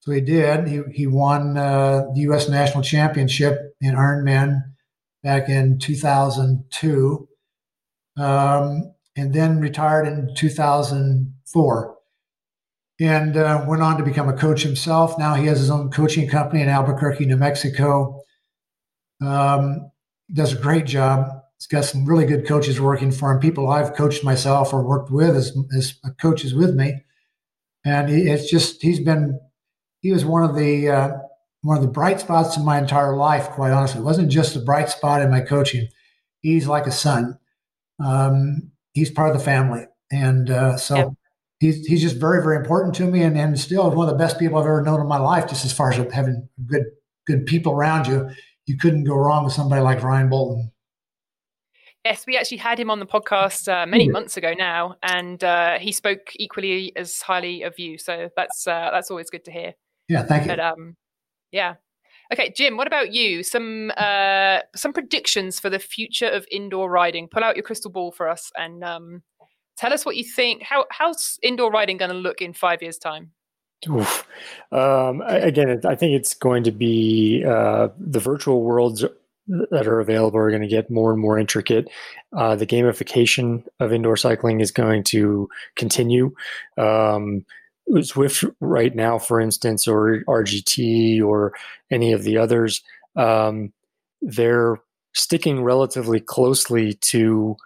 So 0.00 0.12
he 0.12 0.20
did. 0.20 0.68
He, 0.68 0.80
he 0.92 1.06
won 1.06 1.56
uh, 1.56 2.06
the 2.14 2.20
U.S. 2.22 2.48
National 2.48 2.82
Championship 2.82 3.58
in 3.80 3.94
Ironman 3.94 4.62
back 5.22 5.48
in 5.48 5.78
2002, 5.78 7.28
um, 8.18 8.94
and 9.16 9.34
then 9.34 9.60
retired 9.60 10.06
in 10.06 10.34
2004. 10.34 11.96
And 13.02 13.36
uh, 13.36 13.64
went 13.66 13.82
on 13.82 13.96
to 13.96 14.04
become 14.04 14.28
a 14.28 14.36
coach 14.36 14.62
himself. 14.62 15.18
Now 15.18 15.34
he 15.34 15.46
has 15.46 15.58
his 15.58 15.70
own 15.70 15.90
coaching 15.90 16.28
company 16.28 16.60
in 16.60 16.68
Albuquerque, 16.68 17.24
New 17.24 17.38
Mexico. 17.38 18.20
Um, 19.22 19.90
does 20.32 20.52
a 20.52 20.56
great 20.56 20.84
job 20.84 21.40
He's 21.60 21.66
got 21.66 21.84
some 21.84 22.06
really 22.06 22.24
good 22.24 22.46
coaches 22.46 22.80
working 22.80 23.12
for 23.12 23.30
him. 23.30 23.38
People 23.38 23.68
I've 23.68 23.92
coached 23.92 24.24
myself 24.24 24.72
or 24.72 24.82
worked 24.82 25.10
with 25.10 25.36
as, 25.36 25.54
as 25.76 25.94
coaches 26.18 26.54
with 26.54 26.74
me, 26.74 27.04
and 27.84 28.08
he, 28.08 28.30
it's 28.30 28.50
just 28.50 28.80
he's 28.80 28.98
been 28.98 29.38
he 30.00 30.10
was 30.10 30.24
one 30.24 30.42
of 30.42 30.56
the 30.56 30.88
uh, 30.88 31.10
one 31.62 31.76
of 31.76 31.82
the 31.82 31.88
bright 31.88 32.20
spots 32.20 32.56
in 32.56 32.64
my 32.64 32.78
entire 32.78 33.14
life, 33.16 33.48
quite 33.50 33.72
honestly. 33.72 34.00
It 34.00 34.04
wasn't 34.04 34.30
just 34.30 34.56
a 34.56 34.60
bright 34.60 34.88
spot 34.88 35.22
in 35.22 35.30
my 35.30 35.40
coaching. 35.40 35.88
He's 36.40 36.66
like 36.66 36.86
a 36.86 36.92
son. 36.92 37.38
Um, 38.02 38.70
he's 38.92 39.10
part 39.10 39.30
of 39.30 39.36
the 39.36 39.44
family. 39.44 39.86
And 40.10 40.50
uh, 40.50 40.76
so 40.76 40.96
yep. 40.96 41.08
he's, 41.60 41.86
he's 41.86 42.02
just 42.02 42.16
very, 42.16 42.42
very 42.42 42.56
important 42.56 42.94
to 42.96 43.06
me 43.06 43.22
and, 43.22 43.36
and 43.36 43.58
still 43.58 43.90
one 43.90 44.08
of 44.08 44.12
the 44.12 44.18
best 44.18 44.38
people 44.38 44.58
I've 44.58 44.66
ever 44.66 44.82
known 44.82 45.00
in 45.00 45.06
my 45.06 45.18
life, 45.18 45.48
just 45.48 45.64
as 45.64 45.72
far 45.72 45.92
as 45.92 46.12
having 46.12 46.48
good, 46.66 46.84
good 47.26 47.46
people 47.46 47.72
around 47.72 48.06
you. 48.06 48.30
You 48.66 48.78
couldn't 48.78 49.04
go 49.04 49.16
wrong 49.16 49.44
with 49.44 49.52
somebody 49.52 49.82
like 49.82 50.02
Ryan 50.02 50.28
Bolton. 50.28 50.72
Yes, 52.04 52.24
we 52.26 52.38
actually 52.38 52.58
had 52.58 52.80
him 52.80 52.90
on 52.90 52.98
the 52.98 53.06
podcast 53.06 53.70
uh, 53.70 53.84
many 53.84 54.08
months 54.08 54.38
ago 54.38 54.54
now, 54.56 54.96
and 55.02 55.42
uh, 55.44 55.78
he 55.78 55.92
spoke 55.92 56.32
equally 56.36 56.96
as 56.96 57.20
highly 57.20 57.62
of 57.62 57.78
you. 57.78 57.98
So 57.98 58.30
that's 58.34 58.66
uh, 58.66 58.88
that's 58.90 59.10
always 59.10 59.28
good 59.28 59.44
to 59.44 59.52
hear. 59.52 59.74
Yeah, 60.08 60.22
thank 60.22 60.44
you. 60.44 60.48
But 60.48 60.60
um, 60.60 60.96
yeah. 61.52 61.74
Okay, 62.32 62.52
Jim. 62.56 62.76
What 62.76 62.86
about 62.86 63.12
you? 63.12 63.42
Some 63.42 63.90
uh, 63.96 64.60
some 64.76 64.92
predictions 64.92 65.58
for 65.58 65.68
the 65.68 65.80
future 65.80 66.28
of 66.28 66.46
indoor 66.50 66.88
riding. 66.88 67.28
Pull 67.28 67.42
out 67.42 67.56
your 67.56 67.64
crystal 67.64 67.90
ball 67.90 68.12
for 68.12 68.28
us 68.28 68.52
and 68.56 68.84
um, 68.84 69.22
tell 69.76 69.92
us 69.92 70.06
what 70.06 70.16
you 70.16 70.24
think. 70.24 70.62
How 70.62 70.86
how's 70.90 71.38
indoor 71.42 71.70
riding 71.70 71.96
going 71.96 72.10
to 72.10 72.16
look 72.16 72.40
in 72.40 72.52
five 72.52 72.82
years' 72.82 72.98
time? 72.98 73.32
Um, 74.72 75.22
again, 75.22 75.80
I 75.84 75.94
think 75.94 76.12
it's 76.12 76.34
going 76.34 76.64
to 76.64 76.70
be 76.70 77.42
uh, 77.44 77.88
the 77.98 78.20
virtual 78.20 78.62
worlds 78.62 79.04
that 79.48 79.86
are 79.86 80.00
available 80.00 80.38
are 80.38 80.50
going 80.50 80.62
to 80.62 80.68
get 80.68 80.90
more 80.90 81.10
and 81.12 81.20
more 81.20 81.38
intricate. 81.38 81.88
Uh, 82.36 82.54
the 82.54 82.66
gamification 82.66 83.64
of 83.80 83.92
indoor 83.92 84.16
cycling 84.16 84.60
is 84.60 84.70
going 84.70 85.02
to 85.04 85.48
continue. 85.76 86.32
Um, 86.78 87.44
Zwift 87.90 88.50
right 88.60 88.94
now, 88.94 89.18
for 89.18 89.40
instance, 89.40 89.86
or 89.88 90.22
RGT 90.28 91.22
or 91.22 91.52
any 91.90 92.12
of 92.12 92.22
the 92.22 92.38
others, 92.38 92.82
um, 93.16 93.72
they're 94.22 94.76
sticking 95.14 95.62
relatively 95.62 96.20
closely 96.20 96.94
to 96.94 97.56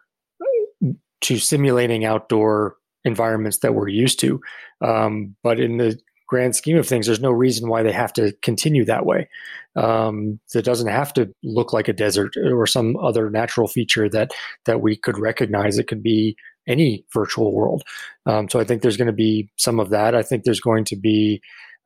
to 1.20 1.38
simulating 1.38 2.04
outdoor 2.04 2.76
environments 3.04 3.58
that 3.58 3.74
we're 3.74 3.88
used 3.88 4.20
to. 4.20 4.40
Um, 4.82 5.36
but 5.42 5.58
in 5.58 5.78
the 5.78 5.98
grand 6.26 6.56
scheme 6.56 6.76
of 6.76 6.86
things, 6.86 7.06
there's 7.06 7.20
no 7.20 7.30
reason 7.30 7.68
why 7.68 7.82
they 7.82 7.92
have 7.92 8.12
to 8.14 8.32
continue 8.42 8.84
that 8.84 9.06
way. 9.06 9.28
Um, 9.76 10.40
it 10.54 10.64
doesn't 10.64 10.88
have 10.88 11.12
to 11.14 11.32
look 11.42 11.72
like 11.72 11.88
a 11.88 11.92
desert 11.92 12.36
or 12.36 12.66
some 12.66 12.96
other 12.96 13.30
natural 13.30 13.68
feature 13.68 14.08
that 14.10 14.32
that 14.66 14.80
we 14.80 14.96
could 14.96 15.18
recognize. 15.18 15.78
It 15.78 15.88
could 15.88 16.02
be 16.02 16.36
any 16.66 17.04
virtual 17.12 17.52
world. 17.52 17.82
Um, 18.26 18.48
so 18.48 18.60
I 18.60 18.64
think 18.64 18.82
there's 18.82 18.96
going 18.96 19.06
to 19.06 19.12
be 19.12 19.50
some 19.56 19.80
of 19.80 19.90
that. 19.90 20.14
I 20.14 20.22
think 20.22 20.44
there's 20.44 20.60
going 20.60 20.84
to 20.86 20.96
be 20.96 21.40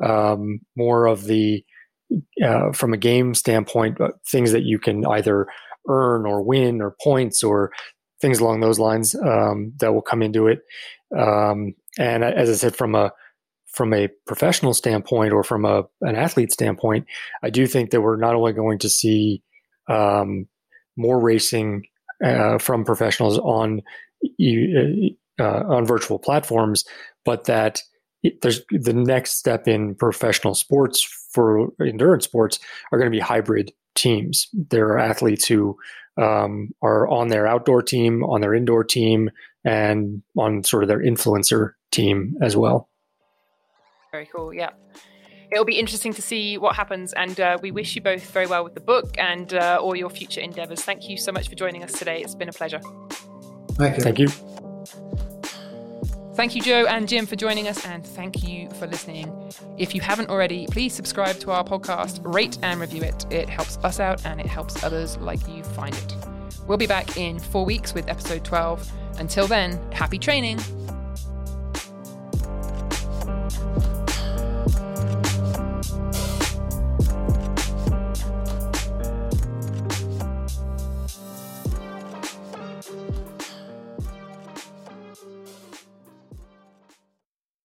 um, 0.05 0.61
more 0.77 1.07
of 1.07 1.25
the 1.25 1.65
uh, 2.43 2.73
from 2.73 2.95
a 2.95 2.97
game 2.97 3.35
standpoint, 3.35 4.01
uh, 4.01 4.09
things 4.27 4.53
that 4.53 4.63
you 4.63 4.79
can 4.79 5.05
either 5.07 5.47
earn 5.89 6.27
or 6.27 6.43
win 6.43 6.81
or 6.81 6.97
points 7.03 7.43
or 7.43 7.71
things 8.21 8.41
along 8.41 8.61
those 8.61 8.79
lines 8.79 9.15
um, 9.15 9.73
that 9.79 9.93
will 9.93 10.03
come 10.03 10.23
into 10.23 10.47
it. 10.47 10.61
Um, 11.17 11.75
and 11.99 12.25
as 12.25 12.49
I 12.51 12.55
said, 12.55 12.77
from 12.77 12.95
a 12.95 13.13
from 13.67 13.93
a 13.93 14.09
professional 14.27 14.75
standpoint 14.75 15.33
or 15.33 15.45
from 15.45 15.65
a 15.65 15.85
an 16.01 16.17
athlete 16.17 16.53
standpoint, 16.53 17.07
I 17.43 17.51
do 17.51 17.67
think 17.67 17.91
that 17.91 18.01
we're 18.01 18.17
not 18.17 18.35
only 18.35 18.53
going 18.53 18.79
to 18.81 18.89
see 18.89 19.43
um, 19.89 20.47
more 20.97 21.21
racing 21.21 21.85
uh, 22.25 22.59
from 22.59 22.85
professionals 22.85 23.39
on 23.39 23.83
uh, 24.25 25.43
uh, 25.43 25.65
on 25.69 25.87
virtual 25.87 26.19
platforms, 26.19 26.85
but 27.25 27.45
that 27.45 27.83
it, 28.23 28.41
there's 28.41 28.63
the 28.71 28.93
next 28.93 29.39
step 29.39 29.69
in 29.69 29.95
professional 29.95 30.55
sports 30.55 31.03
for 31.33 31.69
endurance 31.81 32.25
sports 32.25 32.59
are 32.91 32.99
going 32.99 33.11
to 33.11 33.17
be 33.17 33.21
hybrid 33.21 33.73
teams. 33.95 34.49
There 34.53 34.89
are 34.89 34.99
athletes 34.99 35.47
who 35.47 35.77
um, 36.17 36.71
are 36.83 37.07
on 37.09 37.29
their 37.29 37.47
outdoor 37.47 37.83
team, 37.83 38.25
on 38.25 38.41
their 38.41 38.55
indoor 38.55 38.85
team, 38.85 39.31
and 39.65 40.23
on 40.37 40.65
sort 40.65 40.83
of 40.83 40.89
their 40.89 41.01
influencer 41.01 41.73
team 41.91 42.37
as 42.43 42.57
well. 42.57 42.89
Very 44.11 44.29
cool. 44.35 44.53
Yeah. 44.53 44.71
It'll 45.51 45.65
be 45.65 45.79
interesting 45.79 46.13
to 46.15 46.23
see 46.23 46.59
what 46.59 46.77
happens, 46.77 47.15
and 47.15 47.39
uh, 47.41 47.59
we 47.63 47.71
wish 47.71 47.95
you 47.95 48.03
both 48.03 48.31
very 48.33 48.47
well 48.47 48.65
with 48.65 48.75
the 48.75 48.81
book 48.81 49.17
and 49.17 49.55
uh, 49.55 49.79
all 49.81 49.97
your 49.97 50.11
future 50.11 50.43
endeavors. 50.43 50.83
Thank 50.83 51.09
you 51.09 51.17
so 51.17 51.33
much 51.33 51.49
for 51.49 51.55
joining 51.55 51.83
us 51.83 51.93
today. 51.93 52.21
It's 52.21 52.35
been 52.35 52.51
a 52.51 52.53
pleasure. 52.53 52.81
Thank 53.79 53.97
you. 53.97 54.03
Thank 54.03 54.19
you. 54.19 54.29
Thank 56.35 56.55
you, 56.55 56.63
Joe 56.63 56.87
and 56.87 57.09
Jim, 57.09 57.27
for 57.27 57.35
joining 57.35 57.67
us, 57.67 57.85
and 57.85 58.07
thank 58.07 58.47
you 58.47 58.71
for 58.79 58.87
listening. 58.87 59.53
If 59.77 59.93
you 59.93 60.01
haven't 60.01 60.31
already, 60.31 60.69
please 60.69 60.95
subscribe 60.95 61.41
to 61.41 61.51
our 61.51 61.65
podcast, 61.65 62.21
rate 62.23 62.59
and 62.63 62.81
review 62.81 63.03
it. 63.03 63.27
It 63.29 63.49
helps 63.49 63.77
us 63.79 63.99
out 63.99 64.25
and 64.25 64.39
it 64.39 64.47
helps 64.47 64.85
others 64.85 65.17
like 65.17 65.41
you 65.49 65.65
find 65.65 65.95
it. 65.97 66.15
We'll 66.69 66.79
be 66.79 66.87
back 66.87 67.17
in 67.17 67.41
four 67.41 67.65
weeks 67.65 67.93
with 67.93 68.09
episode 68.09 68.45
12. 68.45 68.89
Until 69.19 69.49
then, 69.49 69.81
happy 69.91 70.19
training. 70.19 70.61